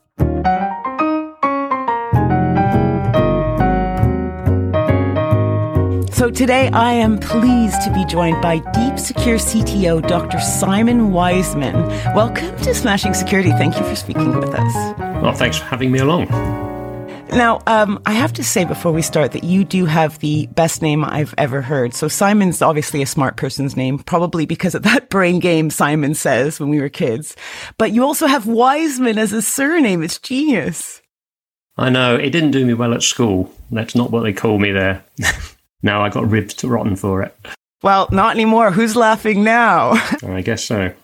So 6.24 6.30
today 6.30 6.68
I 6.68 6.92
am 6.92 7.18
pleased 7.18 7.82
to 7.82 7.92
be 7.92 8.02
joined 8.06 8.40
by 8.40 8.56
Deep 8.72 8.98
Secure 8.98 9.36
CTO 9.36 10.00
Dr. 10.08 10.40
Simon 10.40 11.12
Wiseman. 11.12 11.74
Welcome 12.14 12.56
to 12.62 12.74
Smashing 12.74 13.12
Security. 13.12 13.50
Thank 13.50 13.78
you 13.78 13.84
for 13.84 13.94
speaking 13.94 14.34
with 14.34 14.54
us. 14.54 14.74
Well, 15.22 15.34
thanks 15.34 15.58
for 15.58 15.66
having 15.66 15.92
me 15.92 15.98
along. 15.98 16.28
Now, 17.28 17.60
um, 17.66 18.00
I 18.06 18.12
have 18.12 18.32
to 18.34 18.42
say 18.42 18.64
before 18.64 18.90
we 18.90 19.02
start 19.02 19.32
that 19.32 19.44
you 19.44 19.66
do 19.66 19.84
have 19.84 20.18
the 20.20 20.46
best 20.46 20.80
name 20.80 21.04
I've 21.04 21.34
ever 21.36 21.60
heard. 21.60 21.92
So 21.92 22.08
Simon's 22.08 22.62
obviously 22.62 23.02
a 23.02 23.06
smart 23.06 23.36
person's 23.36 23.76
name, 23.76 23.98
probably 23.98 24.46
because 24.46 24.74
of 24.74 24.82
that 24.84 25.10
brain 25.10 25.40
game 25.40 25.68
Simon 25.68 26.14
says 26.14 26.58
when 26.58 26.70
we 26.70 26.80
were 26.80 26.88
kids. 26.88 27.36
But 27.76 27.92
you 27.92 28.02
also 28.02 28.26
have 28.26 28.46
Wiseman 28.46 29.18
as 29.18 29.34
a 29.34 29.42
surname. 29.42 30.02
It's 30.02 30.18
genius. 30.18 31.02
I 31.76 31.90
know 31.90 32.16
it 32.16 32.30
didn't 32.30 32.52
do 32.52 32.64
me 32.64 32.72
well 32.72 32.94
at 32.94 33.02
school. 33.02 33.52
That's 33.70 33.94
not 33.94 34.10
what 34.10 34.22
they 34.22 34.32
call 34.32 34.58
me 34.58 34.72
there. 34.72 35.04
no, 35.84 36.00
I 36.00 36.08
got 36.08 36.28
ribbed 36.28 36.58
to 36.60 36.68
rotten 36.68 36.96
for 36.96 37.22
it. 37.22 37.36
Well, 37.82 38.08
not 38.10 38.34
anymore. 38.34 38.70
Who's 38.70 38.96
laughing 38.96 39.44
now? 39.44 39.90
I 40.26 40.40
guess 40.40 40.64
so. 40.64 40.94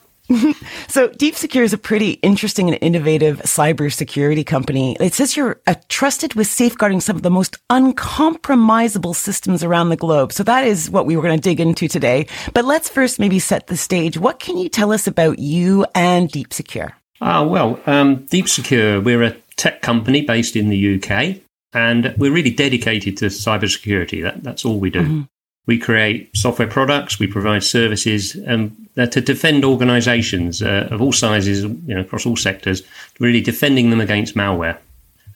So 0.88 1.08
Deep 1.08 1.34
Secure 1.34 1.64
is 1.64 1.72
a 1.72 1.78
pretty 1.78 2.12
interesting 2.22 2.68
and 2.68 2.78
innovative 2.80 3.38
cybersecurity 3.40 4.46
company. 4.46 4.96
It 5.00 5.12
says 5.12 5.36
you're 5.36 5.60
uh, 5.66 5.74
trusted 5.88 6.34
with 6.34 6.46
safeguarding 6.46 7.00
some 7.00 7.16
of 7.16 7.22
the 7.22 7.30
most 7.30 7.58
uncompromisable 7.68 9.14
systems 9.14 9.62
around 9.62 9.88
the 9.88 9.96
globe. 9.96 10.32
So 10.32 10.42
that 10.44 10.64
is 10.64 10.88
what 10.88 11.04
we 11.04 11.16
were 11.16 11.22
going 11.22 11.36
to 11.36 11.42
dig 11.42 11.60
into 11.60 11.88
today. 11.88 12.26
But 12.54 12.64
let's 12.64 12.88
first 12.88 13.18
maybe 13.18 13.38
set 13.38 13.66
the 13.66 13.76
stage. 13.76 14.18
What 14.18 14.38
can 14.38 14.56
you 14.56 14.68
tell 14.68 14.92
us 14.92 15.06
about 15.06 15.38
you 15.40 15.84
and 15.94 16.30
Deep 16.30 16.52
Secure? 16.52 16.92
Ah, 17.20 17.44
well, 17.44 17.80
um, 17.86 18.24
Deep 18.26 18.48
Secure, 18.48 19.00
we're 19.00 19.22
a 19.22 19.36
tech 19.56 19.82
company 19.82 20.22
based 20.22 20.56
in 20.56 20.70
the 20.70 20.94
UK, 20.96 21.42
and 21.72 22.14
we're 22.18 22.32
really 22.32 22.50
dedicated 22.50 23.16
to 23.18 23.26
cybersecurity. 23.26 24.22
That, 24.22 24.42
that's 24.42 24.64
all 24.64 24.78
we 24.78 24.90
do. 24.90 25.26
We 25.66 25.78
create 25.78 26.36
software 26.36 26.66
products, 26.66 27.18
we 27.18 27.26
provide 27.26 27.62
services 27.62 28.36
um, 28.46 28.76
uh, 28.96 29.06
to 29.06 29.20
defend 29.20 29.64
organizations 29.64 30.62
uh, 30.62 30.88
of 30.90 31.00
all 31.00 31.12
sizes, 31.12 31.62
you 31.62 31.94
know, 31.94 32.00
across 32.00 32.26
all 32.26 32.36
sectors, 32.36 32.82
really 33.20 33.40
defending 33.40 33.90
them 33.90 34.00
against 34.00 34.34
malware. 34.34 34.78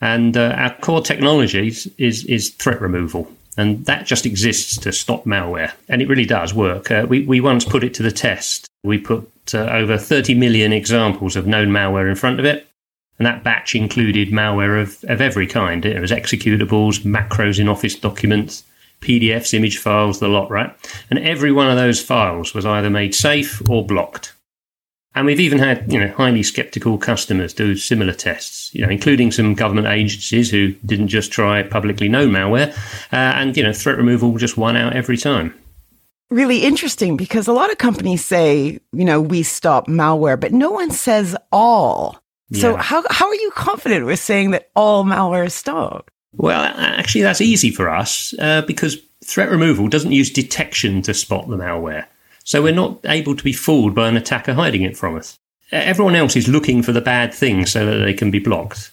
And 0.01 0.35
uh, 0.35 0.53
our 0.57 0.75
core 0.81 1.01
technology 1.01 1.67
is, 1.69 1.89
is, 1.97 2.25
is 2.25 2.49
threat 2.49 2.81
removal. 2.81 3.31
And 3.57 3.85
that 3.85 4.05
just 4.05 4.25
exists 4.25 4.77
to 4.79 4.91
stop 4.91 5.23
malware. 5.23 5.71
And 5.87 6.01
it 6.01 6.09
really 6.09 6.25
does 6.25 6.53
work. 6.53 6.91
Uh, 6.91 7.05
we, 7.07 7.25
we 7.25 7.39
once 7.39 7.63
put 7.63 7.83
it 7.83 7.93
to 7.93 8.03
the 8.03 8.11
test. 8.11 8.67
We 8.83 8.97
put 8.97 9.31
uh, 9.53 9.59
over 9.59 9.97
30 9.97 10.33
million 10.35 10.73
examples 10.73 11.35
of 11.35 11.47
known 11.47 11.69
malware 11.69 12.09
in 12.09 12.15
front 12.15 12.39
of 12.39 12.45
it. 12.45 12.67
And 13.17 13.25
that 13.25 13.43
batch 13.43 13.75
included 13.75 14.29
malware 14.29 14.81
of, 14.81 15.03
of 15.09 15.21
every 15.21 15.47
kind. 15.47 15.85
It 15.85 15.99
was 16.01 16.11
executables, 16.11 16.99
macros 17.01 17.59
in 17.59 17.69
Office 17.69 17.95
documents, 17.95 18.63
PDFs, 19.01 19.53
image 19.53 19.77
files, 19.77 20.19
the 20.19 20.27
lot, 20.27 20.51
right? 20.51 20.75
And 21.09 21.19
every 21.19 21.51
one 21.51 21.69
of 21.69 21.77
those 21.77 22.01
files 22.01 22.53
was 22.53 22.65
either 22.65 22.89
made 22.89 23.15
safe 23.15 23.61
or 23.69 23.85
blocked. 23.85 24.33
And 25.15 25.25
we've 25.25 25.39
even 25.39 25.59
had, 25.59 25.91
you 25.91 25.97
know, 25.97 26.09
highly 26.09 26.43
skeptical 26.43 26.97
customers 26.97 27.53
do 27.53 27.77
similar 27.77 28.11
tests, 28.11 28.75
you 28.75 28.81
know, 28.81 28.91
including 28.91 29.31
some 29.31 29.53
government 29.53 29.87
agencies 29.87 30.51
who 30.51 30.73
didn't 30.85 31.07
just 31.07 31.31
try 31.31 31.63
publicly 31.63 32.09
known 32.09 32.31
malware, 32.31 32.75
uh, 33.13 33.15
and 33.39 33.55
you 33.55 33.63
know, 33.63 33.71
threat 33.71 33.97
removal 33.97 34.37
just 34.37 34.57
won 34.57 34.75
out 34.75 34.93
every 34.93 35.15
time. 35.15 35.53
Really 36.29 36.65
interesting 36.65 37.15
because 37.15 37.47
a 37.47 37.53
lot 37.53 37.71
of 37.71 37.77
companies 37.77 38.25
say, 38.25 38.79
you 38.91 39.05
know, 39.05 39.21
we 39.21 39.41
stop 39.43 39.87
malware, 39.87 40.37
but 40.37 40.51
no 40.51 40.71
one 40.71 40.91
says 40.91 41.37
all. 41.49 42.19
So 42.53 42.75
Yeah. 42.75 42.81
how, 42.81 43.03
how 43.09 43.27
are 43.27 43.35
you 43.35 43.51
confident 43.55 44.05
with 44.05 44.19
saying 44.19 44.51
that 44.51 44.69
all 44.75 45.03
malware 45.03 45.45
is 45.47 45.53
stopped? 45.53 46.09
Well, 46.33 46.61
actually, 46.61 47.21
that's 47.21 47.41
easy 47.41 47.71
for 47.71 47.89
us 47.89 48.33
uh, 48.39 48.61
because 48.63 48.97
threat 49.23 49.49
removal 49.49 49.87
doesn't 49.87 50.11
use 50.11 50.29
detection 50.29 51.01
to 51.03 51.13
spot 51.13 51.47
the 51.47 51.57
malware. 51.57 52.05
So 52.43 52.61
we're 52.61 52.73
not 52.73 52.99
able 53.05 53.35
to 53.35 53.43
be 53.43 53.53
fooled 53.53 53.95
by 53.95 54.07
an 54.07 54.17
attacker 54.17 54.53
hiding 54.53 54.83
it 54.83 54.95
from 54.97 55.15
us. 55.15 55.37
Everyone 55.71 56.13
else 56.15 56.35
is 56.35 56.47
looking 56.47 56.83
for 56.83 56.91
the 56.91 57.01
bad 57.01 57.33
thing 57.33 57.65
so 57.65 57.85
that 57.85 58.05
they 58.05 58.13
can 58.13 58.29
be 58.29 58.39
blocked. 58.39 58.91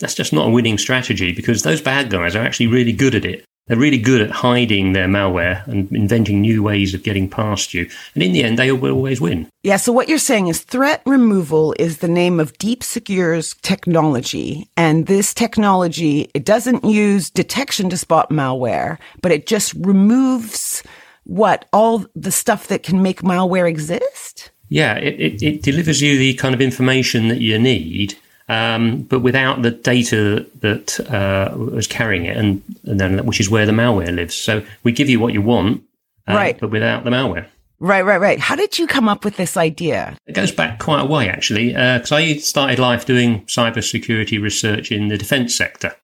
That's 0.00 0.14
just 0.14 0.32
not 0.32 0.46
a 0.46 0.50
winning 0.50 0.78
strategy 0.78 1.32
because 1.32 1.62
those 1.62 1.82
bad 1.82 2.08
guys 2.08 2.34
are 2.34 2.42
actually 2.42 2.68
really 2.68 2.92
good 2.92 3.14
at 3.14 3.24
it. 3.24 3.44
They're 3.68 3.78
really 3.78 3.98
good 3.98 4.20
at 4.20 4.30
hiding 4.30 4.92
their 4.92 5.06
malware 5.06 5.66
and 5.66 5.90
inventing 5.92 6.40
new 6.40 6.62
ways 6.62 6.94
of 6.94 7.02
getting 7.02 7.28
past 7.28 7.74
you. 7.74 7.88
And 8.14 8.22
in 8.22 8.32
the 8.32 8.42
end, 8.42 8.58
they 8.58 8.72
will 8.72 8.94
always 8.94 9.20
win. 9.20 9.48
Yeah. 9.62 9.76
So 9.76 9.92
what 9.92 10.08
you're 10.08 10.18
saying 10.18 10.48
is 10.48 10.60
threat 10.60 11.02
removal 11.06 11.74
is 11.78 11.98
the 11.98 12.08
name 12.08 12.40
of 12.40 12.56
Deep 12.58 12.82
Secure's 12.82 13.54
technology. 13.62 14.68
And 14.76 15.06
this 15.06 15.34
technology, 15.34 16.30
it 16.34 16.44
doesn't 16.44 16.84
use 16.84 17.30
detection 17.30 17.90
to 17.90 17.96
spot 17.96 18.30
malware, 18.30 18.98
but 19.22 19.32
it 19.32 19.46
just 19.46 19.74
removes 19.74 20.82
what? 21.24 21.66
All 21.74 22.06
the 22.16 22.32
stuff 22.32 22.68
that 22.68 22.82
can 22.82 23.02
make 23.02 23.20
malware 23.20 23.68
exist? 23.68 24.50
Yeah, 24.70 24.96
it, 24.96 25.20
it, 25.20 25.42
it 25.42 25.62
delivers 25.62 26.00
you 26.00 26.18
the 26.18 26.34
kind 26.34 26.54
of 26.54 26.60
information 26.60 27.28
that 27.28 27.40
you 27.40 27.58
need, 27.58 28.16
um, 28.48 29.02
but 29.02 29.20
without 29.20 29.62
the 29.62 29.70
data 29.70 30.46
that 30.60 30.98
uh, 31.10 31.56
was 31.56 31.86
carrying 31.86 32.24
it, 32.24 32.36
and, 32.36 32.62
and 32.84 32.98
then 33.00 33.24
which 33.26 33.40
is 33.40 33.50
where 33.50 33.66
the 33.66 33.72
malware 33.72 34.14
lives. 34.14 34.34
So 34.34 34.64
we 34.82 34.92
give 34.92 35.08
you 35.08 35.20
what 35.20 35.32
you 35.32 35.42
want, 35.42 35.82
uh, 36.28 36.34
Right. 36.34 36.58
but 36.58 36.70
without 36.70 37.04
the 37.04 37.10
malware. 37.10 37.46
Right, 37.80 38.02
right, 38.04 38.20
right. 38.20 38.40
How 38.40 38.56
did 38.56 38.76
you 38.78 38.88
come 38.88 39.08
up 39.08 39.24
with 39.24 39.36
this 39.36 39.56
idea? 39.56 40.16
It 40.26 40.32
goes 40.32 40.50
back 40.50 40.80
quite 40.80 41.00
a 41.00 41.04
way, 41.04 41.28
actually, 41.28 41.68
because 41.68 42.10
I 42.10 42.34
started 42.38 42.80
life 42.80 43.06
doing 43.06 43.42
cybersecurity 43.42 44.42
research 44.42 44.90
in 44.90 45.08
the 45.08 45.16
defence 45.16 45.54
sector. 45.54 45.94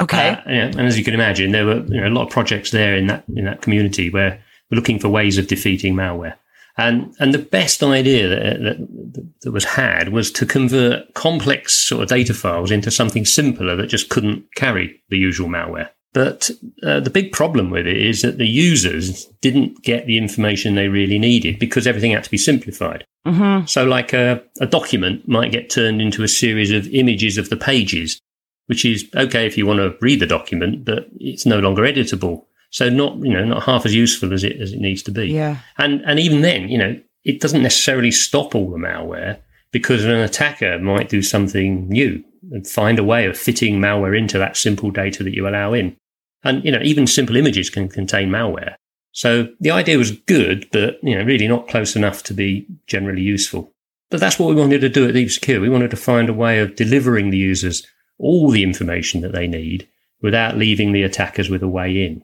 Okay. 0.00 0.28
Uh, 0.30 0.36
yeah, 0.46 0.64
and 0.66 0.80
as 0.80 0.96
you 0.96 1.04
can 1.04 1.12
imagine, 1.12 1.50
there 1.52 1.66
were 1.66 1.80
you 1.86 2.00
know, 2.00 2.08
a 2.08 2.14
lot 2.14 2.22
of 2.26 2.30
projects 2.30 2.70
there 2.70 2.96
in 2.96 3.08
that 3.08 3.24
in 3.34 3.44
that 3.44 3.60
community 3.62 4.08
where 4.10 4.40
we're 4.70 4.76
looking 4.76 4.98
for 4.98 5.08
ways 5.08 5.36
of 5.38 5.48
defeating 5.48 5.94
malware. 5.94 6.34
And, 6.78 7.12
and 7.18 7.34
the 7.34 7.38
best 7.38 7.82
idea 7.82 8.28
that, 8.28 8.62
that, 8.62 9.32
that 9.42 9.50
was 9.50 9.64
had 9.64 10.10
was 10.10 10.30
to 10.32 10.46
convert 10.46 11.12
complex 11.14 11.74
sort 11.74 12.04
of 12.04 12.08
data 12.08 12.32
files 12.32 12.70
into 12.70 12.92
something 12.92 13.24
simpler 13.24 13.74
that 13.74 13.88
just 13.88 14.10
couldn't 14.10 14.44
carry 14.54 15.02
the 15.08 15.18
usual 15.18 15.48
malware. 15.48 15.90
But 16.14 16.50
uh, 16.82 17.00
the 17.00 17.10
big 17.10 17.32
problem 17.32 17.70
with 17.70 17.86
it 17.86 17.96
is 17.96 18.22
that 18.22 18.38
the 18.38 18.46
users 18.46 19.26
didn't 19.40 19.82
get 19.82 20.06
the 20.06 20.16
information 20.16 20.74
they 20.74 20.88
really 20.88 21.18
needed 21.18 21.58
because 21.58 21.86
everything 21.86 22.12
had 22.12 22.24
to 22.24 22.30
be 22.30 22.38
simplified. 22.38 23.04
Mm-hmm. 23.26 23.66
So, 23.66 23.84
like 23.84 24.12
a, 24.12 24.42
a 24.60 24.66
document 24.66 25.28
might 25.28 25.52
get 25.52 25.68
turned 25.68 26.00
into 26.00 26.22
a 26.22 26.28
series 26.28 26.70
of 26.70 26.88
images 26.88 27.36
of 27.36 27.50
the 27.50 27.56
pages, 27.56 28.20
which 28.66 28.84
is 28.84 29.08
okay 29.14 29.46
if 29.46 29.58
you 29.58 29.66
want 29.66 29.80
to 29.80 29.96
read 30.00 30.20
the 30.20 30.26
document, 30.26 30.84
but 30.84 31.08
it's 31.20 31.44
no 31.44 31.58
longer 31.58 31.82
editable. 31.82 32.46
So, 32.70 32.88
not 32.88 33.16
you 33.18 33.32
know 33.32 33.44
not 33.44 33.62
half 33.62 33.86
as 33.86 33.94
useful 33.94 34.32
as 34.32 34.44
it 34.44 34.60
as 34.60 34.72
it 34.72 34.80
needs 34.80 35.02
to 35.04 35.10
be. 35.10 35.28
Yeah. 35.28 35.58
And 35.78 36.02
and 36.02 36.20
even 36.20 36.42
then, 36.42 36.68
you 36.68 36.78
know, 36.78 37.00
it 37.24 37.40
doesn't 37.40 37.62
necessarily 37.62 38.10
stop 38.10 38.54
all 38.54 38.70
the 38.70 38.76
malware 38.76 39.38
because 39.70 40.04
an 40.04 40.10
attacker 40.10 40.78
might 40.78 41.08
do 41.08 41.22
something 41.22 41.88
new 41.88 42.22
and 42.52 42.66
find 42.66 42.98
a 42.98 43.04
way 43.04 43.26
of 43.26 43.36
fitting 43.36 43.80
malware 43.80 44.16
into 44.16 44.38
that 44.38 44.56
simple 44.56 44.90
data 44.90 45.22
that 45.22 45.34
you 45.34 45.48
allow 45.48 45.72
in. 45.72 45.96
And 46.44 46.64
you 46.64 46.72
know, 46.72 46.80
even 46.82 47.06
simple 47.06 47.36
images 47.36 47.70
can 47.70 47.88
contain 47.88 48.30
malware. 48.30 48.74
So 49.12 49.48
the 49.60 49.70
idea 49.70 49.98
was 49.98 50.12
good, 50.12 50.68
but 50.70 50.98
you 51.02 51.16
know, 51.16 51.24
really 51.24 51.48
not 51.48 51.68
close 51.68 51.96
enough 51.96 52.22
to 52.24 52.34
be 52.34 52.66
generally 52.86 53.22
useful. 53.22 53.72
But 54.10 54.20
that's 54.20 54.38
what 54.38 54.48
we 54.48 54.54
wanted 54.54 54.80
to 54.80 54.88
do 54.88 55.06
at 55.06 55.14
Deep 55.14 55.30
Secure. 55.30 55.60
We 55.60 55.68
wanted 55.68 55.90
to 55.90 55.96
find 55.96 56.28
a 56.28 56.34
way 56.34 56.60
of 56.60 56.76
delivering 56.76 57.30
the 57.30 57.36
users 57.36 57.86
all 58.18 58.50
the 58.50 58.62
information 58.62 59.20
that 59.20 59.32
they 59.32 59.46
need 59.46 59.88
without 60.22 60.56
leaving 60.56 60.92
the 60.92 61.02
attackers 61.02 61.50
with 61.50 61.62
a 61.62 61.68
way 61.68 62.04
in. 62.04 62.22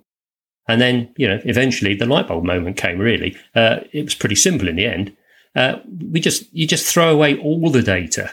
And 0.67 0.81
then, 0.81 1.13
you 1.17 1.29
know, 1.29 1.41
eventually 1.45 1.95
the 1.95 2.07
light 2.07 2.29
bulb 2.29 2.45
moment 2.45 2.77
came. 2.77 2.99
Really, 2.99 3.37
uh, 3.55 3.81
it 3.93 4.05
was 4.05 4.15
pretty 4.15 4.35
simple 4.37 4.69
in 4.69 4.77
the 4.77 4.87
end. 4.87 5.15
Uh, 5.55 5.77
we 6.11 6.21
just 6.21 6.53
you 6.53 6.67
just 6.67 6.87
throw 6.87 7.11
away 7.13 7.37
all 7.39 7.71
the 7.71 7.83
data 7.83 8.31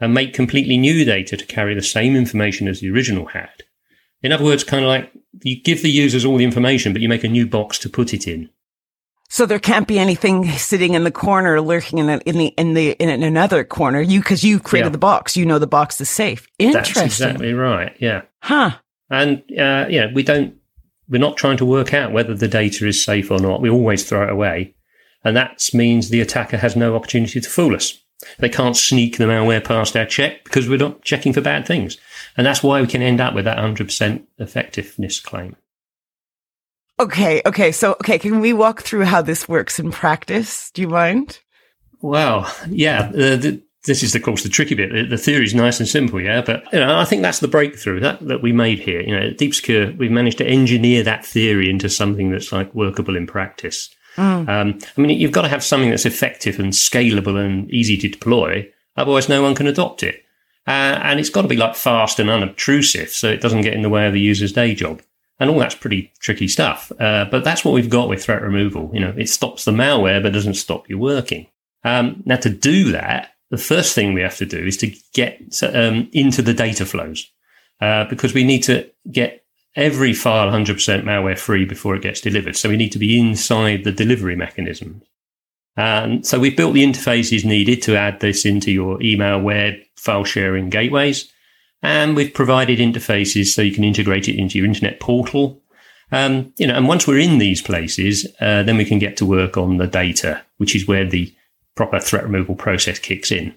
and 0.00 0.12
make 0.14 0.32
completely 0.34 0.76
new 0.76 1.04
data 1.04 1.36
to 1.36 1.46
carry 1.46 1.74
the 1.74 1.82
same 1.82 2.16
information 2.16 2.66
as 2.68 2.80
the 2.80 2.90
original 2.90 3.26
had. 3.26 3.62
In 4.22 4.32
other 4.32 4.44
words, 4.44 4.64
kind 4.64 4.84
of 4.84 4.88
like 4.88 5.10
you 5.42 5.60
give 5.60 5.82
the 5.82 5.90
users 5.90 6.24
all 6.24 6.36
the 6.38 6.44
information, 6.44 6.92
but 6.92 7.02
you 7.02 7.08
make 7.08 7.24
a 7.24 7.28
new 7.28 7.46
box 7.46 7.78
to 7.80 7.88
put 7.90 8.14
it 8.14 8.26
in. 8.26 8.48
So 9.28 9.46
there 9.46 9.58
can't 9.58 9.86
be 9.88 9.98
anything 9.98 10.48
sitting 10.52 10.94
in 10.94 11.04
the 11.04 11.10
corner, 11.10 11.60
lurking 11.60 11.98
in 11.98 12.06
the 12.06 12.20
in 12.28 12.38
the 12.38 12.46
in 12.56 12.74
the 12.74 12.90
in 12.92 13.22
another 13.22 13.62
corner. 13.64 14.00
You 14.00 14.20
because 14.20 14.42
you 14.42 14.58
created 14.58 14.86
Yeah. 14.88 14.92
the 14.92 14.98
box, 14.98 15.36
you 15.36 15.44
know 15.44 15.58
the 15.58 15.66
box 15.66 16.00
is 16.00 16.08
safe. 16.08 16.46
Interesting, 16.58 16.94
That's 17.02 17.20
exactly 17.20 17.52
right. 17.52 17.94
Yeah. 18.00 18.22
huh? 18.40 18.70
And 19.10 19.38
uh, 19.58 19.86
yeah, 19.90 20.06
we 20.14 20.22
don't. 20.22 20.54
We're 21.08 21.18
not 21.18 21.36
trying 21.36 21.58
to 21.58 21.66
work 21.66 21.92
out 21.92 22.12
whether 22.12 22.34
the 22.34 22.48
data 22.48 22.86
is 22.86 23.04
safe 23.04 23.30
or 23.30 23.38
not. 23.38 23.60
We 23.60 23.70
always 23.70 24.08
throw 24.08 24.24
it 24.24 24.32
away, 24.32 24.74
and 25.22 25.36
that 25.36 25.68
means 25.74 26.08
the 26.08 26.20
attacker 26.20 26.56
has 26.56 26.76
no 26.76 26.96
opportunity 26.96 27.40
to 27.40 27.48
fool 27.48 27.74
us. 27.74 27.98
They 28.38 28.48
can't 28.48 28.76
sneak 28.76 29.18
the 29.18 29.24
malware 29.24 29.62
past 29.62 29.96
our 29.96 30.06
check 30.06 30.44
because 30.44 30.68
we're 30.68 30.78
not 30.78 31.02
checking 31.02 31.32
for 31.32 31.40
bad 31.40 31.66
things, 31.66 31.98
and 32.36 32.46
that's 32.46 32.62
why 32.62 32.80
we 32.80 32.86
can 32.86 33.02
end 33.02 33.20
up 33.20 33.34
with 33.34 33.44
that 33.44 33.58
hundred 33.58 33.88
percent 33.88 34.28
effectiveness 34.38 35.20
claim. 35.20 35.56
Okay, 36.98 37.42
okay. 37.44 37.72
So 37.72 37.92
okay, 37.92 38.18
can 38.18 38.40
we 38.40 38.52
walk 38.52 38.82
through 38.82 39.04
how 39.04 39.20
this 39.20 39.48
works 39.48 39.78
in 39.78 39.90
practice? 39.90 40.70
Do 40.70 40.82
you 40.82 40.88
mind? 40.88 41.40
Well, 42.00 42.52
yeah. 42.68 43.10
Uh, 43.10 43.36
the, 43.36 43.62
this 43.86 44.02
is, 44.02 44.14
of 44.14 44.22
course, 44.22 44.42
the 44.42 44.48
tricky 44.48 44.74
bit. 44.74 44.92
The, 44.92 45.04
the 45.04 45.18
theory 45.18 45.44
is 45.44 45.54
nice 45.54 45.78
and 45.78 45.88
simple, 45.88 46.20
yeah. 46.20 46.40
But 46.40 46.64
you 46.72 46.80
know, 46.80 46.98
I 46.98 47.04
think 47.04 47.22
that's 47.22 47.40
the 47.40 47.48
breakthrough 47.48 48.00
that, 48.00 48.26
that 48.26 48.42
we 48.42 48.52
made 48.52 48.78
here. 48.78 49.00
You 49.00 49.16
know, 49.16 49.26
at 49.26 49.38
Deep 49.38 49.54
Secure, 49.54 49.92
we've 49.92 50.10
managed 50.10 50.38
to 50.38 50.46
engineer 50.46 51.02
that 51.02 51.24
theory 51.24 51.68
into 51.68 51.88
something 51.88 52.30
that's 52.30 52.52
like 52.52 52.74
workable 52.74 53.16
in 53.16 53.26
practice. 53.26 53.94
Um, 54.48 54.78
I 54.96 55.00
mean, 55.00 55.18
you've 55.18 55.32
got 55.32 55.42
to 55.42 55.48
have 55.48 55.64
something 55.64 55.90
that's 55.90 56.06
effective 56.06 56.58
and 56.58 56.72
scalable 56.72 57.38
and 57.38 57.70
easy 57.70 57.96
to 57.98 58.08
deploy. 58.08 58.70
Otherwise, 58.96 59.28
no 59.28 59.42
one 59.42 59.54
can 59.54 59.66
adopt 59.66 60.02
it. 60.02 60.22
Uh, 60.66 60.98
and 61.02 61.20
it's 61.20 61.30
got 61.30 61.42
to 61.42 61.48
be 61.48 61.56
like 61.56 61.74
fast 61.74 62.18
and 62.18 62.30
unobtrusive, 62.30 63.10
so 63.10 63.28
it 63.28 63.40
doesn't 63.40 63.62
get 63.62 63.74
in 63.74 63.82
the 63.82 63.90
way 63.90 64.06
of 64.06 64.12
the 64.12 64.20
user's 64.20 64.52
day 64.52 64.74
job. 64.74 65.02
And 65.40 65.50
all 65.50 65.58
that's 65.58 65.74
pretty 65.74 66.12
tricky 66.20 66.46
stuff. 66.46 66.92
Uh, 66.98 67.24
but 67.24 67.42
that's 67.42 67.64
what 67.64 67.74
we've 67.74 67.90
got 67.90 68.08
with 68.08 68.22
threat 68.22 68.40
removal. 68.40 68.90
You 68.94 69.00
know, 69.00 69.14
it 69.16 69.28
stops 69.28 69.64
the 69.64 69.72
malware, 69.72 70.22
but 70.22 70.32
doesn't 70.32 70.54
stop 70.54 70.88
you 70.88 70.96
working. 70.96 71.48
Um, 71.82 72.22
now, 72.24 72.36
to 72.36 72.48
do 72.48 72.92
that, 72.92 73.33
the 73.54 73.62
first 73.62 73.94
thing 73.94 74.14
we 74.14 74.20
have 74.20 74.36
to 74.38 74.46
do 74.46 74.58
is 74.58 74.76
to 74.78 74.92
get 75.12 75.40
um, 75.62 76.08
into 76.12 76.42
the 76.42 76.52
data 76.52 76.84
flows 76.84 77.30
uh, 77.80 78.04
because 78.06 78.34
we 78.34 78.42
need 78.42 78.64
to 78.64 78.90
get 79.12 79.44
every 79.76 80.12
file 80.12 80.50
100% 80.50 81.04
malware 81.04 81.38
free 81.38 81.64
before 81.64 81.94
it 81.94 82.02
gets 82.02 82.20
delivered. 82.20 82.56
So 82.56 82.68
we 82.68 82.76
need 82.76 82.90
to 82.92 82.98
be 82.98 83.18
inside 83.18 83.84
the 83.84 83.92
delivery 83.92 84.34
mechanism. 84.34 85.02
And 85.76 86.26
so 86.26 86.40
we've 86.40 86.56
built 86.56 86.74
the 86.74 86.84
interfaces 86.84 87.44
needed 87.44 87.80
to 87.82 87.96
add 87.96 88.18
this 88.18 88.44
into 88.44 88.72
your 88.72 89.00
email, 89.00 89.40
web, 89.40 89.74
file 89.96 90.24
sharing 90.24 90.68
gateways. 90.68 91.32
And 91.80 92.16
we've 92.16 92.34
provided 92.34 92.80
interfaces 92.80 93.46
so 93.46 93.62
you 93.62 93.72
can 93.72 93.84
integrate 93.84 94.28
it 94.28 94.36
into 94.36 94.58
your 94.58 94.66
internet 94.66 94.98
portal. 94.98 95.60
Um, 96.10 96.52
you 96.58 96.66
know, 96.66 96.74
and 96.74 96.88
once 96.88 97.06
we're 97.06 97.18
in 97.18 97.38
these 97.38 97.62
places, 97.62 98.26
uh, 98.40 98.64
then 98.64 98.76
we 98.76 98.84
can 98.84 98.98
get 98.98 99.16
to 99.18 99.26
work 99.26 99.56
on 99.56 99.76
the 99.76 99.86
data, 99.86 100.42
which 100.56 100.74
is 100.74 100.88
where 100.88 101.04
the 101.04 101.32
proper 101.76 102.00
threat 102.00 102.24
removal 102.24 102.54
process 102.54 102.98
kicks 102.98 103.32
in. 103.32 103.54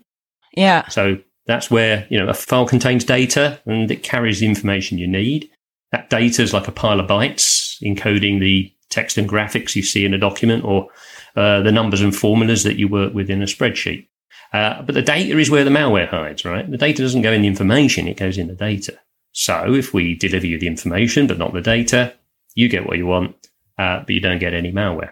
Yeah. 0.56 0.88
So 0.88 1.20
that's 1.46 1.72
where, 1.72 2.08
you 2.10 2.20
know, 2.20 2.28
a 2.28 2.34
file 2.34 2.68
contains 2.68 3.04
data 3.04 3.60
and 3.66 3.90
it 3.90 4.04
carries 4.04 4.40
the 4.40 4.48
information 4.48 4.98
you 4.98 5.08
need. 5.08 5.50
That 5.92 6.10
data 6.10 6.42
is 6.42 6.54
like 6.54 6.68
a 6.68 6.72
pile 6.72 7.00
of 7.00 7.08
bytes 7.08 7.82
encoding 7.82 8.40
the 8.40 8.72
text 8.90 9.18
and 9.18 9.30
graphics 9.30 9.76
you 9.76 9.84
see 9.84 10.06
in 10.06 10.14
a 10.14 10.18
document 10.18 10.66
or 10.66 10.90
uh, 11.36 11.62
the 11.62 11.72
numbers 11.72 12.02
and 12.02 12.16
formulas 12.16 12.64
that 12.64 12.78
you 12.78 12.88
work 12.88 13.14
with 13.14 13.30
in 13.30 13.42
a 13.42 13.46
spreadsheet. 13.46 14.08
Uh, 14.54 14.82
but 14.82 14.96
the 14.96 15.02
data 15.02 15.38
is 15.38 15.50
where 15.50 15.64
the 15.64 15.70
malware 15.70 16.08
hides, 16.08 16.46
right? 16.46 16.70
The 16.70 16.78
data 16.78 17.02
doesn't 17.02 17.22
go 17.22 17.32
in 17.32 17.42
the 17.42 17.48
information, 17.48 18.08
it 18.08 18.18
goes 18.18 18.38
in 18.38 18.48
the 18.48 18.56
data. 18.56 18.98
So 19.34 19.74
if 19.76 19.94
we 19.94 20.16
deliver 20.16 20.48
you 20.48 20.58
the 20.58 20.68
information 20.68 21.28
but 21.28 21.38
not 21.38 21.54
the 21.54 21.62
data, 21.62 22.14
you 22.56 22.70
get 22.70 22.88
what 22.88 22.98
you 22.98 23.06
want, 23.06 23.36
uh, 23.78 24.00
but 24.00 24.10
you 24.10 24.20
don't 24.20 24.40
get 24.40 24.54
any 24.54 24.72
malware. 24.72 25.12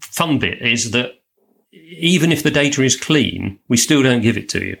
Fun 0.00 0.38
bit 0.38 0.62
is 0.62 0.92
that 0.92 1.20
even 1.74 2.32
if 2.32 2.42
the 2.42 2.50
data 2.50 2.82
is 2.82 2.96
clean, 2.96 3.58
we 3.68 3.76
still 3.76 4.02
don't 4.02 4.22
give 4.22 4.36
it 4.36 4.48
to 4.50 4.64
you 4.64 4.76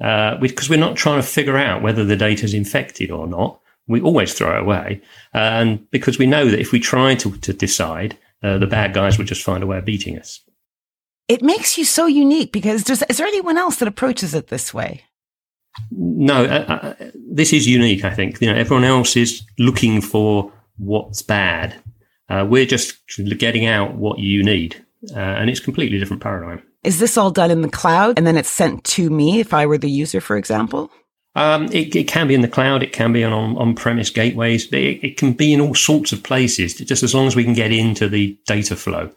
uh, 0.00 0.36
because 0.36 0.68
we're 0.68 0.78
not 0.78 0.96
trying 0.96 1.20
to 1.20 1.26
figure 1.26 1.56
out 1.56 1.82
whether 1.82 2.04
the 2.04 2.16
data 2.16 2.44
is 2.44 2.54
infected 2.54 3.10
or 3.10 3.26
not. 3.26 3.60
We 3.86 4.00
always 4.00 4.34
throw 4.34 4.56
it 4.56 4.62
away, 4.62 5.00
uh, 5.34 5.38
and 5.38 5.90
because 5.90 6.18
we 6.18 6.26
know 6.26 6.46
that 6.48 6.60
if 6.60 6.70
we 6.70 6.78
try 6.78 7.16
to, 7.16 7.36
to 7.38 7.52
decide, 7.52 8.16
uh, 8.42 8.58
the 8.58 8.66
bad 8.66 8.94
guys 8.94 9.18
would 9.18 9.26
just 9.26 9.42
find 9.42 9.64
a 9.64 9.66
way 9.66 9.78
of 9.78 9.84
beating 9.84 10.18
us. 10.18 10.40
It 11.26 11.42
makes 11.42 11.76
you 11.76 11.84
so 11.84 12.06
unique 12.06 12.52
because 12.52 12.84
there's, 12.84 13.02
is 13.02 13.18
there 13.18 13.26
anyone 13.26 13.58
else 13.58 13.76
that 13.76 13.88
approaches 13.88 14.34
it 14.34 14.48
this 14.48 14.72
way? 14.72 15.04
No, 15.90 16.44
uh, 16.44 16.94
uh, 17.00 17.10
this 17.14 17.52
is 17.52 17.66
unique. 17.66 18.04
I 18.04 18.14
think 18.14 18.40
you 18.40 18.50
know 18.50 18.58
everyone 18.58 18.84
else 18.84 19.16
is 19.16 19.42
looking 19.58 20.00
for 20.00 20.52
what's 20.76 21.22
bad. 21.22 21.74
Uh, 22.28 22.46
we're 22.48 22.66
just 22.66 22.98
getting 23.38 23.66
out 23.66 23.96
what 23.96 24.20
you 24.20 24.44
need, 24.44 24.84
uh, 25.14 25.18
and 25.18 25.50
it's 25.50 25.60
a 25.60 25.64
completely 25.64 25.98
different 25.98 26.22
paradigm. 26.22 26.62
Is 26.84 26.98
this 26.98 27.16
all 27.16 27.30
done 27.30 27.50
in 27.50 27.62
the 27.62 27.68
cloud 27.68 28.18
and 28.18 28.26
then 28.26 28.36
it's 28.36 28.50
sent 28.50 28.84
to 28.84 29.10
me 29.10 29.40
if 29.40 29.52
I 29.52 29.66
were 29.66 29.78
the 29.78 29.90
user, 29.90 30.20
for 30.20 30.36
example? 30.36 30.90
Um, 31.36 31.66
it, 31.66 31.94
it 31.94 32.08
can 32.08 32.26
be 32.26 32.34
in 32.34 32.40
the 32.40 32.48
cloud. 32.48 32.82
It 32.82 32.92
can 32.92 33.12
be 33.12 33.22
on 33.22 33.56
on 33.56 33.74
premise 33.74 34.10
gateways. 34.10 34.66
It, 34.72 35.04
it 35.04 35.16
can 35.16 35.32
be 35.32 35.52
in 35.52 35.60
all 35.60 35.74
sorts 35.74 36.12
of 36.12 36.22
places. 36.22 36.74
Just 36.74 37.02
as 37.02 37.14
long 37.14 37.26
as 37.26 37.36
we 37.36 37.44
can 37.44 37.54
get 37.54 37.72
into 37.72 38.08
the 38.08 38.38
data 38.46 38.74
flow. 38.74 39.10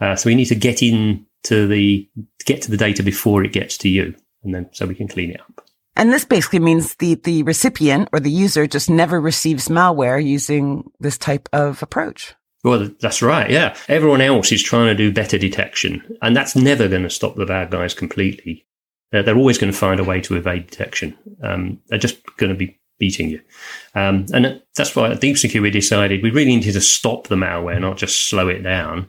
Uh, 0.00 0.16
so 0.16 0.28
we 0.28 0.34
need 0.34 0.46
to 0.46 0.54
get 0.54 0.82
in 0.82 1.26
to 1.44 1.66
the 1.66 2.08
get 2.44 2.62
to 2.62 2.70
the 2.70 2.76
data 2.76 3.02
before 3.02 3.44
it 3.44 3.52
gets 3.52 3.78
to 3.78 3.88
you, 3.88 4.14
and 4.42 4.54
then 4.54 4.68
so 4.72 4.86
we 4.86 4.94
can 4.94 5.08
clean 5.08 5.30
it 5.30 5.40
up. 5.40 5.64
And 5.96 6.12
this 6.12 6.24
basically 6.24 6.60
means 6.60 6.94
the, 6.94 7.16
the 7.16 7.42
recipient 7.42 8.08
or 8.12 8.20
the 8.20 8.30
user 8.30 8.66
just 8.66 8.88
never 8.88 9.20
receives 9.20 9.68
malware 9.68 10.24
using 10.24 10.90
this 10.98 11.18
type 11.18 11.48
of 11.52 11.82
approach. 11.82 12.34
Well, 12.62 12.90
that's 13.00 13.22
right. 13.22 13.50
Yeah. 13.50 13.74
Everyone 13.88 14.20
else 14.20 14.52
is 14.52 14.62
trying 14.62 14.86
to 14.88 14.94
do 14.94 15.12
better 15.12 15.38
detection, 15.38 16.02
and 16.20 16.36
that's 16.36 16.54
never 16.54 16.88
going 16.88 17.04
to 17.04 17.10
stop 17.10 17.36
the 17.36 17.46
bad 17.46 17.70
guys 17.70 17.94
completely. 17.94 18.66
They're, 19.12 19.22
they're 19.22 19.36
always 19.36 19.58
going 19.58 19.72
to 19.72 19.78
find 19.78 19.98
a 19.98 20.04
way 20.04 20.20
to 20.20 20.36
evade 20.36 20.66
detection. 20.68 21.16
Um, 21.42 21.80
they're 21.88 21.98
just 21.98 22.18
going 22.36 22.52
to 22.52 22.58
be 22.58 22.78
beating 22.98 23.30
you. 23.30 23.40
Um, 23.94 24.26
and 24.32 24.62
that's 24.76 24.94
why 24.94 25.10
at 25.10 25.20
Deep 25.20 25.38
Secure 25.38 25.62
we 25.62 25.70
decided 25.70 26.22
we 26.22 26.30
really 26.30 26.54
needed 26.54 26.74
to 26.74 26.80
stop 26.80 27.26
the 27.28 27.36
malware, 27.36 27.80
not 27.80 27.96
just 27.96 28.28
slow 28.28 28.48
it 28.48 28.60
down. 28.62 29.08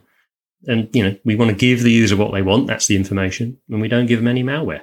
And, 0.66 0.88
you 0.94 1.04
know, 1.04 1.16
we 1.24 1.36
want 1.36 1.50
to 1.50 1.56
give 1.56 1.82
the 1.82 1.90
user 1.92 2.16
what 2.16 2.32
they 2.32 2.40
want. 2.42 2.68
That's 2.68 2.86
the 2.86 2.96
information. 2.96 3.58
And 3.68 3.80
we 3.80 3.88
don't 3.88 4.06
give 4.06 4.18
them 4.20 4.28
any 4.28 4.42
malware. 4.42 4.82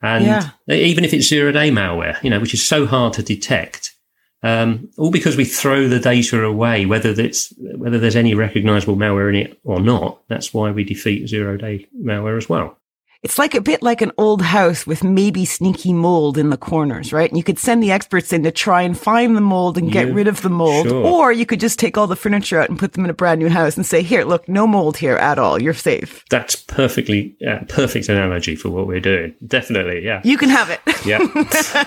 And 0.00 0.24
Yeah. 0.24 0.50
even 0.68 1.04
if 1.04 1.12
it's 1.12 1.26
zero 1.28 1.50
day 1.50 1.70
malware, 1.70 2.22
you 2.22 2.30
know, 2.30 2.38
which 2.38 2.54
is 2.54 2.64
so 2.64 2.86
hard 2.86 3.14
to 3.14 3.22
detect, 3.22 3.94
um, 4.42 4.88
all 4.96 5.10
because 5.10 5.36
we 5.36 5.44
throw 5.44 5.88
the 5.88 5.98
data 5.98 6.44
away, 6.44 6.86
whether 6.86 7.10
it's 7.10 7.52
whether 7.58 7.98
there's 7.98 8.16
any 8.16 8.34
recognizable 8.34 8.96
malware 8.96 9.28
in 9.28 9.34
it 9.34 9.60
or 9.64 9.80
not. 9.80 10.20
That's 10.28 10.54
why 10.54 10.70
we 10.70 10.84
defeat 10.84 11.28
zero 11.28 11.56
day 11.56 11.86
malware 12.00 12.36
as 12.36 12.48
well. 12.48 12.77
It's 13.24 13.36
like 13.36 13.56
a 13.56 13.60
bit 13.60 13.82
like 13.82 14.00
an 14.00 14.12
old 14.16 14.42
house 14.42 14.86
with 14.86 15.02
maybe 15.02 15.44
sneaky 15.44 15.92
mold 15.92 16.38
in 16.38 16.50
the 16.50 16.56
corners, 16.56 17.12
right? 17.12 17.28
And 17.28 17.36
you 17.36 17.42
could 17.42 17.58
send 17.58 17.82
the 17.82 17.90
experts 17.90 18.32
in 18.32 18.44
to 18.44 18.52
try 18.52 18.82
and 18.82 18.96
find 18.96 19.36
the 19.36 19.40
mold 19.40 19.76
and 19.76 19.90
get 19.90 20.06
Yeah, 20.06 20.14
rid 20.14 20.28
of 20.28 20.40
the 20.42 20.48
mold. 20.48 20.86
sure. 20.86 21.04
Or 21.04 21.32
you 21.32 21.44
could 21.44 21.58
just 21.58 21.80
take 21.80 21.98
all 21.98 22.06
the 22.06 22.14
furniture 22.14 22.60
out 22.60 22.68
and 22.68 22.78
put 22.78 22.92
them 22.92 23.02
in 23.04 23.10
a 23.10 23.14
brand 23.14 23.40
new 23.40 23.48
house 23.48 23.76
and 23.76 23.84
say, 23.84 24.02
here, 24.02 24.22
look, 24.22 24.48
no 24.48 24.68
mold 24.68 24.96
here 24.98 25.16
at 25.16 25.36
all. 25.36 25.60
You're 25.60 25.74
safe. 25.74 26.24
That's 26.30 26.54
perfectly 26.54 27.36
uh, 27.44 27.64
perfect 27.68 28.08
analogy 28.08 28.54
for 28.54 28.70
what 28.70 28.86
we're 28.86 29.00
doing. 29.00 29.34
Definitely, 29.44 30.04
yeah. 30.04 30.20
You 30.22 30.38
can 30.38 30.48
have 30.50 30.70
it. 30.70 30.80
Yeah. 31.04 31.18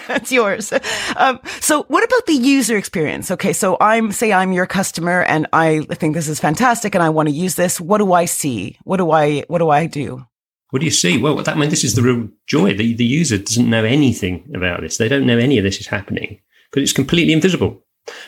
it's 0.10 0.34
yours. 0.34 0.74
Um, 1.16 1.40
so 1.62 1.84
what 1.84 2.04
about 2.04 2.26
the 2.26 2.34
user 2.34 2.76
experience? 2.76 3.32
Okay. 3.32 3.54
So 3.54 3.78
I'm, 3.80 4.12
say 4.12 4.34
I'm 4.34 4.52
your 4.52 4.66
customer 4.68 5.24
and 5.24 5.48
I 5.54 5.80
think 5.92 6.14
this 6.14 6.28
is 6.28 6.42
fantastic 6.42 6.94
and 6.94 7.02
I 7.02 7.08
want 7.10 7.30
to 7.30 7.34
use 7.34 7.56
this. 7.56 7.80
What 7.80 8.00
do 8.00 8.12
I 8.12 8.26
see? 8.26 8.78
What 8.84 8.98
do 8.98 9.12
I, 9.12 9.46
what 9.48 9.60
do 9.60 9.70
I 9.70 9.86
do? 9.86 10.26
What 10.72 10.80
do 10.80 10.86
you 10.86 10.92
see? 10.92 11.18
Well, 11.18 11.36
that, 11.36 11.56
I 11.56 11.60
mean, 11.60 11.70
this 11.70 11.84
is 11.84 11.96
the 11.96 12.02
real 12.02 12.30
joy. 12.48 12.74
The, 12.74 12.94
the 12.94 13.06
user 13.06 13.38
doesn't 13.38 13.70
know 13.70 13.84
anything 13.84 14.50
about 14.56 14.82
this. 14.82 14.98
They 14.98 15.10
don't 15.10 15.26
know 15.26 15.38
any 15.38 15.58
of 15.58 15.64
this 15.64 15.80
is 15.80 15.88
happening 15.88 16.40
because 16.70 16.84
it's 16.84 16.94
completely 16.94 17.34
invisible. 17.34 17.84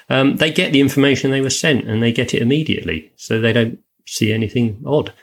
Um, 0.10 0.36
they 0.38 0.52
get 0.52 0.74
the 0.74 0.82
information 0.82 1.32
they 1.32 1.42
were 1.42 1.50
sent 1.50 1.88
and 1.88 2.04
they 2.04 2.12
get 2.12 2.34
it 2.34 2.42
immediately. 2.42 3.12
So 3.16 3.40
they 3.40 3.54
don't 3.54 3.80
see 4.06 4.34
anything 4.34 4.84
odd. 4.86 5.14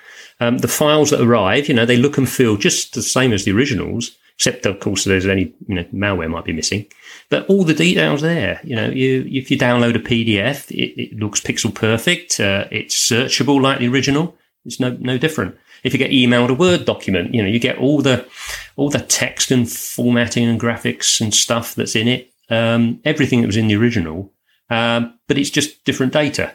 Um, 0.41 0.59
the 0.59 0.69
files 0.69 1.11
that 1.11 1.21
arrive, 1.21 1.69
you 1.69 1.75
know, 1.75 1.85
they 1.85 1.99
look 1.99 2.17
and 2.17 2.29
feel 2.29 2.57
just 2.57 2.95
the 2.95 3.03
same 3.03 3.33
as 3.33 3.45
the 3.45 3.53
originals, 3.53 4.17
except 4.37 4.65
of 4.65 4.81
course 4.81 5.05
there's 5.05 5.27
any, 5.27 5.55
you 5.69 5.75
know, 5.75 5.85
malware 5.93 6.31
might 6.31 6.47
be 6.47 6.55
missing, 6.55 6.87
but 7.29 7.47
all 7.47 7.65
the 7.65 7.75
details 7.75 8.23
there, 8.23 8.59
you 8.65 8.75
know, 8.75 8.89
you, 8.89 9.29
if 9.31 9.51
you 9.51 9.59
download 9.59 9.97
a 9.97 9.99
PDF, 9.99 10.71
it, 10.71 10.99
it 10.99 11.19
looks 11.19 11.41
pixel 11.43 11.75
perfect. 11.75 12.41
Uh, 12.41 12.67
it's 12.71 12.97
searchable 12.97 13.61
like 13.61 13.81
the 13.81 13.89
original. 13.89 14.35
It's 14.65 14.81
no, 14.81 14.97
no 14.99 15.19
different. 15.19 15.57
If 15.85 15.93
you 15.93 15.99
get 15.99 16.11
emailed 16.11 16.51
a 16.51 16.55
Word 16.55 16.85
document, 16.85 17.35
you 17.35 17.43
know, 17.43 17.49
you 17.49 17.59
get 17.59 17.79
all 17.79 18.03
the, 18.03 18.27
all 18.77 18.91
the 18.91 19.01
text 19.01 19.51
and 19.51 19.71
formatting 19.71 20.49
and 20.49 20.61
graphics 20.61 21.21
and 21.21 21.35
stuff 21.35 21.75
that's 21.75 21.97
in 21.97 22.09
it. 22.09 22.33
Um, 22.49 23.01
everything 23.05 23.41
that 23.41 23.47
was 23.47 23.57
in 23.57 23.69
the 23.69 23.77
original. 23.77 24.33
Um, 24.71 25.19
but 25.27 25.39
it's 25.39 25.51
just 25.51 25.85
different 25.85 26.13
data. 26.13 26.55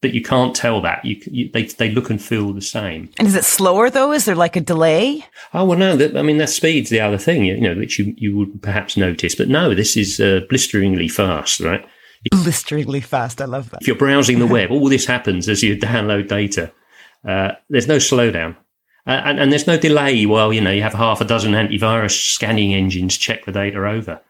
But 0.00 0.12
you 0.12 0.22
can't 0.22 0.54
tell 0.54 0.82
that. 0.82 1.04
You, 1.04 1.16
you, 1.26 1.50
they, 1.50 1.64
they 1.64 1.90
look 1.90 2.10
and 2.10 2.20
feel 2.20 2.52
the 2.52 2.60
same. 2.60 3.10
And 3.18 3.26
is 3.26 3.34
it 3.34 3.44
slower 3.44 3.88
though? 3.88 4.12
Is 4.12 4.26
there 4.26 4.34
like 4.34 4.54
a 4.54 4.60
delay? 4.60 5.24
Oh 5.54 5.64
well, 5.64 5.78
no. 5.78 5.96
That, 5.96 6.16
I 6.16 6.22
mean, 6.22 6.36
that 6.38 6.50
speed's 6.50 6.90
the 6.90 7.00
other 7.00 7.16
thing, 7.16 7.44
you 7.44 7.58
know, 7.58 7.74
which 7.74 7.98
you, 7.98 8.14
you 8.18 8.36
would 8.36 8.62
perhaps 8.62 8.98
notice. 8.98 9.34
But 9.34 9.48
no, 9.48 9.74
this 9.74 9.96
is 9.96 10.20
uh, 10.20 10.40
blisteringly 10.48 11.08
fast, 11.08 11.60
right? 11.60 11.86
Blisteringly 12.30 13.00
fast. 13.00 13.40
I 13.40 13.46
love 13.46 13.70
that. 13.70 13.80
If 13.80 13.86
you're 13.86 13.96
browsing 13.96 14.38
the 14.38 14.46
web, 14.46 14.70
all 14.70 14.88
this 14.88 15.06
happens 15.06 15.48
as 15.48 15.62
you 15.62 15.76
download 15.78 16.28
data. 16.28 16.70
Uh, 17.26 17.52
there's 17.68 17.88
no 17.88 17.96
slowdown. 17.96 18.56
Uh, 19.06 19.20
and, 19.24 19.38
and 19.38 19.52
there's 19.52 19.66
no 19.66 19.76
delay 19.78 20.24
while, 20.24 20.52
you 20.52 20.60
know, 20.60 20.70
you 20.70 20.82
have 20.82 20.94
half 20.94 21.20
a 21.20 21.24
dozen 21.24 21.52
antivirus 21.52 22.32
scanning 22.32 22.72
engines 22.72 23.16
check 23.16 23.44
the 23.44 23.52
data 23.52 23.86
over. 23.86 24.20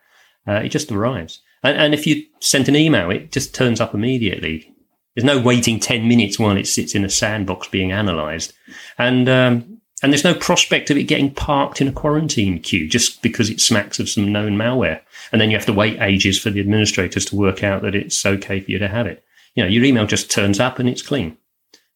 Uh, 0.46 0.54
it 0.54 0.70
just 0.70 0.90
arrives. 0.90 1.40
And, 1.62 1.76
and 1.76 1.94
if 1.94 2.06
you 2.06 2.24
sent 2.40 2.68
an 2.68 2.76
email, 2.76 3.10
it 3.10 3.30
just 3.30 3.54
turns 3.54 3.80
up 3.80 3.94
immediately. 3.94 4.74
There's 5.14 5.24
no 5.24 5.40
waiting 5.40 5.78
10 5.78 6.08
minutes 6.08 6.38
while 6.38 6.56
it 6.56 6.66
sits 6.66 6.94
in 6.94 7.04
a 7.04 7.10
sandbox 7.10 7.68
being 7.68 7.92
analyzed. 7.92 8.52
And, 8.98 9.28
um, 9.28 9.80
and 10.02 10.12
there's 10.12 10.24
no 10.24 10.34
prospect 10.34 10.90
of 10.90 10.96
it 10.96 11.04
getting 11.04 11.32
parked 11.32 11.80
in 11.80 11.88
a 11.88 11.92
quarantine 11.92 12.60
queue 12.60 12.88
just 12.88 13.22
because 13.22 13.48
it 13.48 13.60
smacks 13.60 14.00
of 14.00 14.08
some 14.08 14.32
known 14.32 14.56
malware. 14.56 15.00
And 15.30 15.40
then 15.40 15.50
you 15.50 15.56
have 15.56 15.66
to 15.66 15.72
wait 15.72 16.00
ages 16.00 16.38
for 16.38 16.50
the 16.50 16.60
administrators 16.60 17.24
to 17.26 17.36
work 17.36 17.62
out 17.62 17.82
that 17.82 17.94
it's 17.94 18.26
okay 18.26 18.60
for 18.60 18.70
you 18.70 18.78
to 18.78 18.88
have 18.88 19.06
it. 19.06 19.24
You 19.54 19.62
know, 19.62 19.68
your 19.68 19.84
email 19.84 20.06
just 20.06 20.30
turns 20.30 20.58
up 20.58 20.80
and 20.80 20.88
it's 20.88 21.00
clean. 21.00 21.36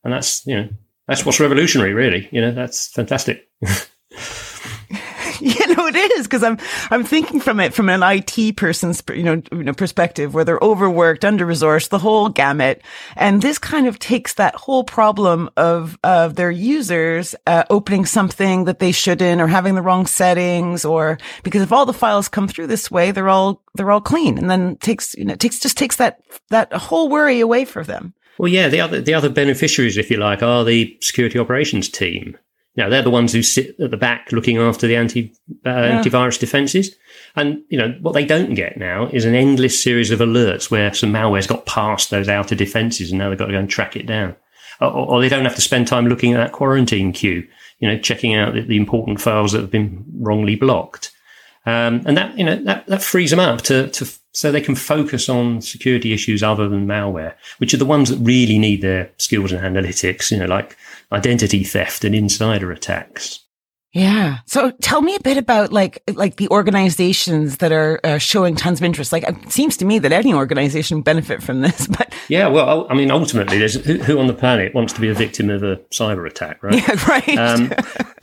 And 0.04 0.12
that's, 0.12 0.46
you 0.46 0.54
know, 0.54 0.68
that's 1.08 1.24
what's 1.24 1.40
revolutionary, 1.40 1.94
really. 1.94 2.28
You 2.30 2.42
know, 2.42 2.52
that's 2.52 2.88
fantastic. 2.88 3.48
you 5.40 5.74
know 5.74 5.86
it 5.86 5.96
is 5.96 6.26
because 6.26 6.42
I'm 6.42 6.58
I'm 6.90 7.04
thinking 7.04 7.40
from 7.40 7.60
it 7.60 7.72
from 7.72 7.88
an 7.88 8.02
IT 8.02 8.56
person's 8.56 9.02
you 9.10 9.22
know, 9.22 9.42
you 9.52 9.62
know 9.62 9.72
perspective 9.72 10.34
where 10.34 10.44
they're 10.44 10.58
overworked, 10.60 11.24
under 11.24 11.46
resourced, 11.46 11.88
the 11.88 11.98
whole 11.98 12.28
gamut, 12.28 12.82
and 13.16 13.40
this 13.40 13.58
kind 13.58 13.86
of 13.86 13.98
takes 13.98 14.34
that 14.34 14.54
whole 14.54 14.84
problem 14.84 15.48
of 15.56 15.98
of 16.04 16.34
their 16.34 16.50
users 16.50 17.34
uh, 17.46 17.64
opening 17.70 18.04
something 18.04 18.64
that 18.64 18.78
they 18.78 18.92
shouldn't 18.92 19.40
or 19.40 19.46
having 19.46 19.74
the 19.74 19.82
wrong 19.82 20.06
settings 20.06 20.84
or 20.84 21.18
because 21.42 21.62
if 21.62 21.72
all 21.72 21.86
the 21.86 21.92
files 21.92 22.28
come 22.28 22.48
through 22.48 22.66
this 22.66 22.90
way, 22.90 23.10
they're 23.10 23.28
all 23.28 23.62
they're 23.74 23.90
all 23.90 24.00
clean, 24.00 24.38
and 24.38 24.50
then 24.50 24.76
takes 24.76 25.14
you 25.14 25.24
know 25.24 25.34
it 25.34 25.40
takes 25.40 25.58
just 25.58 25.78
takes 25.78 25.96
that 25.96 26.20
that 26.50 26.72
whole 26.72 27.08
worry 27.08 27.40
away 27.40 27.64
from 27.64 27.84
them. 27.84 28.14
Well, 28.38 28.50
yeah, 28.50 28.68
the 28.68 28.80
other 28.80 29.00
the 29.00 29.14
other 29.14 29.28
beneficiaries, 29.28 29.96
if 29.96 30.10
you 30.10 30.16
like, 30.16 30.42
are 30.42 30.64
the 30.64 30.96
security 31.00 31.38
operations 31.38 31.88
team. 31.88 32.36
Now 32.76 32.88
they're 32.88 33.02
the 33.02 33.10
ones 33.10 33.32
who 33.32 33.42
sit 33.42 33.78
at 33.80 33.90
the 33.90 33.96
back 33.96 34.30
looking 34.30 34.58
after 34.58 34.86
the 34.86 34.94
anti 34.94 35.32
uh, 35.66 35.70
Yeah. 35.70 36.00
antivirus 36.02 36.38
defenses, 36.38 36.94
and 37.34 37.62
you 37.68 37.78
know 37.78 37.96
what 38.00 38.12
they 38.12 38.24
don't 38.24 38.54
get 38.54 38.76
now 38.76 39.08
is 39.08 39.24
an 39.24 39.34
endless 39.34 39.82
series 39.82 40.12
of 40.12 40.20
alerts 40.20 40.70
where 40.70 40.94
some 40.94 41.10
malware's 41.10 41.48
got 41.48 41.66
past 41.66 42.10
those 42.10 42.28
outer 42.28 42.54
defenses, 42.54 43.10
and 43.10 43.18
now 43.18 43.28
they've 43.28 43.38
got 43.38 43.46
to 43.46 43.52
go 43.52 43.58
and 43.58 43.68
track 43.68 43.96
it 43.96 44.06
down, 44.06 44.36
or, 44.80 44.90
or 44.90 45.20
they 45.20 45.28
don't 45.28 45.44
have 45.44 45.56
to 45.56 45.60
spend 45.60 45.88
time 45.88 46.06
looking 46.06 46.34
at 46.34 46.36
that 46.36 46.52
quarantine 46.52 47.12
queue, 47.12 47.44
you 47.80 47.88
know, 47.88 47.98
checking 47.98 48.34
out 48.36 48.54
the, 48.54 48.60
the 48.60 48.76
important 48.76 49.20
files 49.20 49.50
that 49.52 49.60
have 49.60 49.72
been 49.72 50.04
wrongly 50.20 50.54
blocked. 50.54 51.10
Um, 51.66 52.02
and 52.06 52.16
that 52.16 52.38
you 52.38 52.44
know 52.44 52.62
that, 52.62 52.86
that 52.86 53.02
frees 53.02 53.30
them 53.30 53.40
up 53.40 53.62
to, 53.62 53.88
to 53.90 54.08
so 54.32 54.52
they 54.52 54.60
can 54.60 54.74
focus 54.74 55.28
on 55.28 55.60
security 55.60 56.12
issues 56.12 56.42
other 56.42 56.68
than 56.68 56.86
malware, 56.86 57.34
which 57.58 57.74
are 57.74 57.78
the 57.78 57.84
ones 57.86 58.10
that 58.10 58.18
really 58.18 58.58
need 58.58 58.82
their 58.82 59.10
skills 59.18 59.52
and 59.52 59.62
analytics. 59.62 60.30
You 60.30 60.38
know, 60.38 60.46
like 60.46 60.76
identity 61.12 61.64
theft 61.64 62.04
and 62.04 62.14
insider 62.14 62.70
attacks. 62.70 63.40
Yeah. 63.94 64.38
So 64.46 64.70
tell 64.82 65.00
me 65.00 65.14
a 65.14 65.20
bit 65.20 65.38
about 65.38 65.72
like 65.72 66.02
like 66.14 66.36
the 66.36 66.48
organizations 66.50 67.56
that 67.58 67.72
are 67.72 67.98
uh, 68.04 68.18
showing 68.18 68.54
tons 68.54 68.80
of 68.80 68.84
interest. 68.84 69.12
Like 69.12 69.24
it 69.24 69.50
seems 69.50 69.76
to 69.78 69.84
me 69.84 69.98
that 70.00 70.12
any 70.12 70.34
organization 70.34 71.00
benefit 71.00 71.42
from 71.42 71.62
this, 71.62 71.86
but 71.98 72.12
Yeah, 72.28 72.48
well, 72.48 72.86
I 72.90 72.94
mean, 72.94 73.10
ultimately, 73.10 73.58
there's 73.58 73.82
who, 73.84 73.98
who 73.98 74.18
on 74.18 74.26
the 74.26 74.34
planet 74.34 74.74
wants 74.74 74.92
to 74.92 75.00
be 75.00 75.08
a 75.08 75.14
victim 75.14 75.48
of 75.48 75.62
a 75.62 75.76
cyber 75.90 76.26
attack, 76.26 76.62
right? 76.62 76.74
yeah, 76.74 77.04
right. 77.08 77.38
Um, 77.38 77.68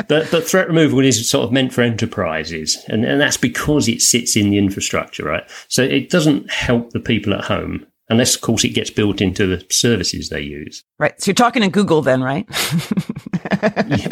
but, 0.08 0.30
but 0.32 0.48
threat 0.48 0.68
removal 0.68 1.00
is 1.00 1.28
sort 1.28 1.46
of 1.46 1.52
meant 1.52 1.74
for 1.74 1.82
enterprises, 1.82 2.78
and, 2.88 3.04
and 3.04 3.20
that's 3.20 3.38
because 3.38 3.88
it 3.88 4.02
sits 4.02 4.36
in 4.36 4.52
the 4.52 4.60
infrastructure, 4.60 5.26
right? 5.26 5.44
So 5.68 5.82
it 5.82 6.10
doesn't 6.10 6.52
help 6.52 6.92
the 6.92 7.00
people 7.00 7.34
at 7.34 7.44
home, 7.46 7.88
unless, 8.10 8.36
of 8.36 8.42
course, 8.42 8.64
it 8.64 8.70
gets 8.70 8.92
built 8.92 9.20
into 9.20 9.48
the 9.48 9.66
services 9.72 10.30
they 10.30 10.42
use. 10.42 10.84
right. 11.00 11.20
So 11.20 11.30
you're 11.30 11.36
talking 11.36 11.64
to 11.64 11.70
Google 11.70 12.04
then, 12.04 12.22
right? 12.22 12.48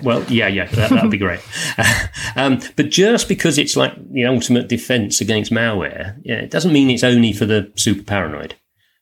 Well, 0.03 0.23
yeah, 0.29 0.47
yeah, 0.47 0.65
that 0.65 0.91
would 0.91 1.11
be 1.11 1.17
great. 1.17 1.39
um, 2.35 2.59
but 2.75 2.89
just 2.89 3.27
because 3.27 3.57
it's 3.57 3.75
like 3.75 3.93
the 4.11 4.25
ultimate 4.25 4.67
defense 4.67 5.21
against 5.21 5.51
malware, 5.51 6.17
yeah, 6.23 6.35
it 6.35 6.51
doesn't 6.51 6.73
mean 6.73 6.89
it's 6.89 7.03
only 7.03 7.33
for 7.33 7.45
the 7.45 7.71
super 7.75 8.03
paranoid. 8.03 8.55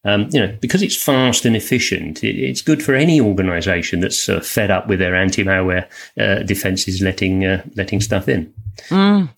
Um, 0.04 0.30
you 0.32 0.40
know, 0.40 0.58
because 0.60 0.82
it's 0.82 1.02
fast 1.02 1.46
and 1.46 1.56
efficient, 1.56 2.24
it, 2.24 2.36
it's 2.36 2.62
good 2.62 2.82
for 2.82 2.96
any 2.96 3.22
organisation 3.22 4.00
that's 4.00 4.28
uh, 4.28 4.40
fed 4.40 4.72
up 4.72 4.88
with 4.88 4.98
their 4.98 5.16
anti-malware 5.16 5.88
uh, 6.20 6.42
defences 6.44 7.02
letting 7.02 7.46
uh, 7.46 7.64
letting 7.76 8.02
stuff 8.02 8.28
in. 8.28 8.52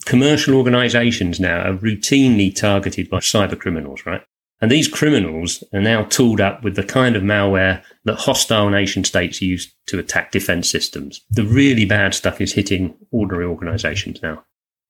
Commercial 0.05 0.55
organisations 0.55 1.39
now 1.39 1.69
are 1.69 1.77
routinely 1.77 2.55
targeted 2.55 3.09
by 3.09 3.17
cyber 3.17 3.59
criminals, 3.59 4.05
right? 4.05 4.23
And 4.63 4.71
these 4.71 4.87
criminals 4.87 5.61
are 5.73 5.81
now 5.81 6.03
tooled 6.03 6.39
up 6.39 6.63
with 6.63 6.77
the 6.77 6.85
kind 6.85 7.17
of 7.17 7.21
malware 7.21 7.83
that 8.05 8.15
hostile 8.15 8.69
nation 8.69 9.03
states 9.03 9.41
use 9.41 9.69
to 9.87 9.99
attack 9.99 10.31
defense 10.31 10.69
systems. 10.69 11.19
The 11.29 11.43
really 11.43 11.83
bad 11.83 12.13
stuff 12.13 12.39
is 12.39 12.53
hitting 12.53 12.95
ordinary 13.11 13.43
organizations 13.43 14.21
now. 14.23 14.45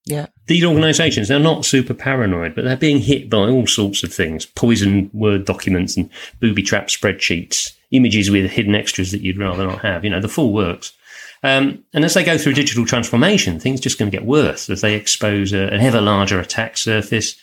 yeah. 0.05 0.27
These 0.45 0.63
organizations, 0.63 1.27
they're 1.27 1.39
not 1.39 1.65
super 1.65 1.95
paranoid, 1.95 2.53
but 2.53 2.65
they're 2.65 2.77
being 2.77 2.99
hit 2.99 3.31
by 3.31 3.49
all 3.49 3.65
sorts 3.65 4.03
of 4.03 4.13
things 4.13 4.45
poisoned 4.45 5.09
Word 5.11 5.45
documents 5.45 5.97
and 5.97 6.07
booby 6.39 6.61
trap 6.61 6.89
spreadsheets, 6.89 7.71
images 7.89 8.29
with 8.29 8.51
hidden 8.51 8.75
extras 8.75 9.09
that 9.09 9.21
you'd 9.21 9.39
rather 9.39 9.65
not 9.65 9.81
have, 9.81 10.03
you 10.03 10.11
know, 10.11 10.21
the 10.21 10.29
full 10.29 10.53
works. 10.53 10.93
Um, 11.41 11.83
and 11.93 12.05
as 12.05 12.13
they 12.13 12.23
go 12.23 12.37
through 12.37 12.53
digital 12.53 12.85
transformation, 12.85 13.59
things 13.59 13.81
just 13.81 13.97
going 13.97 14.11
to 14.11 14.15
get 14.15 14.27
worse 14.27 14.69
as 14.69 14.81
they 14.81 14.93
expose 14.93 15.51
a, 15.51 15.63
an 15.73 15.81
ever 15.81 15.99
larger 15.99 16.39
attack 16.39 16.77
surface, 16.77 17.35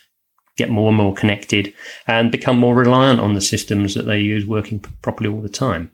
get 0.61 0.71
more 0.71 0.89
and 0.89 0.97
more 0.97 1.15
connected, 1.15 1.73
and 2.07 2.31
become 2.31 2.59
more 2.59 2.75
reliant 2.75 3.21
on 3.21 3.35
the 3.35 3.41
systems 3.41 3.95
that 3.95 4.07
they 4.07 4.21
use 4.21 4.47
working 4.47 4.81
properly 5.03 5.31
all 5.31 5.41
the 5.41 5.49
time. 5.49 5.91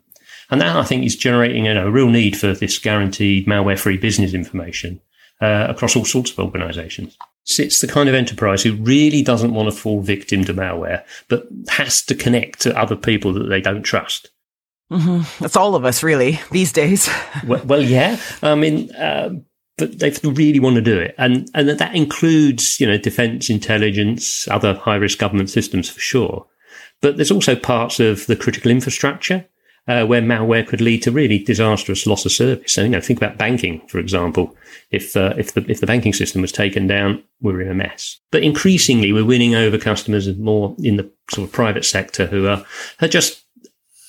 And 0.50 0.60
that, 0.60 0.76
I 0.76 0.84
think, 0.84 1.04
is 1.04 1.16
generating 1.16 1.64
you 1.66 1.74
know, 1.74 1.88
a 1.88 1.90
real 1.90 2.08
need 2.08 2.36
for 2.36 2.52
this 2.52 2.78
guaranteed 2.78 3.46
malware-free 3.46 3.98
business 3.98 4.32
information 4.32 5.00
uh, 5.40 5.66
across 5.68 5.96
all 5.96 6.04
sorts 6.04 6.30
of 6.30 6.38
organizations. 6.38 7.16
It's 7.58 7.80
the 7.80 7.86
kind 7.86 8.08
of 8.08 8.14
enterprise 8.14 8.62
who 8.62 8.74
really 8.74 9.22
doesn't 9.22 9.54
want 9.54 9.68
to 9.70 9.76
fall 9.76 10.00
victim 10.00 10.44
to 10.44 10.54
malware, 10.54 11.04
but 11.28 11.46
has 11.68 12.02
to 12.06 12.14
connect 12.14 12.60
to 12.62 12.78
other 12.78 12.96
people 12.96 13.32
that 13.34 13.48
they 13.48 13.60
don't 13.60 13.82
trust. 13.82 14.30
hmm 14.90 15.22
That's 15.40 15.56
all 15.56 15.74
of 15.74 15.84
us 15.84 16.02
really 16.02 16.40
these 16.50 16.72
days. 16.72 17.08
well, 17.46 17.62
well, 17.64 17.82
yeah. 17.82 18.18
I 18.42 18.54
mean, 18.54 18.90
um, 18.96 19.44
but 19.78 19.98
they 19.98 20.12
really 20.22 20.60
want 20.60 20.76
to 20.76 20.82
do 20.82 20.98
it, 20.98 21.14
and 21.18 21.50
and 21.54 21.68
that 21.68 21.94
includes 21.94 22.80
you 22.80 22.86
know 22.86 22.98
defence, 22.98 23.50
intelligence, 23.50 24.48
other 24.48 24.74
high 24.74 24.96
risk 24.96 25.18
government 25.18 25.50
systems 25.50 25.88
for 25.88 26.00
sure. 26.00 26.46
But 27.02 27.16
there's 27.16 27.30
also 27.30 27.54
parts 27.54 28.00
of 28.00 28.26
the 28.26 28.36
critical 28.36 28.70
infrastructure, 28.70 29.46
uh, 29.88 30.04
where 30.04 30.22
malware 30.22 30.66
could 30.66 30.80
lead 30.80 31.02
to 31.02 31.12
really 31.12 31.38
disastrous 31.38 32.06
loss 32.06 32.24
of 32.24 32.32
service. 32.32 32.72
So, 32.72 32.82
you 32.82 32.88
know, 32.88 33.00
think 33.00 33.18
about 33.18 33.38
banking, 33.38 33.86
for 33.88 33.98
example. 33.98 34.56
If 34.90 35.16
uh, 35.16 35.34
if 35.36 35.52
the 35.52 35.64
if 35.70 35.80
the 35.80 35.86
banking 35.86 36.12
system 36.12 36.42
was 36.42 36.52
taken 36.52 36.86
down, 36.86 37.22
we're 37.40 37.60
in 37.60 37.70
a 37.70 37.74
mess. 37.74 38.18
But 38.30 38.42
increasingly, 38.42 39.12
we're 39.12 39.24
winning 39.24 39.54
over 39.54 39.78
customers 39.78 40.34
more 40.36 40.74
in 40.82 40.96
the 40.96 41.10
sort 41.30 41.48
of 41.48 41.52
private 41.52 41.84
sector 41.84 42.26
who 42.26 42.46
are, 42.46 42.64
are 43.00 43.08
just 43.08 43.44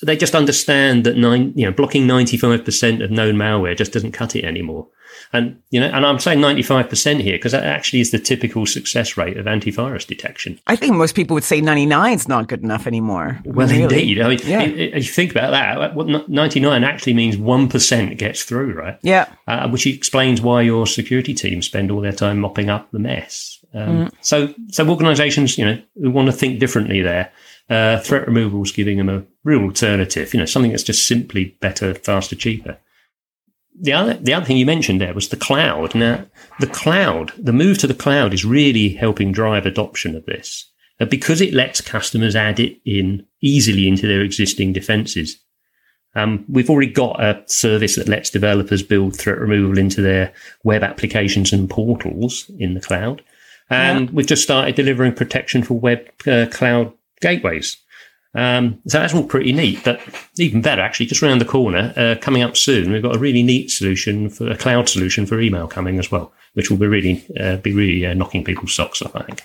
they 0.04 0.16
just 0.16 0.36
understand 0.36 1.04
that 1.06 1.18
nine, 1.18 1.54
you 1.56 1.66
know, 1.66 1.72
blocking 1.72 2.08
95% 2.08 3.04
of 3.04 3.10
known 3.10 3.36
malware 3.36 3.76
just 3.76 3.94
doesn't 3.94 4.12
cut 4.12 4.36
it 4.36 4.46
anymore. 4.46 4.88
And, 5.34 5.62
you 5.72 5.80
know, 5.80 5.88
and 5.88 6.06
I'm 6.06 6.20
saying 6.20 6.40
95% 6.40 7.22
here 7.22 7.34
because 7.38 7.52
that 7.52 7.64
actually 7.66 8.00
is 8.00 8.12
the 8.12 8.20
typical 8.20 8.66
success 8.66 9.18
rate 9.18 9.38
of 9.38 9.46
antivirus 9.46 10.08
detection. 10.08 10.60
I 10.68 10.76
think 10.76 10.96
most 10.96 11.16
people 11.16 11.34
would 11.34 11.44
say 11.44 11.60
99 11.62 12.14
is 12.14 12.28
not 12.28 12.48
good 12.48 12.64
enough 12.64 12.88
anymore. 12.88 13.40
Well, 13.46 13.68
really. 13.68 13.84
indeed. 13.84 14.22
I 14.22 14.30
mean, 14.30 14.40
Yeah. 14.46 14.62
if 14.64 14.96
you 15.06 15.12
think 15.12 15.32
about 15.32 15.52
that, 15.52 15.96
what 15.96 16.30
99 16.30 16.84
actually 16.84 17.14
means 17.14 17.36
1% 17.36 18.18
gets 18.18 18.44
through, 18.44 18.74
right? 18.74 18.98
Yeah. 19.02 19.28
uh, 19.48 19.68
which 19.70 19.86
explains 19.86 20.42
why 20.42 20.62
your 20.62 20.88
security 20.88 21.34
team 21.34 21.62
spend 21.62 21.92
all 21.92 22.02
their 22.02 22.12
time 22.12 22.40
mopping 22.40 22.70
up 22.70 22.90
the 22.92 23.00
mess. 23.00 23.60
Um, 23.74 24.10
So, 24.22 24.54
so 24.72 24.90
organisations, 24.90 25.58
you 25.58 25.66
know, 25.66 25.82
who 26.02 26.10
want 26.12 26.28
to 26.28 26.32
think 26.32 26.60
differently 26.60 27.02
there, 27.02 27.32
uh, 27.70 28.00
threat 28.00 28.26
removal 28.28 28.64
is 28.64 28.72
giving 28.72 28.98
them 28.98 29.10
a 29.10 29.24
real 29.44 29.62
alternative. 29.62 30.34
You 30.34 30.40
know, 30.40 30.46
something 30.46 30.72
that's 30.72 30.84
just 30.84 31.06
simply 31.08 31.56
better, 31.60 31.94
faster, 31.94 32.36
cheaper. 32.36 32.78
The 33.80 33.94
other, 33.94 34.14
the 34.16 34.34
other 34.34 34.46
thing 34.46 34.58
you 34.58 34.66
mentioned 34.66 35.00
there 35.00 35.14
was 35.14 35.30
the 35.30 35.38
cloud. 35.38 35.94
Now, 35.94 36.26
the 36.60 36.68
cloud, 36.68 37.32
the 37.38 37.54
move 37.54 37.78
to 37.80 37.88
the 37.88 37.94
cloud 37.94 38.34
is 38.34 38.44
really 38.44 38.90
helping 38.90 39.32
drive 39.32 39.66
adoption 39.66 40.16
of 40.16 40.26
this 40.26 40.72
because 41.10 41.42
it 41.42 41.54
lets 41.54 41.80
customers 41.80 42.36
add 42.36 42.60
it 42.60 42.80
in 42.86 43.26
easily 43.42 43.88
into 43.88 44.08
their 44.08 44.22
existing 44.22 44.74
defenses. 44.74 45.38
Um, 46.16 46.44
we've 46.50 46.70
already 46.70 46.92
got 46.92 47.24
a 47.24 47.44
service 47.46 47.96
that 47.96 48.08
lets 48.08 48.32
developers 48.32 48.82
build 48.82 49.16
threat 49.16 49.38
removal 49.38 49.78
into 49.78 50.02
their 50.02 50.34
web 50.64 50.82
applications 50.82 51.54
and 51.54 51.70
portals 51.70 52.50
in 52.58 52.74
the 52.74 52.82
cloud. 52.82 53.22
And 53.70 54.10
we've 54.12 54.26
just 54.26 54.44
started 54.44 54.76
delivering 54.76 55.14
protection 55.14 55.62
for 55.62 55.76
web 55.76 56.08
uh, 56.26 56.48
cloud 56.50 56.94
gateways. 57.22 57.78
Um, 58.38 58.80
so 58.88 59.00
that's 59.00 59.16
all 59.16 59.24
pretty 59.24 59.52
neat. 59.52 59.84
But 59.84 60.00
even 60.38 60.62
better, 60.62 60.82
actually, 60.82 61.08
just 61.08 61.24
around 61.24 61.40
the 61.40 61.46
corner, 61.46 61.92
uh, 61.98 62.16
coming 62.22 62.44
up 62.44 62.56
soon, 62.56 62.92
we've 62.92 63.02
got 63.02 63.16
a 63.16 63.20
really 63.20 63.42
neat 63.42 63.72
solution 63.72 64.30
for 64.30 64.48
a 64.50 64.56
cloud 64.56 64.88
solution 64.88 65.26
for 65.26 65.42
email 65.42 65.68
coming 65.68 65.98
as 65.98 66.12
well, 66.12 66.32
which 66.54 66.70
will 66.70 66.78
be 66.78 66.86
really 66.86 67.26
uh, 67.40 67.58
be 67.58 67.74
really 67.74 68.06
uh, 68.06 68.14
knocking 68.14 68.44
people's 68.44 68.76
socks 68.76 69.02
off. 69.02 69.16
I 69.16 69.24
think. 69.24 69.42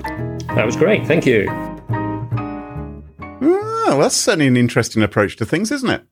That 0.54 0.66
was 0.66 0.76
great. 0.76 1.06
Thank 1.06 1.24
you. 1.26 1.46
Oh, 3.42 3.98
that's 4.00 4.16
certainly 4.16 4.46
an 4.46 4.56
interesting 4.56 5.02
approach 5.02 5.36
to 5.36 5.46
things, 5.46 5.72
isn't 5.72 5.90
it? 5.90 6.04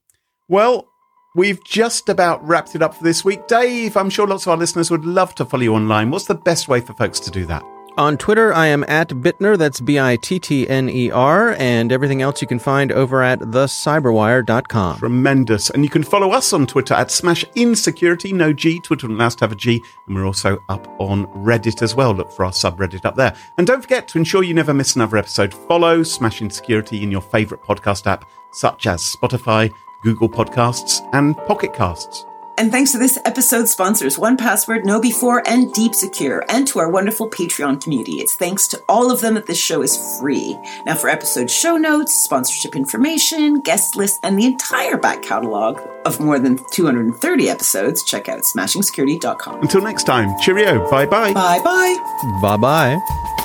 Well, 0.49 0.89
we've 1.35 1.63
just 1.65 2.09
about 2.09 2.47
wrapped 2.47 2.75
it 2.75 2.83
up 2.83 2.95
for 2.95 3.05
this 3.05 3.25
week. 3.25 3.47
Dave, 3.47 3.97
I'm 3.97 4.11
sure 4.11 4.27
lots 4.27 4.47
of 4.47 4.51
our 4.51 4.57
listeners 4.57 4.91
would 4.91 5.05
love 5.05 5.35
to 5.37 5.45
follow 5.45 5.63
you 5.63 5.75
online. 5.75 6.11
What's 6.11 6.27
the 6.27 6.35
best 6.35 6.69
way 6.69 6.81
for 6.81 6.95
folks 6.95 7.21
to 7.21 7.31
do 7.31 7.47
that? 7.47 7.63
On 7.99 8.17
Twitter, 8.17 8.55
I 8.55 8.67
am 8.69 8.85
at 8.87 9.09
Bittner, 9.09 9.59
that's 9.59 9.81
B 9.81 9.99
I 9.99 10.15
T 10.15 10.39
T 10.39 10.69
N 10.69 10.89
E 10.89 11.11
R, 11.11 11.57
and 11.59 11.91
everything 11.91 12.23
else 12.23 12.41
you 12.41 12.47
can 12.47 12.61
find 12.61 12.93
over 12.93 13.25
at 13.25 13.41
thecyberwire.com. 13.41 14.99
Tremendous. 14.99 15.69
And 15.71 15.83
you 15.83 15.91
can 15.91 16.05
follow 16.05 16.31
us 16.31 16.53
on 16.53 16.69
Twitter 16.69 16.95
at 16.95 17.11
Smash 17.11 17.45
Insecurity, 17.57 18.33
no 18.33 18.53
G. 18.53 18.79
Twitter 18.79 19.11
us 19.21 19.35
to 19.35 19.45
have 19.45 19.51
a 19.51 19.57
G. 19.57 19.83
And 20.07 20.15
we're 20.15 20.27
also 20.27 20.63
up 20.69 20.87
on 21.01 21.27
Reddit 21.27 21.83
as 21.83 21.97
well. 21.97 22.15
Look 22.15 22.31
for 22.31 22.45
our 22.45 22.53
subreddit 22.53 23.05
up 23.05 23.17
there. 23.17 23.35
And 23.57 23.67
don't 23.67 23.83
forget 23.83 24.07
to 24.09 24.19
ensure 24.19 24.45
you 24.45 24.55
never 24.55 24.73
miss 24.73 24.95
another 24.95 25.17
episode. 25.17 25.53
Follow 25.53 26.05
Smashing 26.05 26.51
Security 26.51 27.03
in 27.03 27.11
your 27.11 27.21
favorite 27.21 27.65
podcast 27.65 28.07
app, 28.07 28.25
such 28.53 28.87
as 28.87 29.03
Spotify, 29.03 29.73
Google 30.03 30.29
Podcasts, 30.29 31.07
and 31.13 31.37
Pocket 31.37 31.75
Casts. 31.75 32.25
And 32.59 32.73
thanks 32.73 32.91
to 32.91 32.99
this 32.99 33.21
episode's 33.25 33.71
sponsors, 33.71 34.17
1Password, 34.17 34.85
Know 34.85 35.01
Before, 35.01 35.47
and 35.47 35.73
Deep 35.73 35.95
Secure, 35.95 36.45
and 36.49 36.67
to 36.67 36.81
our 36.81 36.91
wonderful 36.91 37.31
Patreon 37.31 37.81
community. 37.81 38.15
It's 38.15 38.35
thanks 38.35 38.67
to 38.69 38.83
all 38.89 39.13
of 39.13 39.21
them 39.21 39.35
that 39.35 39.47
this 39.47 39.61
show 39.61 39.81
is 39.81 40.19
free. 40.19 40.59
Now, 40.85 40.97
for 40.97 41.09
episode 41.09 41.53
show 41.53 41.77
notes, 41.77 42.13
sponsorship 42.13 42.75
information, 42.75 43.61
guest 43.61 43.95
list, 43.95 44.19
and 44.25 44.37
the 44.37 44.47
entire 44.47 44.97
back 44.97 45.23
catalog 45.23 45.81
of 46.05 46.19
more 46.19 46.41
than 46.41 46.59
230 46.73 47.49
episodes, 47.49 48.03
check 48.03 48.29
out 48.29 48.41
smashingsecurity.com. 48.41 49.61
Until 49.63 49.83
next 49.83 50.03
time, 50.03 50.37
cheerio. 50.41 50.91
Bye 50.91 51.07
bye. 51.07 51.33
Bye 51.33 51.61
bye. 51.63 52.39
Bye 52.43 52.57
bye. 52.57 53.45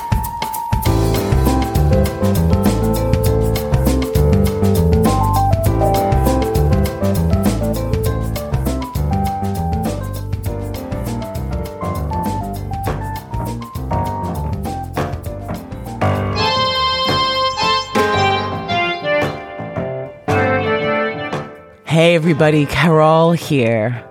Everybody, 22.14 22.64
Carole 22.66 23.32
here. 23.32 24.08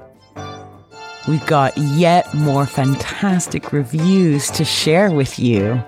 We've 1.26 1.46
got 1.46 1.78
yet 1.78 2.32
more 2.34 2.66
fantastic 2.66 3.72
reviews 3.72 4.52
to 4.52 4.66
share 4.66 5.10
with 5.10 5.40
you. 5.40 5.82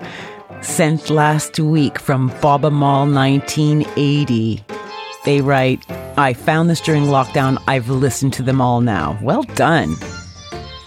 Sent 0.62 1.10
last 1.10 1.60
week 1.60 1.98
from 1.98 2.28
Baba 2.40 2.70
Mall 2.70 3.06
1980. 3.06 4.64
They 5.26 5.42
write, 5.42 5.84
I 6.16 6.32
found 6.32 6.70
this 6.70 6.80
during 6.80 7.02
lockdown. 7.02 7.62
I've 7.68 7.90
listened 7.90 8.32
to 8.32 8.42
them 8.42 8.62
all 8.62 8.80
now. 8.80 9.18
Well 9.20 9.42
done. 9.42 9.94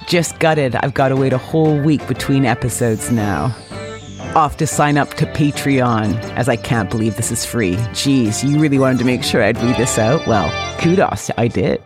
Just 0.08 0.40
gutted. 0.40 0.76
I've 0.78 0.96
got 0.96 1.10
to 1.10 1.16
wait 1.16 1.32
a 1.32 1.38
whole 1.38 1.80
week 1.80 2.08
between 2.08 2.44
episodes 2.44 3.12
now. 3.12 3.56
Off 4.36 4.58
to 4.58 4.68
sign 4.68 4.96
up 4.96 5.16
to 5.16 5.26
Patreon, 5.26 6.16
as 6.36 6.48
I 6.48 6.56
can't 6.56 6.90
believe 6.92 7.18
this 7.18 7.32
is 7.32 7.46
free. 7.46 7.78
Geez, 7.94 8.44
you 8.44 8.60
really 8.60 8.78
wanted 8.78 9.00
to 9.00 9.06
make 9.06 9.24
sure 9.24 9.42
I'd 9.42 9.58
read 9.58 9.76
this 9.78 9.98
out? 9.98 10.26
Well, 10.28 10.52
kudos, 10.80 11.32
I 11.36 11.48
did. 11.48 11.82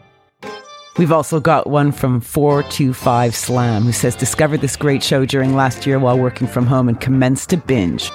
We've 0.98 1.12
also 1.12 1.40
got 1.40 1.68
one 1.70 1.94
from 1.94 2.20
425 2.20 3.34
Slam 3.34 3.84
who 3.84 3.94
says, 3.94 4.16
Discovered 4.16 4.60
this 4.60 4.76
great 4.76 5.02
show 5.02 5.26
during 5.26 5.56
last 5.56 5.88
year 5.88 6.00
while 6.00 6.20
working 6.20 6.46
from 6.48 6.68
home 6.68 6.90
and 6.90 7.00
commenced 7.00 7.50
to 7.52 7.58
binge. 7.58 8.10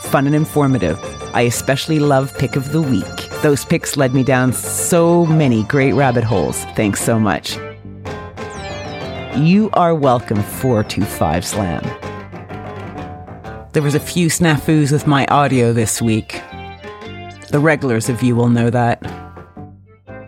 Fun 0.00 0.26
and 0.26 0.34
informative. 0.34 0.98
I 1.32 1.42
especially 1.42 2.00
love 2.00 2.36
Pick 2.36 2.56
of 2.56 2.72
the 2.72 2.82
Week. 2.82 3.30
Those 3.42 3.64
picks 3.64 3.96
led 3.96 4.12
me 4.12 4.24
down 4.24 4.52
so 4.52 5.24
many 5.24 5.62
great 5.64 5.92
rabbit 5.92 6.24
holes. 6.24 6.64
Thanks 6.74 7.00
so 7.00 7.20
much. 7.20 7.56
You 9.36 9.70
are 9.74 9.94
welcome, 9.94 10.42
425 10.42 11.46
Slam. 11.46 11.97
There 13.72 13.82
was 13.82 13.94
a 13.94 14.00
few 14.00 14.28
snafus 14.28 14.90
with 14.90 15.06
my 15.06 15.26
audio 15.26 15.74
this 15.74 16.00
week. 16.00 16.42
The 17.50 17.60
regulars 17.60 18.08
of 18.08 18.22
you 18.22 18.34
will 18.34 18.48
know 18.48 18.70
that. 18.70 18.98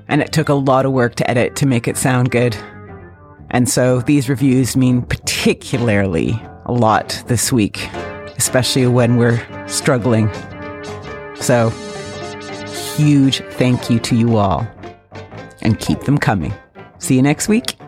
And 0.09 0.21
it 0.21 0.33
took 0.33 0.51
a 0.51 0.55
lot 0.55 0.85
of 0.85 0.93
work 0.93 1.15
to 1.17 1.31
edit 1.31 1.57
to 1.57 1.67
make 1.67 1.89
it 1.89 1.97
sound 1.97 2.31
good. 2.31 2.55
And 3.51 3.67
so 3.67 4.03
these 4.03 4.29
reviews 4.29 4.77
mean 4.77 5.01
particularly 5.01 6.41
a 6.67 6.73
lot 6.73 7.23
this 7.29 7.51
week, 7.51 7.89
especially 8.37 8.87
when 8.87 9.17
we're 9.17 9.41
struggling. 9.67 10.33
So, 11.35 11.71
huge 12.97 13.39
thank 13.53 13.89
you 13.89 13.99
to 14.01 14.15
you 14.15 14.37
all. 14.37 14.69
And 15.63 15.81
keep 15.81 16.01
them 16.03 16.19
coming. 16.19 16.53
See 16.99 17.17
you 17.17 17.23
next 17.23 17.49
week. 17.49 17.80